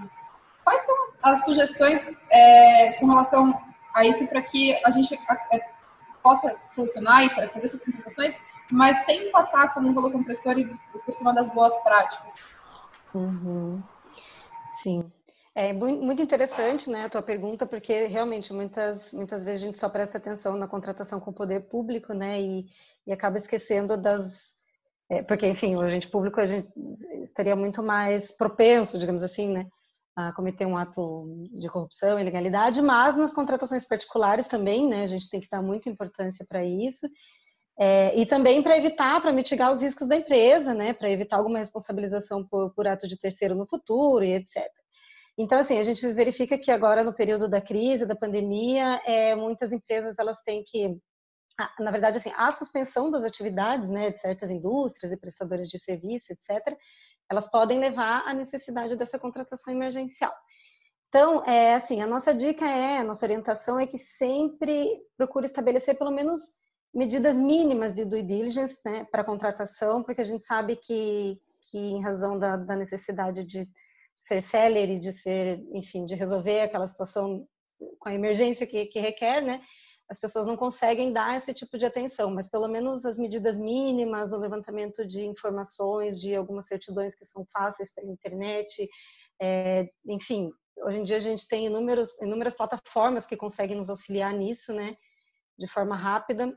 Quais 0.65 0.81
são 0.81 1.03
as, 1.03 1.17
as 1.21 1.45
sugestões 1.45 2.11
é, 2.31 2.93
com 2.93 3.05
relação 3.05 3.53
a 3.95 4.03
isso 4.03 4.27
para 4.27 4.41
que 4.41 4.75
a 4.83 4.91
gente 4.91 5.13
é, 5.13 5.59
possa 6.23 6.57
solucionar 6.67 7.23
e 7.23 7.29
fazer 7.29 7.65
essas 7.65 7.85
contratações, 7.85 8.41
mas 8.71 9.05
sem 9.05 9.31
passar 9.31 9.73
como 9.73 9.87
um 9.87 9.93
rolo 9.93 10.11
compressor 10.11 10.57
e 10.57 10.65
por 10.65 11.13
cima 11.13 11.33
das 11.33 11.49
boas 11.51 11.77
práticas? 11.83 12.55
Uhum. 13.13 13.81
Sim. 14.81 15.11
É 15.57 15.71
muito 15.71 16.21
interessante 16.21 16.89
né, 16.89 17.05
a 17.05 17.09
tua 17.09 17.21
pergunta, 17.21 17.65
porque 17.65 18.07
realmente 18.07 18.51
muitas, 18.51 19.13
muitas 19.13 19.41
vezes 19.45 19.63
a 19.63 19.65
gente 19.67 19.77
só 19.77 19.87
presta 19.87 20.17
atenção 20.17 20.57
na 20.57 20.67
contratação 20.67 21.17
com 21.17 21.31
o 21.31 21.33
poder 21.33 21.61
público 21.61 22.11
né, 22.13 22.41
e, 22.41 22.65
e 23.07 23.13
acaba 23.13 23.37
esquecendo 23.37 23.95
das. 23.95 24.53
É, 25.09 25.21
porque, 25.21 25.47
enfim, 25.47 25.75
o 25.75 25.81
agente 25.81 26.09
público 26.09 26.41
a 26.41 26.45
gente 26.45 26.67
estaria 27.23 27.55
muito 27.55 27.81
mais 27.81 28.33
propenso, 28.33 28.97
digamos 28.97 29.23
assim, 29.23 29.47
né, 29.47 29.67
a 30.15 30.31
cometer 30.31 30.65
um 30.65 30.77
ato 30.77 31.43
de 31.51 31.67
corrupção, 31.69 32.19
ilegalidade, 32.19 32.81
mas 32.81 33.15
nas 33.15 33.33
contratações 33.33 33.85
particulares 33.85 34.47
também, 34.47 34.87
né, 34.87 35.03
a 35.03 35.07
gente 35.07 35.29
tem 35.29 35.41
que 35.41 35.49
dar 35.49 35.61
muita 35.61 35.89
importância 35.89 36.45
para 36.47 36.63
isso, 36.63 37.05
é, 37.77 38.17
e 38.17 38.25
também 38.25 38.63
para 38.63 38.77
evitar, 38.77 39.21
para 39.21 39.33
mitigar 39.33 39.71
os 39.71 39.81
riscos 39.81 40.07
da 40.07 40.15
empresa, 40.15 40.73
né, 40.73 40.93
para 40.93 41.09
evitar 41.09 41.37
alguma 41.37 41.57
responsabilização 41.57 42.47
por, 42.47 42.73
por 42.73 42.87
ato 42.87 43.07
de 43.07 43.19
terceiro 43.19 43.55
no 43.55 43.67
futuro 43.67 44.23
e 44.23 44.33
etc. 44.33 44.63
Então, 45.37 45.59
assim, 45.59 45.77
a 45.77 45.83
gente 45.83 46.07
verifica 46.13 46.57
que 46.57 46.71
agora 46.71 47.03
no 47.03 47.13
período 47.13 47.49
da 47.49 47.59
crise, 47.61 48.05
da 48.05 48.15
pandemia, 48.15 49.01
é, 49.05 49.35
muitas 49.35 49.73
empresas 49.73 50.17
elas 50.17 50.41
têm 50.41 50.63
que 50.65 50.97
na 51.79 51.89
verdade, 51.89 52.17
assim, 52.17 52.31
a 52.35 52.51
suspensão 52.51 53.09
das 53.09 53.23
atividades, 53.23 53.87
né, 53.87 54.11
de 54.11 54.19
certas 54.19 54.51
indústrias 54.51 55.11
e 55.11 55.17
prestadores 55.17 55.69
de 55.69 55.79
serviço, 55.79 56.33
etc., 56.33 56.77
elas 57.29 57.49
podem 57.49 57.79
levar 57.79 58.23
à 58.27 58.33
necessidade 58.33 58.95
dessa 58.95 59.19
contratação 59.19 59.73
emergencial. 59.73 60.33
Então, 61.09 61.43
é 61.45 61.75
assim, 61.75 62.01
a 62.01 62.07
nossa 62.07 62.33
dica 62.33 62.65
é, 62.65 62.97
a 62.97 63.03
nossa 63.03 63.25
orientação 63.25 63.79
é 63.79 63.87
que 63.87 63.97
sempre 63.97 65.01
procure 65.17 65.45
estabelecer 65.45 65.97
pelo 65.97 66.11
menos 66.11 66.41
medidas 66.93 67.37
mínimas 67.37 67.93
de 67.93 68.05
due 68.05 68.23
diligence 68.23 68.77
né, 68.85 69.05
para 69.11 69.23
contratação, 69.23 70.03
porque 70.03 70.21
a 70.21 70.25
gente 70.25 70.43
sabe 70.43 70.75
que, 70.75 71.39
que 71.69 71.77
em 71.77 72.01
razão 72.01 72.37
da, 72.37 72.57
da 72.57 72.75
necessidade 72.75 73.43
de 73.43 73.67
ser 74.15 74.41
célere, 74.41 74.99
de 74.99 75.11
ser, 75.11 75.61
enfim, 75.73 76.05
de 76.05 76.15
resolver 76.15 76.61
aquela 76.61 76.87
situação 76.87 77.47
com 77.99 78.09
a 78.09 78.13
emergência 78.13 78.65
que, 78.65 78.85
que 78.85 78.99
requer, 78.99 79.41
né, 79.41 79.61
as 80.09 80.19
pessoas 80.19 80.45
não 80.45 80.55
conseguem 80.55 81.11
dar 81.11 81.35
esse 81.35 81.53
tipo 81.53 81.77
de 81.77 81.85
atenção, 81.85 82.29
mas 82.29 82.49
pelo 82.49 82.67
menos 82.67 83.05
as 83.05 83.17
medidas 83.17 83.57
mínimas, 83.57 84.31
o 84.31 84.37
levantamento 84.37 85.05
de 85.05 85.25
informações, 85.25 86.19
de 86.19 86.35
algumas 86.35 86.67
certidões 86.67 87.15
que 87.15 87.25
são 87.25 87.45
fáceis 87.51 87.93
pela 87.93 88.11
internet, 88.11 88.87
é, 89.41 89.89
enfim, 90.05 90.51
hoje 90.77 90.99
em 90.99 91.03
dia 91.03 91.17
a 91.17 91.21
gente 91.21 91.47
tem 91.47 91.65
inúmeros, 91.65 92.11
inúmeras 92.21 92.53
plataformas 92.53 93.25
que 93.25 93.35
conseguem 93.35 93.77
nos 93.77 93.89
auxiliar 93.89 94.33
nisso, 94.33 94.73
né, 94.73 94.95
de 95.57 95.67
forma 95.67 95.95
rápida, 95.95 96.55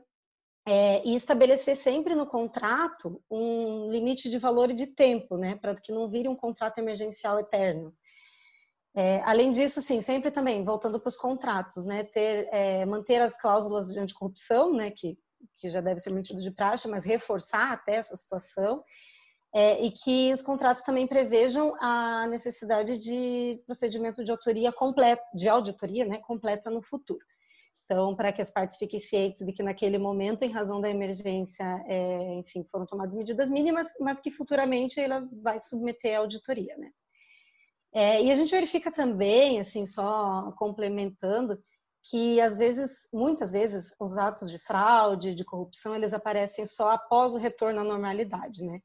é, 0.67 1.03
e 1.07 1.15
estabelecer 1.15 1.75
sempre 1.75 2.13
no 2.13 2.27
contrato 2.27 3.23
um 3.31 3.89
limite 3.89 4.29
de 4.29 4.37
valor 4.37 4.69
e 4.69 4.75
de 4.75 4.87
tempo, 4.87 5.37
né, 5.37 5.55
para 5.55 5.73
que 5.73 5.91
não 5.91 6.07
vire 6.07 6.27
um 6.27 6.35
contrato 6.35 6.77
emergencial 6.77 7.39
eterno. 7.39 7.95
É, 8.99 9.21
além 9.23 9.49
disso, 9.51 9.81
sim, 9.81 10.01
sempre 10.01 10.29
também 10.29 10.61
voltando 10.65 10.99
para 10.99 11.07
os 11.07 11.15
contratos, 11.15 11.85
né, 11.85 12.03
ter, 12.03 12.49
é, 12.51 12.85
manter 12.85 13.21
as 13.21 13.39
cláusulas 13.39 13.93
de 13.93 13.97
anticorrupção, 13.97 14.73
né, 14.73 14.91
que, 14.91 15.17
que 15.55 15.69
já 15.69 15.79
deve 15.79 16.01
ser 16.01 16.09
mantido 16.09 16.41
de 16.41 16.51
praxe, 16.51 16.85
mas 16.85 17.05
reforçar 17.05 17.71
até 17.71 17.95
essa 17.95 18.13
situação, 18.17 18.83
é, 19.55 19.81
e 19.85 19.89
que 19.89 20.33
os 20.33 20.41
contratos 20.41 20.83
também 20.83 21.07
prevejam 21.07 21.73
a 21.79 22.27
necessidade 22.27 22.97
de 22.97 23.63
procedimento 23.65 24.21
de 24.21 24.31
autoria 24.31 24.69
de 25.33 25.47
auditoria, 25.47 26.05
né, 26.05 26.17
completa 26.17 26.69
no 26.69 26.81
futuro. 26.81 27.23
Então, 27.85 28.17
para 28.17 28.33
que 28.33 28.41
as 28.41 28.51
partes 28.51 28.75
fiquem 28.75 28.99
cientes 28.99 29.45
de 29.45 29.53
que 29.53 29.63
naquele 29.63 29.97
momento, 29.97 30.43
em 30.43 30.51
razão 30.51 30.81
da 30.81 30.89
emergência, 30.89 31.63
é, 31.87 32.33
enfim, 32.33 32.65
foram 32.69 32.85
tomadas 32.85 33.15
medidas 33.15 33.49
mínimas, 33.49 33.93
mas 34.01 34.19
que 34.19 34.29
futuramente 34.29 34.99
ela 34.99 35.25
vai 35.41 35.57
submeter 35.57 36.17
à 36.17 36.19
auditoria, 36.19 36.75
né? 36.77 36.91
É, 37.93 38.21
e 38.23 38.31
a 38.31 38.35
gente 38.35 38.51
verifica 38.51 38.91
também, 38.91 39.59
assim, 39.59 39.85
só 39.85 40.51
complementando, 40.57 41.59
que 42.09 42.39
às 42.39 42.55
vezes, 42.55 43.07
muitas 43.11 43.51
vezes, 43.51 43.93
os 43.99 44.17
atos 44.17 44.49
de 44.49 44.59
fraude, 44.59 45.35
de 45.35 45.43
corrupção, 45.43 45.95
eles 45.95 46.13
aparecem 46.13 46.65
só 46.65 46.91
após 46.91 47.33
o 47.33 47.37
retorno 47.37 47.81
à 47.81 47.83
normalidade, 47.83 48.63
né? 48.65 48.79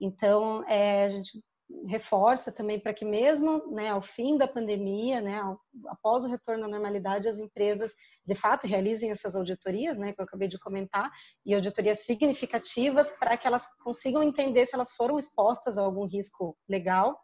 Então, 0.00 0.64
é, 0.68 1.04
a 1.04 1.08
gente 1.08 1.42
reforça 1.86 2.52
também 2.52 2.78
para 2.78 2.94
que 2.94 3.04
mesmo 3.04 3.72
né, 3.72 3.88
ao 3.88 4.00
fim 4.00 4.36
da 4.38 4.46
pandemia, 4.46 5.20
né, 5.20 5.40
após 5.88 6.24
o 6.24 6.28
retorno 6.28 6.64
à 6.64 6.68
normalidade, 6.68 7.28
as 7.28 7.40
empresas 7.40 7.92
de 8.24 8.34
fato 8.34 8.66
realizem 8.66 9.10
essas 9.10 9.34
auditorias, 9.34 9.98
né, 9.98 10.12
que 10.12 10.20
eu 10.20 10.24
acabei 10.24 10.46
de 10.48 10.58
comentar, 10.58 11.10
e 11.44 11.54
auditorias 11.54 12.04
significativas 12.04 13.10
para 13.18 13.36
que 13.36 13.46
elas 13.46 13.66
consigam 13.82 14.22
entender 14.22 14.64
se 14.64 14.74
elas 14.74 14.92
foram 14.92 15.18
expostas 15.18 15.76
a 15.76 15.82
algum 15.82 16.06
risco 16.06 16.56
legal 16.68 17.18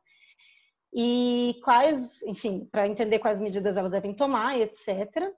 e 0.93 1.59
quais, 1.65 2.23
enfim, 2.23 2.69
para 2.71 2.87
entender 2.87 3.19
quais 3.19 3.41
medidas 3.41 3.77
elas 3.77 3.91
devem 3.91 4.15
tomar, 4.15 4.59
etc. 4.59 5.33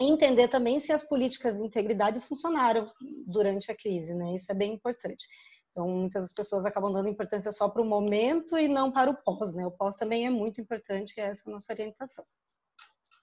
E 0.00 0.04
entender 0.04 0.48
também 0.48 0.78
se 0.80 0.92
as 0.92 1.02
políticas 1.08 1.56
de 1.56 1.62
integridade 1.62 2.20
funcionaram 2.20 2.86
durante 3.26 3.70
a 3.70 3.76
crise, 3.76 4.14
né? 4.14 4.34
Isso 4.34 4.50
é 4.52 4.54
bem 4.54 4.74
importante. 4.74 5.26
Então, 5.70 5.88
muitas 5.88 6.34
pessoas 6.34 6.66
acabam 6.66 6.92
dando 6.92 7.08
importância 7.08 7.50
só 7.50 7.68
para 7.68 7.80
o 7.80 7.86
momento 7.86 8.58
e 8.58 8.68
não 8.68 8.92
para 8.92 9.10
o 9.10 9.16
pós, 9.16 9.54
né? 9.54 9.66
O 9.66 9.70
pós 9.70 9.96
também 9.96 10.26
é 10.26 10.30
muito 10.30 10.60
importante, 10.60 11.14
e 11.16 11.20
essa 11.20 11.48
é 11.48 11.50
a 11.50 11.52
nossa 11.52 11.72
orientação. 11.72 12.26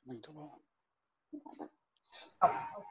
Muito 0.03 0.33
bom. 0.33 0.57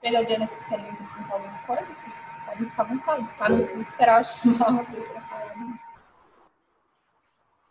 E 0.04 0.16
Adriana, 0.16 0.46
vocês 0.46 0.68
querem 0.68 0.88
acrescentar 0.88 1.32
alguma 1.32 1.58
coisa? 1.66 1.92
Vocês 1.92 2.22
podem 2.46 2.70
ficar 2.70 2.82
à 2.82 2.86
vontade, 2.86 3.32
tá? 3.32 3.48
Não 3.48 3.56
precisa 3.56 3.80
esperar 3.80 4.20
eu 4.20 4.24
chamar 4.24 4.84
vocês 4.84 5.08
para 5.08 5.20
falar. 5.22 5.56
Né? 5.56 5.87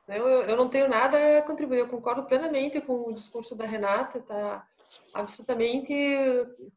Eu, 0.08 0.26
eu 0.44 0.56
não 0.56 0.70
tenho 0.70 0.88
nada 0.88 1.38
a 1.38 1.42
contribuir, 1.42 1.80
eu 1.80 1.90
concordo 1.90 2.24
plenamente 2.24 2.80
com 2.80 3.10
o 3.10 3.14
discurso 3.14 3.56
da 3.56 3.66
Renata, 3.66 4.20
está 4.20 4.66
absolutamente 5.14 5.94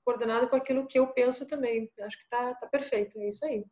coordenado 0.04 0.48
com 0.48 0.56
aquilo 0.56 0.86
que 0.86 0.98
eu 0.98 1.06
penso 1.06 1.46
também. 1.46 1.88
Acho 2.00 2.18
que 2.18 2.24
está 2.24 2.54
tá 2.54 2.66
perfeito, 2.66 3.18
é 3.20 3.28
isso 3.28 3.44
aí. 3.44 3.64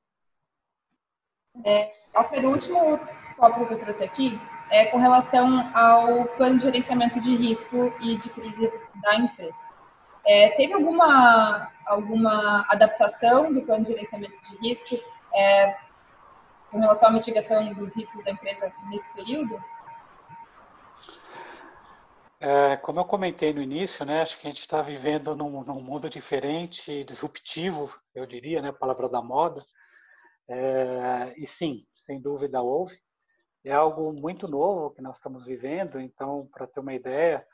É, 1.65 1.93
Alfredo, 2.15 2.49
o 2.49 2.53
último 2.53 3.01
tópico 3.37 3.67
que 3.67 3.75
eu 3.75 3.79
trouxe 3.79 4.05
aqui 4.05 4.39
é 4.71 4.87
com 4.87 4.99
relação 4.99 5.73
ao 5.75 6.27
plano 6.37 6.57
de 6.57 6.63
gerenciamento 6.63 7.19
de 7.19 7.35
risco 7.35 7.93
e 8.01 8.17
de 8.17 8.31
crise 8.31 8.73
da 9.03 9.17
empresa. 9.17 9.57
É, 10.25 10.51
teve 10.51 10.75
alguma, 10.75 11.73
alguma 11.87 12.65
adaptação 12.71 13.53
do 13.53 13.63
plano 13.63 13.83
de 13.83 13.91
gerenciamento 13.91 14.39
de 14.43 14.57
risco 14.59 14.95
é, 15.35 15.77
com 16.71 16.79
relação 16.79 17.09
à 17.09 17.12
mitigação 17.12 17.73
dos 17.75 17.97
riscos 17.97 18.23
da 18.25 18.31
empresa 18.31 18.73
nesse 18.89 19.12
período? 19.14 19.62
É, 22.41 22.77
como 22.77 23.01
eu 23.01 23.05
comentei 23.05 23.53
no 23.53 23.61
início, 23.61 24.05
né, 24.07 24.23
acho 24.23 24.39
que 24.39 24.47
a 24.47 24.51
gente 24.51 24.61
está 24.61 24.81
vivendo 24.81 25.35
num, 25.35 25.64
num, 25.64 25.83
mundo 25.83 26.09
diferente, 26.09 27.03
disruptivo, 27.03 27.93
eu 28.14 28.25
diria, 28.27 28.62
né, 28.62 28.71
palavra 28.71 29.09
da 29.09 29.21
moda. 29.21 29.61
É, 30.49 31.35
e 31.37 31.47
sim, 31.47 31.85
sem 31.91 32.21
dúvida 32.21 32.62
houve. 32.62 32.97
É 33.64 33.73
algo 33.73 34.12
muito 34.12 34.47
novo 34.47 34.91
que 34.91 35.03
nós 35.03 35.16
estamos 35.16 35.45
vivendo, 35.45 36.01
então, 36.01 36.49
para 36.53 36.66
ter 36.66 36.79
uma 36.79 36.95
ideia, 36.95 37.45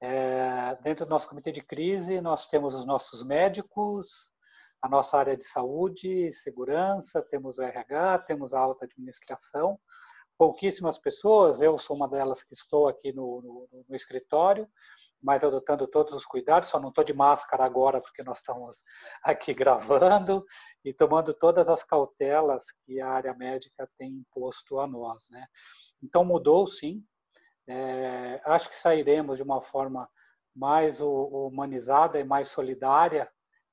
é, 0.00 0.78
dentro 0.82 1.04
do 1.04 1.10
nosso 1.10 1.28
comitê 1.28 1.50
de 1.50 1.60
crise, 1.60 2.20
nós 2.20 2.46
temos 2.46 2.74
os 2.74 2.86
nossos 2.86 3.24
médicos, 3.24 4.30
a 4.82 4.88
nossa 4.88 5.18
área 5.18 5.36
de 5.36 5.44
saúde, 5.44 6.32
segurança, 6.32 7.22
temos 7.22 7.58
o 7.58 7.62
RH, 7.62 8.20
temos 8.20 8.54
a 8.54 8.60
alta 8.60 8.86
administração, 8.86 9.78
pouquíssimas 10.40 10.98
pessoas, 10.98 11.60
eu 11.60 11.76
sou 11.76 11.94
uma 11.94 12.08
delas 12.08 12.42
que 12.42 12.54
estou 12.54 12.88
aqui 12.88 13.12
no, 13.12 13.42
no, 13.42 13.84
no 13.86 13.94
escritório, 13.94 14.66
mas 15.22 15.44
adotando 15.44 15.86
todos 15.86 16.14
os 16.14 16.24
cuidados, 16.24 16.70
só 16.70 16.80
não 16.80 16.88
estou 16.88 17.04
de 17.04 17.12
máscara 17.12 17.62
agora 17.62 18.00
porque 18.00 18.22
nós 18.22 18.38
estamos 18.38 18.82
aqui 19.22 19.52
gravando 19.52 20.42
e 20.82 20.94
tomando 20.94 21.34
todas 21.34 21.68
as 21.68 21.84
cautelas 21.84 22.64
que 22.86 23.02
a 23.02 23.10
área 23.10 23.34
médica 23.34 23.86
tem 23.98 24.14
imposto 24.14 24.80
a 24.80 24.86
nós. 24.86 25.26
Né? 25.30 25.44
Então 26.02 26.24
mudou 26.24 26.66
sim, 26.66 27.04
é, 27.68 28.40
acho 28.46 28.70
que 28.70 28.80
sairemos 28.80 29.36
de 29.36 29.42
uma 29.42 29.60
forma 29.60 30.08
mais 30.56 31.02
humanizada 31.02 32.18
e 32.18 32.24
mais 32.24 32.48
solidária 32.48 33.30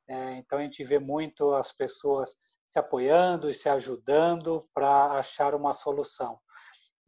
é, 0.08 0.38
então 0.38 0.60
a 0.60 0.62
gente 0.62 0.84
vê 0.84 1.00
muito 1.00 1.54
as 1.54 1.72
pessoas 1.72 2.36
se 2.70 2.80
apoiando 2.80 3.50
e 3.50 3.54
se 3.54 3.70
ajudando 3.70 4.68
para 4.74 5.20
achar 5.20 5.56
uma 5.56 5.74
solução. 5.74 6.38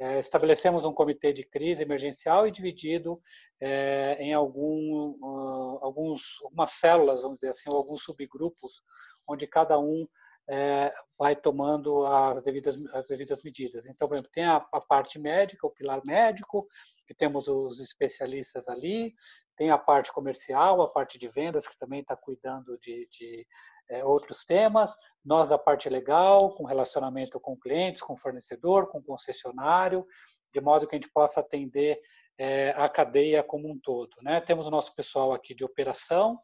É, 0.02 0.18
estabelecemos 0.18 0.86
um 0.86 0.94
comitê 0.94 1.34
de 1.34 1.44
crise 1.44 1.84
emergencial 1.84 2.48
e 2.48 2.52
dividido 2.52 3.20
é, 3.60 4.16
em 4.20 4.34
algum, 4.34 5.18
uh, 5.22 5.80
alguns, 5.84 6.40
algumas 6.42 6.72
células, 6.72 7.22
vamos 7.22 7.38
dizer 7.40 7.50
assim, 7.50 7.70
ou 7.70 7.78
alguns 7.78 8.04
subgrupos, 8.04 8.82
onde 9.30 9.46
cada 9.46 9.78
um 9.78 10.06
é, 10.50 10.92
vai 11.18 11.36
tomando 11.36 12.06
as 12.08 12.42
devidas, 12.42 12.76
as 12.94 13.06
devidas 13.06 13.44
medidas. 13.44 13.86
Então, 13.86 14.08
por 14.08 14.16
exemplo, 14.16 14.32
tem 14.34 14.46
a, 14.46 14.56
a, 14.56 14.80
parte 14.82 15.20
médica, 15.20 15.68
o 15.68 15.72
pilar 15.72 16.02
médico, 16.06 16.68
que 17.08 17.14
temos 17.14 17.48
os 17.48 17.80
especialistas 17.80 18.68
ali, 18.68 19.14
tem 19.56 19.70
a 19.70 19.78
parte 19.78 20.12
comercial, 20.12 20.82
a 20.82 20.92
parte 20.92 21.20
de 21.20 21.28
vendas, 21.28 21.68
que 21.68 21.78
também 21.78 22.02
está 22.02 22.16
cuidando 22.16 22.80
de, 22.80 23.08
de 23.12 23.46
é, 23.92 24.04
outros 24.04 24.44
temas, 24.44 24.92
nós 25.24 25.50
da 25.50 25.58
parte 25.58 25.88
legal, 25.88 26.50
com 26.56 26.66
relacionamento 26.66 27.40
com 27.40 27.56
clientes, 27.56 28.02
com 28.02 28.16
fornecedor, 28.18 28.90
com 28.90 29.04
concessionário, 29.04 30.04
de 30.52 30.60
modo 30.60 30.88
que 30.88 30.96
a 30.96 31.00
gente 31.00 31.12
possa 31.14 31.42
atender 31.42 31.96
é, 32.40 32.70
a 32.72 32.90
cadeia 32.90 33.44
como 33.44 33.70
um 33.70 33.80
todo. 33.80 34.16
Né? 34.24 34.42
Temos 34.42 34.66
o 34.66 34.72
nosso 34.72 34.96
pessoal 34.96 35.32
aqui 35.32 35.54
de 35.54 35.64
operação, 35.64 36.36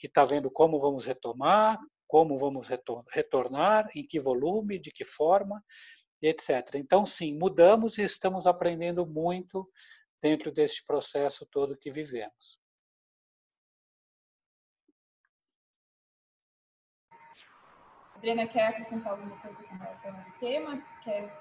que 0.00 0.08
está 0.08 0.24
vendo 0.24 0.50
como 0.50 0.80
vamos 0.80 1.04
retomar, 1.04 1.78
como 2.12 2.36
vamos 2.36 2.68
retornar, 3.10 3.88
em 3.94 4.06
que 4.06 4.20
volume, 4.20 4.78
de 4.78 4.92
que 4.92 5.02
forma, 5.02 5.64
etc. 6.20 6.74
Então, 6.74 7.06
sim, 7.06 7.38
mudamos 7.38 7.96
e 7.96 8.02
estamos 8.02 8.46
aprendendo 8.46 9.06
muito 9.06 9.64
dentro 10.20 10.52
deste 10.52 10.84
processo 10.84 11.46
todo 11.46 11.74
que 11.74 11.90
vivemos. 11.90 12.60
Adriana, 18.14 18.46
quer 18.46 18.66
acrescentar 18.66 19.12
alguma 19.12 19.40
coisa 19.40 19.64
com 19.64 19.74
relação 19.74 20.14
a 20.14 20.18
esse 20.18 20.32
tema? 20.32 20.82
Quer 21.02 21.34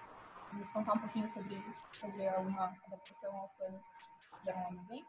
nos 0.54 0.70
contar 0.70 0.94
um 0.94 1.00
pouquinho 1.00 1.28
sobre, 1.28 1.62
sobre 1.94 2.26
alguma 2.30 2.74
adaptação 2.88 3.36
ao 3.36 3.50
plano 3.58 3.84
que 4.08 4.38
fizeram? 4.38 5.06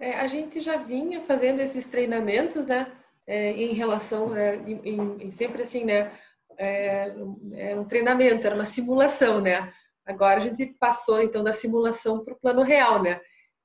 É, 0.00 0.18
a 0.18 0.26
gente 0.26 0.60
já 0.60 0.78
vinha 0.78 1.22
fazendo 1.22 1.60
esses 1.60 1.86
treinamentos, 1.86 2.66
né? 2.66 3.05
É, 3.26 3.50
em 3.50 3.72
relação, 3.72 4.36
é, 4.36 4.56
em, 4.56 5.18
em, 5.20 5.32
sempre 5.32 5.62
assim, 5.62 5.84
né? 5.84 6.12
É, 6.58 7.12
é, 7.54 7.76
um 7.76 7.84
treinamento, 7.84 8.46
era 8.46 8.54
uma 8.54 8.64
simulação, 8.64 9.40
né? 9.40 9.72
Agora 10.06 10.38
a 10.38 10.40
gente 10.40 10.66
passou 10.78 11.20
então 11.20 11.42
da 11.42 11.52
simulação 11.52 12.24
para 12.24 12.32
o 12.32 12.38
plano 12.38 12.62
real, 12.62 13.02
né? 13.02 13.20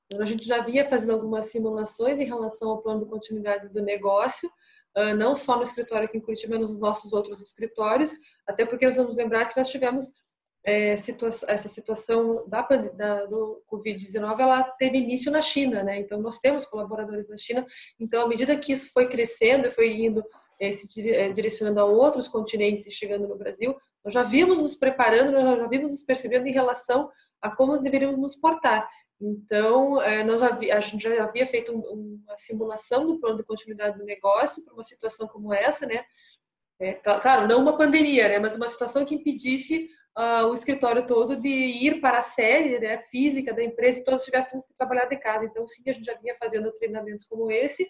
Então, 0.06 0.22
a 0.22 0.26
gente 0.26 0.44
já 0.44 0.60
vinha 0.60 0.84
fazendo 0.84 1.12
algumas 1.12 1.46
simulações 1.46 2.20
em 2.20 2.24
relação 2.24 2.70
ao 2.70 2.82
plano 2.82 3.04
de 3.04 3.10
continuidade 3.10 3.68
do 3.70 3.80
negócio, 3.80 4.50
uh, 4.96 5.14
não 5.16 5.34
só 5.34 5.56
no 5.56 5.62
escritório 5.62 6.06
aqui 6.06 6.18
em 6.18 6.20
Curitiba, 6.20 6.58
mas 6.58 6.68
nos 6.68 6.78
nossos 6.78 7.12
outros 7.14 7.40
escritórios, 7.40 8.12
até 8.46 8.66
porque 8.66 8.86
nós 8.86 8.96
vamos 8.96 9.16
lembrar 9.16 9.46
que 9.46 9.56
nós 9.56 9.70
tivemos 9.70 10.06
é, 10.64 10.96
situa 10.96 11.28
essa 11.28 11.68
situação 11.68 12.48
da, 12.48 12.62
da 12.62 13.26
do 13.26 13.62
Covid-19, 13.70 14.40
ela 14.40 14.62
teve 14.62 14.98
início 14.98 15.30
na 15.30 15.42
China, 15.42 15.82
né? 15.82 15.98
Então, 15.98 16.20
nós 16.20 16.38
temos 16.38 16.64
colaboradores 16.64 17.28
na 17.28 17.36
China. 17.36 17.66
Então, 17.98 18.22
à 18.22 18.28
medida 18.28 18.56
que 18.56 18.72
isso 18.72 18.90
foi 18.92 19.08
crescendo 19.08 19.66
e 19.66 19.70
foi 19.70 19.92
indo, 19.92 20.24
é, 20.60 20.70
se 20.72 21.10
é, 21.10 21.32
direcionando 21.32 21.80
a 21.80 21.84
outros 21.84 22.28
continentes 22.28 22.86
e 22.86 22.92
chegando 22.92 23.26
no 23.26 23.36
Brasil, 23.36 23.74
nós 24.04 24.14
já 24.14 24.22
vimos 24.22 24.58
nos 24.60 24.76
preparando, 24.76 25.32
nós 25.32 25.58
já 25.58 25.66
vimos 25.66 25.90
nos 25.90 26.02
percebendo 26.02 26.46
em 26.46 26.52
relação 26.52 27.10
a 27.40 27.50
como 27.50 27.78
deveríamos 27.78 28.18
nos 28.18 28.36
portar. 28.36 28.88
Então, 29.20 30.00
é, 30.02 30.24
nós 30.24 30.42
a 30.42 30.80
gente 30.80 31.02
já 31.02 31.24
havia 31.24 31.46
feito 31.46 31.72
uma 31.72 32.36
simulação 32.36 33.06
do 33.06 33.20
plano 33.20 33.38
de 33.38 33.44
continuidade 33.44 33.98
do 33.98 34.04
negócio 34.04 34.64
para 34.64 34.74
uma 34.74 34.84
situação 34.84 35.28
como 35.28 35.52
essa, 35.52 35.86
né? 35.86 36.04
É, 36.80 36.94
claro, 36.94 37.46
não 37.46 37.60
uma 37.60 37.76
pandemia, 37.76 38.28
né? 38.28 38.38
Mas 38.40 38.56
uma 38.56 38.68
situação 38.68 39.04
que 39.04 39.14
impedisse 39.14 39.88
uh, 40.18 40.46
o 40.46 40.54
escritório 40.54 41.06
todo 41.06 41.36
de 41.36 41.48
ir 41.48 42.00
para 42.00 42.18
a 42.18 42.22
série 42.22 42.78
né, 42.78 42.98
física 42.98 43.52
da 43.52 43.62
empresa 43.62 44.00
e 44.00 44.04
todos 44.04 44.24
tivéssemos 44.24 44.66
que 44.66 44.74
trabalhar 44.74 45.06
de 45.06 45.16
casa. 45.16 45.44
Então, 45.44 45.66
sim, 45.66 45.82
a 45.88 45.92
gente 45.92 46.04
já 46.04 46.14
vinha 46.14 46.34
fazendo 46.34 46.72
treinamentos 46.72 47.24
como 47.26 47.50
esse. 47.50 47.88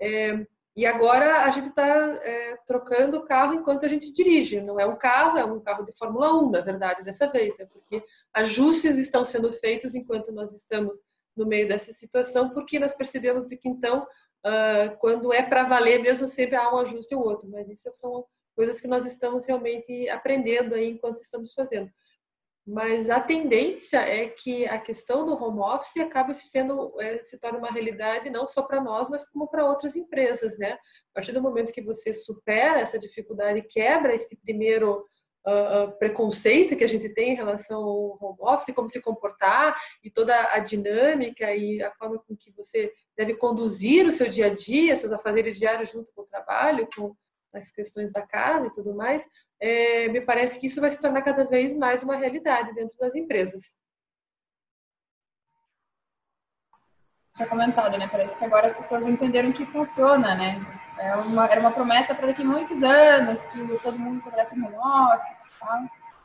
É, 0.00 0.46
e 0.76 0.84
agora 0.86 1.44
a 1.44 1.50
gente 1.50 1.68
está 1.68 1.86
é, 1.86 2.56
trocando 2.66 3.18
o 3.18 3.24
carro 3.24 3.54
enquanto 3.54 3.84
a 3.84 3.88
gente 3.88 4.12
dirige. 4.12 4.60
Não 4.60 4.78
é 4.80 4.86
um 4.86 4.96
carro, 4.96 5.38
é 5.38 5.44
um 5.44 5.60
carro 5.60 5.84
de 5.84 5.96
Fórmula 5.96 6.34
1, 6.42 6.50
na 6.50 6.60
verdade, 6.60 7.04
dessa 7.04 7.28
vez, 7.28 7.56
né? 7.56 7.66
porque 7.66 8.04
ajustes 8.32 8.98
estão 8.98 9.24
sendo 9.24 9.52
feitos 9.52 9.94
enquanto 9.94 10.32
nós 10.32 10.52
estamos 10.52 10.98
no 11.36 11.46
meio 11.46 11.68
dessa 11.68 11.92
situação, 11.92 12.50
porque 12.50 12.78
nós 12.78 12.92
percebemos 12.92 13.48
que 13.48 13.68
então, 13.68 14.02
uh, 14.46 14.96
quando 14.98 15.32
é 15.32 15.42
para 15.42 15.64
valer 15.64 16.00
mesmo, 16.00 16.26
sempre 16.26 16.56
há 16.56 16.72
um 16.72 16.78
ajuste 16.78 17.14
ou 17.14 17.22
outro. 17.22 17.48
Mas 17.48 17.68
isso 17.68 17.90
são 17.94 18.24
coisas 18.54 18.80
que 18.80 18.88
nós 18.88 19.04
estamos 19.04 19.44
realmente 19.46 20.08
aprendendo 20.08 20.74
aí 20.74 20.90
enquanto 20.90 21.20
estamos 21.20 21.52
fazendo. 21.52 21.90
Mas 22.66 23.10
a 23.10 23.20
tendência 23.20 23.98
é 23.98 24.26
que 24.26 24.66
a 24.66 24.78
questão 24.78 25.26
do 25.26 25.34
home 25.34 25.60
office 25.60 25.98
acabe 25.98 26.34
sendo 26.40 26.98
é, 26.98 27.20
se 27.20 27.38
torne 27.38 27.58
uma 27.58 27.70
realidade 27.70 28.30
não 28.30 28.46
só 28.46 28.62
para 28.62 28.80
nós, 28.80 29.10
mas 29.10 29.22
como 29.28 29.46
para 29.48 29.68
outras 29.68 29.96
empresas, 29.96 30.56
né? 30.56 30.72
A 30.72 31.14
partir 31.14 31.32
do 31.32 31.42
momento 31.42 31.72
que 31.72 31.82
você 31.82 32.14
supera 32.14 32.80
essa 32.80 32.98
dificuldade, 32.98 33.60
quebra 33.68 34.14
esse 34.14 34.34
primeiro 34.40 35.04
uh, 35.46 35.92
preconceito 35.98 36.74
que 36.74 36.84
a 36.84 36.88
gente 36.88 37.08
tem 37.10 37.32
em 37.32 37.36
relação 37.36 37.82
ao 37.82 38.18
home 38.18 38.38
office, 38.40 38.74
como 38.74 38.88
se 38.88 39.02
comportar 39.02 39.76
e 40.02 40.10
toda 40.10 40.34
a 40.50 40.58
dinâmica 40.58 41.54
e 41.54 41.82
a 41.82 41.92
forma 41.92 42.18
com 42.18 42.34
que 42.34 42.50
você 42.52 42.90
deve 43.14 43.34
conduzir 43.34 44.06
o 44.06 44.12
seu 44.12 44.26
dia 44.26 44.46
a 44.46 44.54
dia, 44.54 44.96
seus 44.96 45.12
afazeres 45.12 45.58
diários 45.58 45.90
junto 45.90 46.10
com 46.14 46.22
o 46.22 46.26
trabalho, 46.26 46.88
com 46.96 47.14
as 47.54 47.70
questões 47.70 48.12
da 48.12 48.22
casa 48.22 48.66
e 48.66 48.72
tudo 48.72 48.94
mais, 48.94 49.26
é, 49.60 50.08
me 50.08 50.20
parece 50.20 50.60
que 50.60 50.66
isso 50.66 50.80
vai 50.80 50.90
se 50.90 51.00
tornar 51.00 51.22
cada 51.22 51.44
vez 51.44 51.74
mais 51.74 52.02
uma 52.02 52.16
realidade 52.16 52.74
dentro 52.74 52.96
das 52.98 53.14
empresas. 53.14 53.74
Tinha 57.34 57.48
comentado, 57.48 57.98
né? 57.98 58.06
Parece 58.08 58.36
que 58.38 58.44
agora 58.44 58.66
as 58.66 58.74
pessoas 58.74 59.06
entenderam 59.06 59.52
que 59.52 59.66
funciona, 59.66 60.34
né? 60.34 60.64
É 60.98 61.16
uma, 61.16 61.46
era 61.46 61.60
uma 61.60 61.72
promessa 61.72 62.14
para 62.14 62.28
daqui 62.28 62.42
a 62.42 62.44
muitos 62.44 62.82
anos 62.82 63.44
que 63.46 63.78
todo 63.78 63.98
mundo 63.98 64.22
trabalhasse 64.22 64.54
home 64.54 64.76
office 64.76 65.46
e 65.46 65.58
tal. 65.58 65.82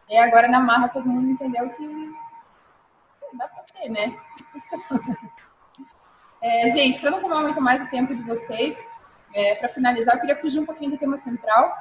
E 0.09 0.17
agora 0.17 0.47
na 0.47 0.59
marra 0.59 0.89
todo 0.89 1.07
mundo 1.07 1.31
entendeu 1.31 1.69
que 1.71 2.11
dá 3.37 3.47
para 3.47 3.63
ser, 3.63 3.89
né? 3.89 4.15
Funciona. 4.51 5.17
É, 6.41 6.69
gente, 6.69 7.01
para 7.01 7.11
não 7.11 7.19
tomar 7.19 7.41
muito 7.41 7.59
mais 7.59 7.81
o 7.81 7.89
tempo 7.89 8.15
de 8.15 8.23
vocês, 8.23 8.81
é, 9.33 9.55
para 9.55 9.69
finalizar, 9.69 10.15
eu 10.15 10.19
queria 10.21 10.35
fugir 10.35 10.59
um 10.59 10.65
pouquinho 10.65 10.91
do 10.91 10.97
tema 10.97 11.17
central 11.17 11.75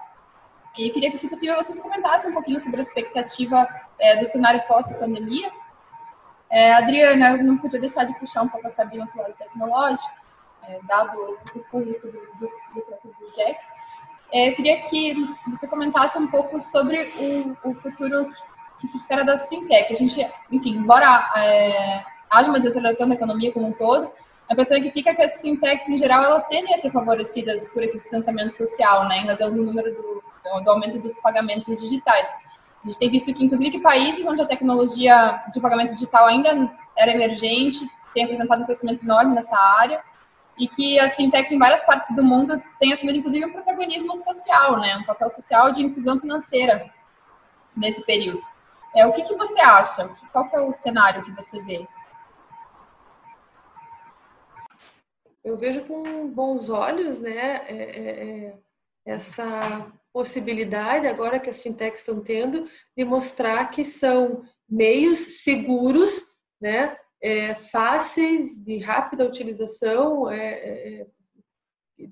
e 0.76 0.90
queria 0.90 1.10
que, 1.10 1.18
se 1.18 1.28
possível, 1.28 1.56
vocês 1.56 1.78
comentassem 1.78 2.30
um 2.30 2.34
pouquinho 2.34 2.60
sobre 2.60 2.78
a 2.78 2.80
expectativa 2.80 3.66
é, 3.98 4.16
do 4.16 4.26
cenário 4.26 4.62
pós-pandemia. 4.68 5.50
É, 6.50 6.74
Adriana, 6.74 7.30
eu 7.32 7.44
não 7.44 7.58
podia 7.58 7.80
deixar 7.80 8.04
de 8.04 8.14
puxar 8.18 8.42
um 8.42 8.48
pouco 8.48 8.66
a 8.66 8.70
sardinha 8.70 9.06
para 9.06 9.18
o 9.18 9.22
lado 9.22 9.34
tecnológico, 9.36 10.12
é, 10.62 10.78
dado 10.86 11.38
o 11.54 11.58
público 11.70 12.06
do, 12.06 12.20
do, 12.38 12.46
do 12.46 13.32
Jack. 13.34 13.58
É, 14.32 14.50
eu 14.50 14.56
queria 14.56 14.82
que 14.82 15.14
você 15.48 15.66
comentasse 15.66 16.18
um 16.18 16.28
pouco 16.28 16.60
sobre 16.60 17.12
o, 17.18 17.70
o 17.70 17.74
futuro 17.74 18.30
que 18.78 18.86
se 18.86 18.96
espera 18.98 19.24
das 19.24 19.48
fintechs. 19.48 19.90
A 19.90 19.94
gente, 19.94 20.30
enfim, 20.50 20.76
embora 20.76 21.30
é, 21.36 22.04
haja 22.30 22.48
uma 22.48 22.58
desaceleração 22.58 23.08
da 23.08 23.14
economia 23.14 23.52
como 23.52 23.66
um 23.66 23.72
todo, 23.72 24.12
a 24.48 24.54
impressão 24.54 24.78
é 24.78 24.80
que 24.80 24.90
fica 24.90 25.14
que 25.14 25.22
as 25.22 25.40
fintechs, 25.40 25.88
em 25.88 25.98
geral, 25.98 26.24
elas 26.24 26.44
tendem 26.44 26.74
a 26.74 26.78
ser 26.78 26.90
favorecidas 26.90 27.68
por 27.68 27.82
esse 27.82 27.98
distanciamento 27.98 28.54
social, 28.54 29.06
né, 29.06 29.18
em 29.18 29.26
razão 29.26 29.52
do 29.52 29.62
número 29.62 29.94
do, 29.94 30.62
do 30.64 30.70
aumento 30.70 30.98
dos 30.98 31.16
pagamentos 31.20 31.78
digitais. 31.78 32.30
A 32.82 32.88
gente 32.88 32.98
tem 32.98 33.10
visto 33.10 33.34
que, 33.34 33.44
inclusive, 33.44 33.72
que 33.72 33.80
países 33.80 34.26
onde 34.26 34.40
a 34.40 34.46
tecnologia 34.46 35.42
de 35.52 35.60
pagamento 35.60 35.92
digital 35.92 36.26
ainda 36.26 36.72
era 36.96 37.12
emergente, 37.12 37.80
tem 38.14 38.24
apresentado 38.24 38.62
um 38.62 38.64
crescimento 38.64 39.04
enorme 39.04 39.34
nessa 39.34 39.56
área, 39.56 40.02
e 40.58 40.66
que 40.66 40.98
as 40.98 41.14
fintechs 41.14 41.52
em 41.52 41.58
várias 41.58 41.82
partes 41.82 42.16
do 42.16 42.24
mundo 42.24 42.60
têm 42.80 42.92
assumido, 42.92 43.18
inclusive, 43.18 43.44
um 43.44 43.52
protagonismo 43.52 44.16
social, 44.16 44.80
né, 44.80 44.96
um 44.96 45.04
papel 45.04 45.28
social 45.28 45.70
de 45.70 45.82
inclusão 45.82 46.18
financeira 46.18 46.90
nesse 47.76 48.02
período. 48.06 48.42
É, 48.96 49.06
o 49.06 49.12
que, 49.12 49.22
que 49.22 49.36
você 49.36 49.60
acha? 49.60 50.08
Qual 50.32 50.48
que 50.48 50.56
é 50.56 50.60
o 50.60 50.72
cenário 50.72 51.22
que 51.22 51.32
você 51.32 51.62
vê? 51.62 51.86
Eu 55.48 55.56
vejo 55.56 55.82
com 55.84 56.28
bons 56.28 56.68
olhos 56.68 57.18
né, 57.18 57.64
é, 57.66 57.74
é, 57.74 58.46
é, 58.46 58.58
essa 59.06 59.90
possibilidade 60.12 61.06
agora 61.06 61.40
que 61.40 61.48
as 61.48 61.60
fintechs 61.60 62.00
estão 62.00 62.20
tendo 62.20 62.68
de 62.96 63.04
mostrar 63.04 63.70
que 63.70 63.84
são 63.84 64.44
meios 64.68 65.42
seguros, 65.42 66.26
né, 66.60 66.96
é, 67.22 67.54
fáceis, 67.54 68.62
de 68.62 68.78
rápida 68.78 69.24
utilização, 69.24 70.30
é, 70.30 71.00
é, 71.00 71.06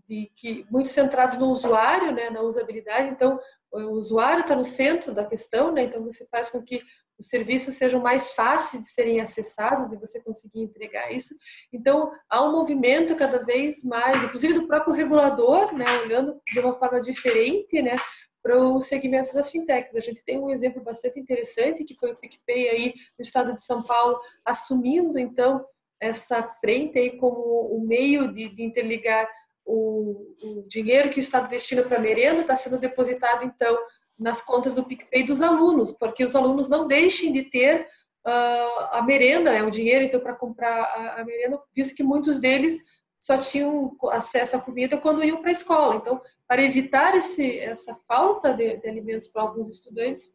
de 0.08 0.32
que 0.34 0.66
muito 0.70 0.88
centrados 0.88 1.38
no 1.38 1.46
usuário, 1.46 2.12
né, 2.12 2.30
na 2.30 2.40
usabilidade. 2.40 3.10
Então, 3.10 3.38
o 3.70 3.90
usuário 3.90 4.40
está 4.40 4.56
no 4.56 4.64
centro 4.64 5.12
da 5.12 5.24
questão, 5.24 5.70
né? 5.70 5.84
Então 5.84 6.02
você 6.02 6.26
faz 6.26 6.48
com 6.48 6.62
que 6.62 6.82
os 7.18 7.28
serviços 7.28 7.76
sejam 7.76 8.00
mais 8.00 8.32
fáceis 8.32 8.82
de 8.82 8.90
serem 8.90 9.20
acessados 9.20 9.92
e 9.92 9.96
você 9.96 10.20
conseguir 10.22 10.60
entregar 10.60 11.12
isso. 11.12 11.34
Então, 11.72 12.10
há 12.28 12.44
um 12.44 12.52
movimento 12.52 13.16
cada 13.16 13.44
vez 13.44 13.82
mais, 13.82 14.22
inclusive 14.22 14.54
do 14.54 14.66
próprio 14.66 14.94
regulador, 14.94 15.74
né, 15.74 15.86
olhando 16.02 16.40
de 16.52 16.60
uma 16.60 16.74
forma 16.74 17.00
diferente, 17.00 17.80
né, 17.80 17.96
para 18.42 18.58
os 18.58 18.86
segmentos 18.86 19.32
das 19.32 19.50
fintechs. 19.50 19.96
A 19.96 20.00
gente 20.00 20.24
tem 20.24 20.38
um 20.38 20.50
exemplo 20.50 20.82
bastante 20.82 21.18
interessante, 21.18 21.84
que 21.84 21.94
foi 21.94 22.12
o 22.12 22.16
PicPay 22.16 22.68
aí 22.68 22.94
no 23.18 23.22
estado 23.22 23.54
de 23.54 23.64
São 23.64 23.82
Paulo, 23.82 24.20
assumindo, 24.44 25.18
então, 25.18 25.64
essa 26.00 26.42
frente 26.42 26.98
aí 26.98 27.16
como 27.16 27.40
o 27.40 27.80
meio 27.80 28.32
de, 28.32 28.48
de 28.50 28.62
interligar 28.62 29.28
o, 29.64 30.36
o 30.42 30.64
dinheiro 30.68 31.10
que 31.10 31.18
o 31.18 31.20
Estado 31.20 31.48
destina 31.48 31.82
para 31.82 31.98
merenda, 31.98 32.42
está 32.42 32.54
sendo 32.54 32.78
depositado, 32.78 33.44
então, 33.44 33.76
nas 34.18 34.40
contas 34.40 34.74
do 34.74 34.84
PicPay 34.84 35.24
dos 35.24 35.42
alunos, 35.42 35.92
porque 35.92 36.24
os 36.24 36.34
alunos 36.34 36.68
não 36.68 36.86
deixem 36.86 37.32
de 37.32 37.42
ter 37.42 37.86
uh, 38.26 38.84
a 38.92 39.02
merenda, 39.02 39.52
é 39.52 39.62
o 39.62 39.70
dinheiro 39.70 40.04
então 40.04 40.20
para 40.20 40.34
comprar 40.34 40.82
a, 40.82 41.20
a, 41.20 41.24
merenda, 41.24 41.60
visto 41.74 41.94
que 41.94 42.02
muitos 42.02 42.38
deles 42.38 42.76
só 43.20 43.38
tinham 43.38 43.96
acesso 44.10 44.56
à 44.56 44.60
comida 44.60 44.96
quando 44.96 45.24
iam 45.24 45.40
para 45.40 45.50
a 45.50 45.52
escola. 45.52 45.96
Então, 45.96 46.20
para 46.46 46.62
evitar 46.62 47.14
esse, 47.16 47.58
essa 47.58 47.94
falta 48.06 48.52
de, 48.52 48.76
de 48.76 48.88
alimentos 48.88 49.26
para 49.26 49.42
alguns 49.42 49.76
estudantes, 49.76 50.34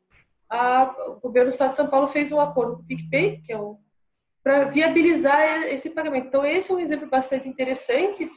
a, 0.49 0.93
o 1.07 1.19
governo 1.19 1.49
do 1.49 1.53
Estado 1.53 1.69
de 1.69 1.75
São 1.75 1.87
Paulo 1.87 2.07
fez 2.07 2.31
um 2.31 2.39
acordo 2.39 2.77
com 2.77 2.83
o 2.83 2.85
PicPay, 2.85 3.41
que 3.41 3.53
é 3.53 3.57
um 3.57 3.79
para 4.43 4.65
viabilizar 4.65 5.63
esse 5.65 5.91
pagamento. 5.91 6.27
Então, 6.27 6.43
esse 6.43 6.71
é 6.71 6.75
um 6.75 6.79
exemplo 6.79 7.07
bastante 7.07 7.47
interessante 7.47 8.29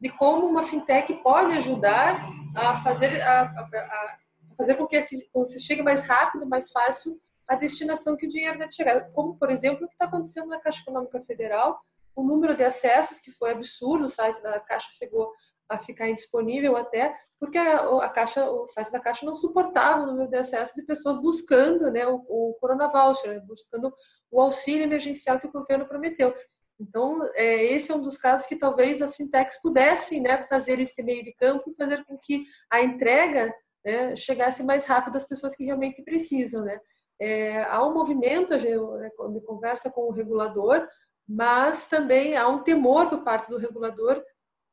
de 0.00 0.08
como 0.08 0.46
uma 0.46 0.62
fintech 0.62 1.12
pode 1.14 1.52
ajudar 1.58 2.24
a 2.54 2.76
fazer 2.76 3.20
a, 3.20 3.42
a, 3.42 4.16
fazer 4.58 4.74
com 4.74 4.86
que 4.86 5.00
se, 5.00 5.30
se 5.46 5.60
chegue 5.60 5.82
mais 5.82 6.02
rápido, 6.02 6.44
mais 6.44 6.70
fácil 6.70 7.18
a 7.48 7.54
destinação 7.54 8.16
que 8.16 8.26
o 8.26 8.28
dinheiro 8.28 8.58
deve 8.58 8.72
chegar. 8.72 9.10
Como, 9.12 9.38
por 9.38 9.50
exemplo, 9.50 9.86
o 9.86 9.88
que 9.88 9.94
está 9.94 10.04
acontecendo 10.04 10.48
na 10.48 10.60
Caixa 10.60 10.82
Econômica 10.82 11.22
Federal, 11.22 11.80
o 12.14 12.22
número 12.22 12.54
de 12.54 12.64
acessos, 12.64 13.20
que 13.20 13.30
foi 13.30 13.52
absurdo, 13.52 14.04
o 14.04 14.08
site 14.08 14.42
da 14.42 14.60
Caixa 14.60 14.88
chegou 14.92 15.32
a 15.68 15.78
ficar 15.78 16.08
indisponível 16.08 16.76
até, 16.76 17.14
porque 17.38 17.56
a, 17.56 18.08
Caixa, 18.08 18.50
o 18.50 18.66
site 18.66 18.90
da 18.90 19.00
Caixa 19.00 19.24
não 19.24 19.34
suportava 19.34 20.02
o 20.02 20.06
número 20.06 20.28
de 20.28 20.36
acessos 20.36 20.74
de 20.74 20.82
pessoas 20.82 21.16
buscando 21.16 21.90
né, 21.90 22.06
o, 22.06 22.16
o 22.28 22.56
Corona 22.60 22.88
Voucher, 22.88 23.40
buscando 23.46 23.94
o 24.30 24.40
auxílio 24.40 24.82
emergencial 24.82 25.38
que 25.38 25.46
o 25.46 25.52
governo 25.52 25.86
prometeu. 25.86 26.34
Então, 26.80 27.18
é, 27.34 27.64
esse 27.64 27.90
é 27.90 27.94
um 27.94 28.00
dos 28.00 28.16
casos 28.16 28.46
que 28.46 28.56
talvez 28.56 29.02
as 29.02 29.16
fintechs 29.16 29.60
pudessem 29.60 30.20
né, 30.20 30.46
fazer 30.48 30.78
esse 30.80 31.02
meio 31.02 31.24
de 31.24 31.32
campo 31.34 31.70
e 31.70 31.74
fazer 31.74 32.04
com 32.04 32.16
que 32.18 32.44
a 32.70 32.80
entrega 32.80 33.52
né, 33.84 34.16
chegasse 34.16 34.62
mais 34.62 34.86
rápido 34.86 35.16
às 35.16 35.26
pessoas 35.26 35.54
que 35.54 35.64
realmente 35.64 36.02
precisam. 36.02 36.64
Né? 36.64 36.80
É, 37.20 37.64
há 37.64 37.84
um 37.86 37.94
movimento, 37.94 38.54
a 38.54 38.58
gente 38.58 38.76
né, 38.76 39.10
conversa 39.46 39.90
com 39.90 40.02
o 40.02 40.12
regulador, 40.12 40.86
mas 41.28 41.88
também 41.88 42.36
há 42.36 42.48
um 42.48 42.62
temor 42.62 43.08
por 43.08 43.22
parte 43.22 43.48
do 43.50 43.58
regulador 43.58 44.22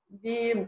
de 0.10 0.68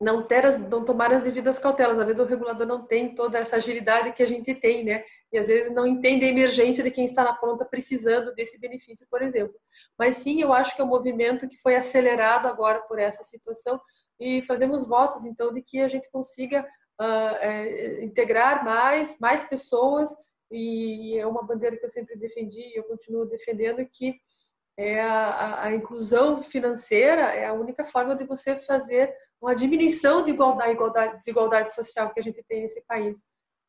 não 0.00 0.22
ter 0.22 0.46
as, 0.46 0.56
não 0.56 0.84
tomar 0.84 1.12
as 1.12 1.22
devidas 1.22 1.58
cautelas. 1.58 1.98
Às 1.98 2.06
vezes 2.06 2.20
o 2.20 2.24
regulador 2.24 2.66
não 2.66 2.86
tem 2.86 3.14
toda 3.14 3.38
essa 3.38 3.56
agilidade 3.56 4.12
que 4.12 4.22
a 4.22 4.26
gente 4.26 4.54
tem, 4.54 4.84
né? 4.84 5.02
E 5.32 5.38
às 5.38 5.48
vezes 5.48 5.72
não 5.72 5.86
entende 5.86 6.24
a 6.24 6.28
emergência 6.28 6.84
de 6.84 6.90
quem 6.90 7.04
está 7.04 7.24
na 7.24 7.34
ponta 7.34 7.64
precisando 7.64 8.32
desse 8.34 8.60
benefício, 8.60 9.06
por 9.10 9.22
exemplo. 9.22 9.56
Mas 9.98 10.16
sim, 10.16 10.40
eu 10.40 10.52
acho 10.52 10.76
que 10.76 10.80
é 10.80 10.84
um 10.84 10.88
movimento 10.88 11.48
que 11.48 11.56
foi 11.56 11.74
acelerado 11.74 12.46
agora 12.46 12.80
por 12.82 12.98
essa 12.98 13.24
situação 13.24 13.80
e 14.20 14.40
fazemos 14.42 14.86
votos, 14.86 15.24
então, 15.24 15.52
de 15.52 15.62
que 15.62 15.80
a 15.80 15.88
gente 15.88 16.08
consiga 16.10 16.66
uh, 17.00 17.36
é, 17.40 18.04
integrar 18.04 18.64
mais, 18.64 19.18
mais 19.20 19.42
pessoas 19.42 20.10
e, 20.50 21.18
é 21.18 21.26
uma 21.26 21.42
bandeira 21.42 21.76
que 21.76 21.84
eu 21.84 21.90
sempre 21.90 22.16
defendi 22.16 22.60
e 22.60 22.78
eu 22.78 22.84
continuo 22.84 23.26
defendendo 23.26 23.84
que 23.86 24.18
é 24.76 25.00
a, 25.00 25.64
a, 25.64 25.74
inclusão 25.74 26.42
financeira 26.42 27.22
é 27.34 27.46
a 27.46 27.52
única 27.52 27.84
forma 27.84 28.14
de 28.14 28.24
você 28.24 28.56
fazer 28.56 29.12
uma 29.40 29.54
diminuição 29.54 30.24
de 30.24 30.30
igualdade, 30.30 30.72
igualdade, 30.72 31.16
desigualdade 31.16 31.74
social 31.74 32.12
que 32.12 32.20
a 32.20 32.22
gente 32.22 32.42
tem 32.44 32.62
nesse 32.62 32.80
país. 32.82 33.22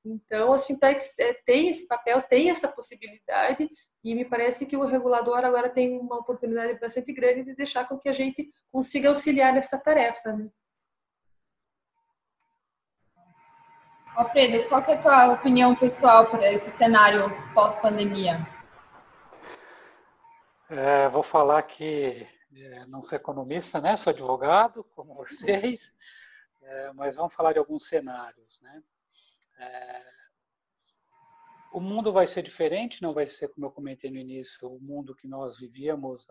Então, 0.05 0.53
as 0.53 0.65
fintechs 0.65 1.17
é, 1.19 1.33
têm 1.45 1.69
esse 1.69 1.87
papel, 1.87 2.21
têm 2.21 2.49
essa 2.49 2.67
possibilidade, 2.67 3.69
e 4.03 4.15
me 4.15 4.23
parece 4.23 4.65
que 4.65 4.77
o 4.77 4.85
regulador 4.85 5.39
agora 5.39 5.69
tem 5.69 5.99
uma 5.99 6.17
oportunidade 6.17 6.79
bastante 6.79 7.11
grande 7.11 7.43
de 7.43 7.55
deixar 7.55 7.87
com 7.87 7.97
que 7.97 8.07
a 8.07 8.13
gente 8.13 8.49
consiga 8.71 9.09
auxiliar 9.09 9.53
nessa 9.53 9.77
tarefa. 9.77 10.33
Né? 10.33 10.49
Alfredo, 14.19 14.67
qual 14.67 14.81
é 14.81 14.95
a 14.95 15.01
tua 15.01 15.31
opinião 15.31 15.73
pessoal 15.73 16.29
para 16.29 16.51
esse 16.51 16.69
cenário 16.71 17.31
pós-pandemia? 17.53 18.45
É, 20.69 21.07
vou 21.07 21.23
falar 21.23 21.63
que 21.63 22.27
é, 22.53 22.85
não 22.87 23.01
sou 23.01 23.17
economista, 23.17 23.79
né? 23.79 23.95
Sou 23.95 24.11
advogado, 24.11 24.83
como 24.93 25.15
vocês, 25.15 25.93
é, 26.61 26.91
mas 26.91 27.15
vamos 27.15 27.33
falar 27.33 27.53
de 27.53 27.59
alguns 27.59 27.87
cenários, 27.87 28.59
né? 28.61 28.83
É, 29.57 30.01
o 31.71 31.79
mundo 31.79 32.11
vai 32.11 32.27
ser 32.27 32.41
diferente, 32.41 33.01
não 33.01 33.13
vai 33.13 33.25
ser 33.25 33.47
como 33.47 33.67
eu 33.67 33.71
comentei 33.71 34.11
no 34.11 34.17
início, 34.17 34.69
o 34.69 34.81
mundo 34.81 35.15
que 35.15 35.29
nós 35.29 35.57
vivíamos 35.57 36.27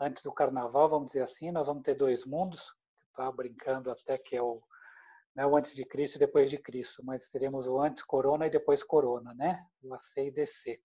antes 0.00 0.20
do 0.20 0.32
carnaval, 0.32 0.88
vamos 0.88 1.12
dizer 1.12 1.22
assim, 1.22 1.52
nós 1.52 1.68
vamos 1.68 1.84
ter 1.84 1.94
dois 1.94 2.24
mundos, 2.24 2.74
estava 3.10 3.30
brincando 3.30 3.88
até 3.88 4.18
que 4.18 4.34
é 4.34 4.42
o, 4.42 4.60
né, 5.36 5.46
o 5.46 5.54
antes 5.54 5.74
de 5.74 5.84
Cristo 5.84 6.16
e 6.16 6.18
depois 6.18 6.50
de 6.50 6.56
Cristo, 6.56 7.04
mas 7.04 7.28
teremos 7.28 7.68
o 7.68 7.78
antes 7.78 8.02
corona 8.02 8.46
e 8.46 8.50
depois 8.50 8.82
corona, 8.82 9.34
né? 9.34 9.66
O 9.82 9.92
AC 9.92 10.16
e 10.16 10.30
DC. 10.30 10.80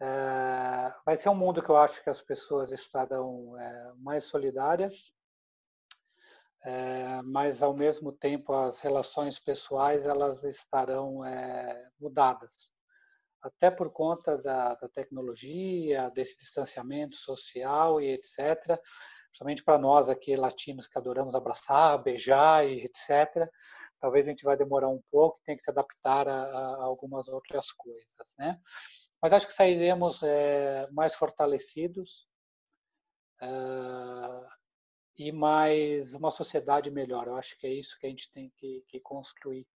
É, 0.00 0.94
vai 1.04 1.16
ser 1.16 1.28
um 1.28 1.34
mundo 1.34 1.62
que 1.62 1.68
eu 1.68 1.76
acho 1.76 2.02
que 2.02 2.08
as 2.10 2.22
pessoas 2.22 2.72
estarão 2.72 3.56
é, 3.58 3.92
mais 3.98 4.24
solidárias, 4.24 5.12
é, 6.64 7.20
mas 7.22 7.62
ao 7.62 7.74
mesmo 7.74 8.10
tempo 8.10 8.54
as 8.54 8.80
relações 8.80 9.38
pessoais 9.38 10.06
elas 10.06 10.42
estarão 10.44 11.24
é, 11.24 11.90
mudadas, 12.00 12.72
até 13.42 13.70
por 13.70 13.92
conta 13.92 14.38
da, 14.38 14.74
da, 14.74 14.88
tecnologia, 14.88 16.10
desse 16.10 16.38
distanciamento 16.38 17.14
social 17.14 18.00
e 18.00 18.06
etc. 18.06 18.80
Principalmente 19.34 19.64
para 19.64 19.78
nós 19.78 20.08
aqui 20.08 20.36
latinos 20.36 20.86
que 20.86 20.96
adoramos 20.96 21.34
abraçar, 21.34 22.00
beijar 22.00 22.64
e 22.68 22.84
etc. 22.84 23.50
Talvez 23.98 24.28
a 24.28 24.30
gente 24.30 24.44
vai 24.44 24.56
demorar 24.56 24.88
um 24.88 25.02
pouco, 25.10 25.40
tem 25.44 25.56
que 25.56 25.62
se 25.64 25.70
adaptar 25.70 26.28
a, 26.28 26.42
a 26.44 26.84
algumas 26.84 27.26
outras 27.26 27.72
coisas, 27.72 28.06
né? 28.38 28.60
Mas 29.20 29.32
acho 29.32 29.48
que 29.48 29.52
sairemos 29.52 30.22
é, 30.22 30.88
mais 30.92 31.16
fortalecidos 31.16 32.28
é, 33.42 33.48
e 35.18 35.32
mais 35.32 36.14
uma 36.14 36.30
sociedade 36.30 36.88
melhor. 36.92 37.26
Eu 37.26 37.36
acho 37.36 37.58
que 37.58 37.66
é 37.66 37.72
isso 37.72 37.98
que 37.98 38.06
a 38.06 38.10
gente 38.10 38.30
tem 38.30 38.52
que, 38.56 38.84
que 38.86 39.00
construir. 39.00 39.66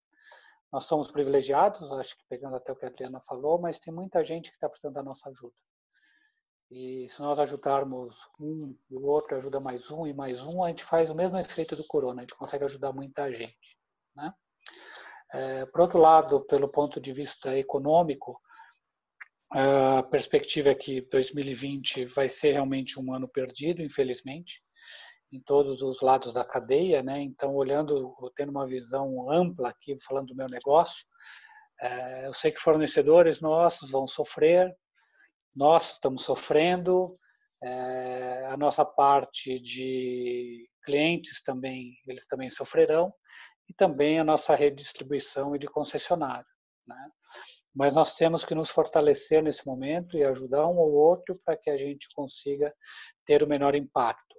Nós 0.71 0.85
somos 0.85 1.11
privilegiados, 1.11 1.91
acho 1.91 2.17
que 2.17 2.25
pegando 2.29 2.55
até 2.55 2.71
o 2.71 2.77
que 2.77 2.85
a 2.85 2.89
Adriana 2.89 3.21
falou, 3.23 3.59
mas 3.59 3.81
tem 3.81 3.93
muita 3.93 4.25
gente 4.25 4.51
que 4.51 4.57
está 4.57 4.69
precisando 4.69 4.95
da 4.95 5.03
nossa 5.03 5.29
ajuda. 5.31 5.57
E 6.71 7.09
se 7.09 7.21
nós 7.21 7.39
ajudarmos 7.39 8.29
um 8.39 8.77
e 8.91 8.97
o 8.97 9.05
outro 9.07 9.37
ajuda 9.37 9.59
mais 9.59 9.91
um 9.91 10.07
e 10.07 10.13
mais 10.13 10.43
um, 10.43 10.63
a 10.63 10.69
gente 10.69 10.85
faz 10.85 11.09
o 11.09 11.15
mesmo 11.15 11.39
efeito 11.39 11.75
do 11.75 11.87
corona, 11.87 12.21
a 12.21 12.23
gente 12.23 12.35
consegue 12.35 12.65
ajudar 12.65 12.93
muita 12.93 13.33
gente. 13.33 13.79
Né? 14.15 14.31
É, 15.33 15.67
por 15.67 15.81
outro 15.81 15.99
lado, 15.99 16.45
pelo 16.47 16.71
ponto 16.71 17.01
de 17.01 17.13
vista 17.13 17.57
econômico, 17.57 18.39
a 19.51 20.03
perspectiva 20.03 20.71
é 20.71 20.75
que 20.75 21.01
2020 21.01 22.05
vai 22.05 22.29
ser 22.29 22.53
realmente 22.53 23.01
um 23.01 23.15
ano 23.15 23.27
perdido, 23.27 23.83
infelizmente, 23.83 24.57
em 25.33 25.41
todos 25.41 25.81
os 25.81 26.03
lados 26.03 26.35
da 26.35 26.45
cadeia, 26.45 27.03
né? 27.03 27.21
Então, 27.21 27.55
olhando, 27.55 28.15
tendo 28.37 28.51
uma 28.51 28.67
visão 28.67 29.31
ampla 29.31 29.71
aqui, 29.71 29.97
falando 30.03 30.29
do 30.29 30.37
meu 30.37 30.47
negócio, 30.49 31.07
é, 31.81 32.27
eu 32.27 32.35
sei 32.35 32.51
que 32.51 32.61
fornecedores 32.61 33.41
nossos 33.41 33.91
vão 33.91 34.07
sofrer, 34.07 34.75
nós 35.59 35.95
estamos 35.95 36.23
sofrendo, 36.23 37.09
é, 37.65 38.47
a 38.47 38.57
nossa 38.57 38.85
parte 38.85 39.59
de 39.59 40.69
clientes 40.85 41.43
também, 41.43 41.97
eles 42.07 42.25
também 42.27 42.49
sofrerão, 42.49 43.13
e 43.69 43.75
também 43.75 44.21
a 44.21 44.25
nossa 44.25 44.55
rede 44.55 44.77
de 44.77 44.83
distribuição 44.85 45.57
e 45.57 45.59
de 45.59 45.67
concessionário, 45.67 46.47
né? 46.87 47.11
mas 47.75 47.93
nós 47.97 48.15
temos 48.15 48.45
que 48.45 48.55
nos 48.55 48.71
fortalecer 48.71 49.43
nesse 49.43 49.67
momento 49.67 50.17
e 50.17 50.25
ajudar 50.25 50.69
um 50.69 50.79
ou 50.79 50.93
outro 50.93 51.35
para 51.45 51.57
que 51.57 51.71
a 51.71 51.77
gente 51.77 52.07
consiga 52.15 52.73
ter 53.27 53.43
o 53.43 53.49
menor 53.49 53.75
impacto. 53.75 54.37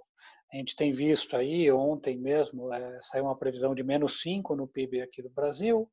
A 0.53 0.55
gente 0.55 0.74
tem 0.74 0.89
visto 0.89 1.36
aí, 1.36 1.70
ontem 1.70 2.17
mesmo, 2.17 2.74
é, 2.74 2.99
saiu 3.01 3.26
uma 3.26 3.38
previsão 3.38 3.76
de 3.76 3.84
menos 3.84 4.22
5 4.22 4.55
no 4.55 4.67
PIB 4.70 5.01
aqui 5.01 5.22
do 5.22 5.30
Brasil, 5.30 5.91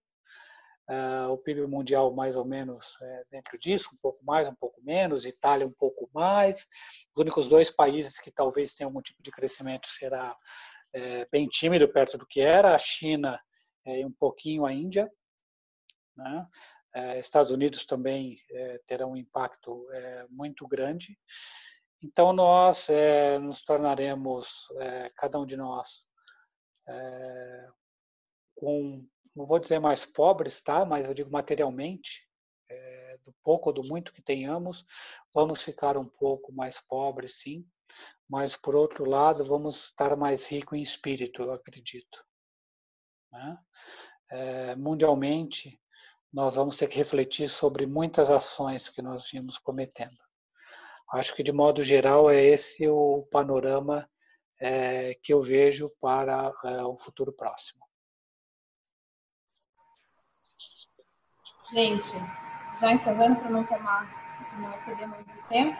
é, 0.88 1.26
o 1.26 1.36
PIB 1.38 1.66
mundial 1.66 2.14
mais 2.14 2.36
ou 2.36 2.44
menos 2.44 2.94
é, 3.02 3.24
dentro 3.30 3.58
disso, 3.58 3.90
um 3.92 3.98
pouco 4.00 4.24
mais, 4.24 4.46
um 4.46 4.54
pouco 4.54 4.80
menos, 4.82 5.26
Itália 5.26 5.66
um 5.66 5.72
pouco 5.72 6.08
mais. 6.14 6.66
Os 7.14 7.20
únicos 7.20 7.48
dois 7.48 7.70
países 7.70 8.18
que 8.18 8.30
talvez 8.30 8.74
tenham 8.74 8.88
algum 8.88 9.02
tipo 9.02 9.22
de 9.22 9.30
crescimento 9.30 9.88
será 9.88 10.36
é, 10.94 11.26
bem 11.30 11.46
tímido 11.46 11.88
perto 11.88 12.16
do 12.16 12.26
que 12.26 12.40
era, 12.40 12.74
a 12.74 12.78
China 12.78 13.40
é, 13.84 14.00
e 14.00 14.04
um 14.04 14.12
pouquinho 14.12 14.64
a 14.64 14.72
Índia. 14.72 15.10
Né? 16.16 16.46
Eh, 16.94 17.18
Estados 17.18 17.50
Unidos 17.50 17.84
também 17.84 18.38
eh, 18.50 18.78
terão 18.86 19.12
um 19.12 19.16
impacto 19.16 19.86
muito 20.30 20.66
grande. 20.66 21.18
Então, 22.02 22.32
nós 22.32 22.88
nos 23.40 23.62
tornaremos, 23.62 24.68
cada 25.16 25.38
um 25.38 25.46
de 25.46 25.56
nós, 25.56 26.06
com, 28.54 29.06
não 29.36 29.46
vou 29.46 29.58
dizer 29.58 29.78
mais 29.78 30.06
pobres, 30.06 30.60
tá? 30.60 30.84
mas 30.84 31.06
eu 31.06 31.14
digo 31.14 31.30
materialmente, 31.30 32.26
do 33.24 33.34
pouco 33.42 33.70
ou 33.70 33.74
do 33.74 33.82
muito 33.84 34.12
que 34.12 34.22
tenhamos, 34.22 34.84
vamos 35.34 35.62
ficar 35.62 35.96
um 35.96 36.06
pouco 36.06 36.52
mais 36.52 36.80
pobres, 36.80 37.40
sim, 37.40 37.66
mas, 38.28 38.56
por 38.56 38.74
outro 38.74 39.04
lado, 39.04 39.44
vamos 39.44 39.86
estar 39.86 40.16
mais 40.16 40.46
ricos 40.46 40.78
em 40.78 40.82
espírito, 40.82 41.42
eu 41.42 41.52
acredito. 41.52 42.24
Né? 43.32 43.58
mundialmente, 44.76 45.80
nós 46.32 46.56
vamos 46.56 46.76
ter 46.76 46.88
que 46.88 46.96
refletir 46.96 47.48
sobre 47.48 47.86
muitas 47.86 48.28
ações 48.28 48.88
que 48.88 49.00
nós 49.00 49.30
vimos 49.30 49.58
cometendo. 49.58 50.16
Acho 51.12 51.34
que, 51.34 51.42
de 51.42 51.52
modo 51.52 51.82
geral, 51.82 52.28
é 52.28 52.42
esse 52.42 52.88
o 52.88 53.24
panorama 53.30 54.08
é, 54.60 55.14
que 55.22 55.32
eu 55.32 55.40
vejo 55.40 55.88
para 56.00 56.52
é, 56.64 56.82
o 56.82 56.96
futuro 56.96 57.32
próximo. 57.32 57.85
Gente, 61.70 62.16
já 62.76 62.92
encerrando 62.92 63.36
para 63.36 63.50
não 63.50 63.64
tomar, 63.64 64.06
não 64.58 64.72
exceder 64.72 65.08
muito 65.08 65.36
tempo. 65.48 65.76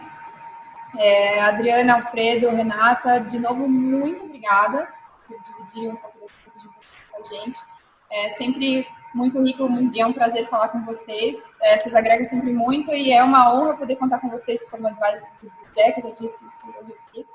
É, 0.99 1.41
Adriana, 1.43 1.95
Alfredo, 1.95 2.51
Renata, 2.51 3.21
de 3.21 3.39
novo, 3.39 3.69
muito 3.69 4.25
obrigada 4.25 4.89
por 5.27 5.41
dividir 5.43 5.89
um 5.89 5.97
pouco 5.97 6.19
desse 6.19 6.59
de 6.59 6.67
vocês 6.69 7.07
com 7.11 7.21
a 7.21 7.23
gente. 7.23 7.61
É 8.11 8.31
sempre 8.31 8.87
muito 9.15 9.43
rico 9.43 9.69
e 9.93 10.01
é 10.01 10.07
um 10.07 10.13
prazer 10.13 10.49
falar 10.49 10.69
com 10.69 10.85
vocês. 10.85 11.55
É, 11.63 11.79
vocês 11.79 11.95
agregam 11.95 12.27
sempre 12.27 12.53
muito 12.53 12.91
e 12.93 13.13
é 13.13 13.23
uma 13.23 13.53
honra 13.55 13.77
poder 13.77 13.97
contar 13.97 14.19
com 14.19 14.29
vocês 14.29 14.63
como 14.69 14.87
advisor 14.89 15.29
do 15.43 15.51
Jack, 15.75 15.99
eu 15.99 16.09
já 16.09 16.15
disse 16.15 16.45
isso, 16.47 16.75
eu 16.79 16.85
repito. 16.85 17.31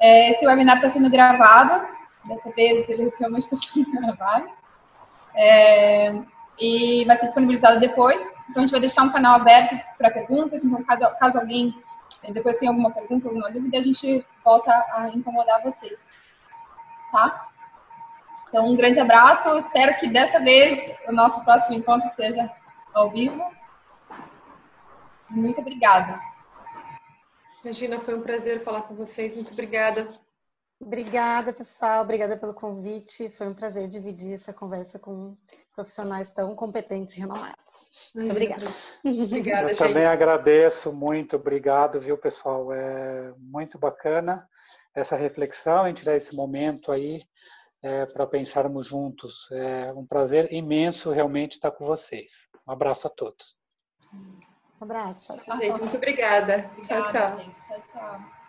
É, 0.00 0.30
esse 0.30 0.46
webinar 0.46 0.76
está 0.76 0.90
sendo 0.90 1.08
gravado, 1.08 1.86
dessa 2.26 2.50
vez 2.50 2.88
ele 2.88 3.12
realmente 3.18 3.44
está 3.44 3.56
sendo 3.56 3.90
gravado. 3.92 4.50
É, 5.34 6.12
e 6.58 7.04
vai 7.06 7.16
ser 7.16 7.26
disponibilizado 7.26 7.80
depois. 7.80 8.20
Então, 8.48 8.62
a 8.62 8.66
gente 8.66 8.70
vai 8.70 8.80
deixar 8.80 9.02
um 9.02 9.12
canal 9.12 9.36
aberto 9.36 9.74
para 9.96 10.10
perguntas. 10.10 10.64
Então, 10.64 10.82
caso, 11.18 11.38
alguém 11.38 11.74
E 12.24 12.32
depois 12.32 12.56
tem 12.56 12.68
alguma 12.68 12.90
pergunta, 12.90 13.28
alguma 13.28 13.50
dúvida, 13.50 13.78
a 13.78 13.82
gente 13.82 14.24
volta 14.44 14.70
a 14.92 15.08
incomodar 15.14 15.62
vocês. 15.62 16.28
Tá? 17.10 17.48
Então, 18.48 18.68
um 18.68 18.76
grande 18.76 19.00
abraço. 19.00 19.56
Espero 19.58 19.98
que 19.98 20.08
dessa 20.08 20.38
vez 20.38 20.94
o 21.08 21.12
nosso 21.12 21.42
próximo 21.42 21.74
encontro 21.76 22.08
seja 22.08 22.50
ao 22.92 23.10
vivo. 23.10 23.42
Muito 25.30 25.60
obrigada. 25.60 26.20
Imagina, 27.64 27.98
foi 28.00 28.14
um 28.14 28.22
prazer 28.22 28.62
falar 28.62 28.82
com 28.82 28.94
vocês. 28.94 29.34
Muito 29.34 29.52
obrigada. 29.52 30.08
Obrigada, 30.84 31.52
pessoal. 31.52 32.02
Obrigada 32.02 32.36
pelo 32.36 32.52
convite. 32.52 33.28
Foi 33.30 33.46
um 33.46 33.54
prazer 33.54 33.86
dividir 33.86 34.34
essa 34.34 34.52
conversa 34.52 34.98
com 34.98 35.36
profissionais 35.74 36.30
tão 36.30 36.56
competentes 36.56 37.16
e 37.16 37.20
renomados. 37.20 37.56
Muito 38.12 38.32
obrigada. 38.32 38.64
obrigada. 39.04 39.62
Eu 39.62 39.68
gente. 39.68 39.78
também 39.78 40.06
agradeço 40.06 40.92
muito. 40.92 41.36
Obrigado, 41.36 42.00
viu, 42.00 42.18
pessoal? 42.18 42.72
É 42.72 43.32
muito 43.38 43.78
bacana 43.78 44.48
essa 44.92 45.14
reflexão, 45.14 45.84
a 45.84 45.88
gente 45.88 46.04
dar 46.04 46.16
esse 46.16 46.34
momento 46.34 46.90
aí 46.90 47.22
é, 47.80 48.04
para 48.06 48.26
pensarmos 48.26 48.86
juntos. 48.86 49.48
É 49.52 49.92
um 49.92 50.04
prazer 50.04 50.52
imenso 50.52 51.12
realmente 51.12 51.52
estar 51.52 51.70
com 51.70 51.86
vocês. 51.86 52.48
Um 52.66 52.72
abraço 52.72 53.06
a 53.06 53.10
todos. 53.10 53.56
Um 54.12 54.84
abraço. 54.84 55.38
Tchau, 55.38 55.58
tchau. 55.58 55.78
Muito 55.78 55.96
obrigada. 55.96 56.70
obrigada 56.72 57.02
tchau, 57.04 57.12
tchau. 57.12 57.38
Gente. 57.38 57.60
tchau, 57.68 57.82
tchau. 57.82 58.41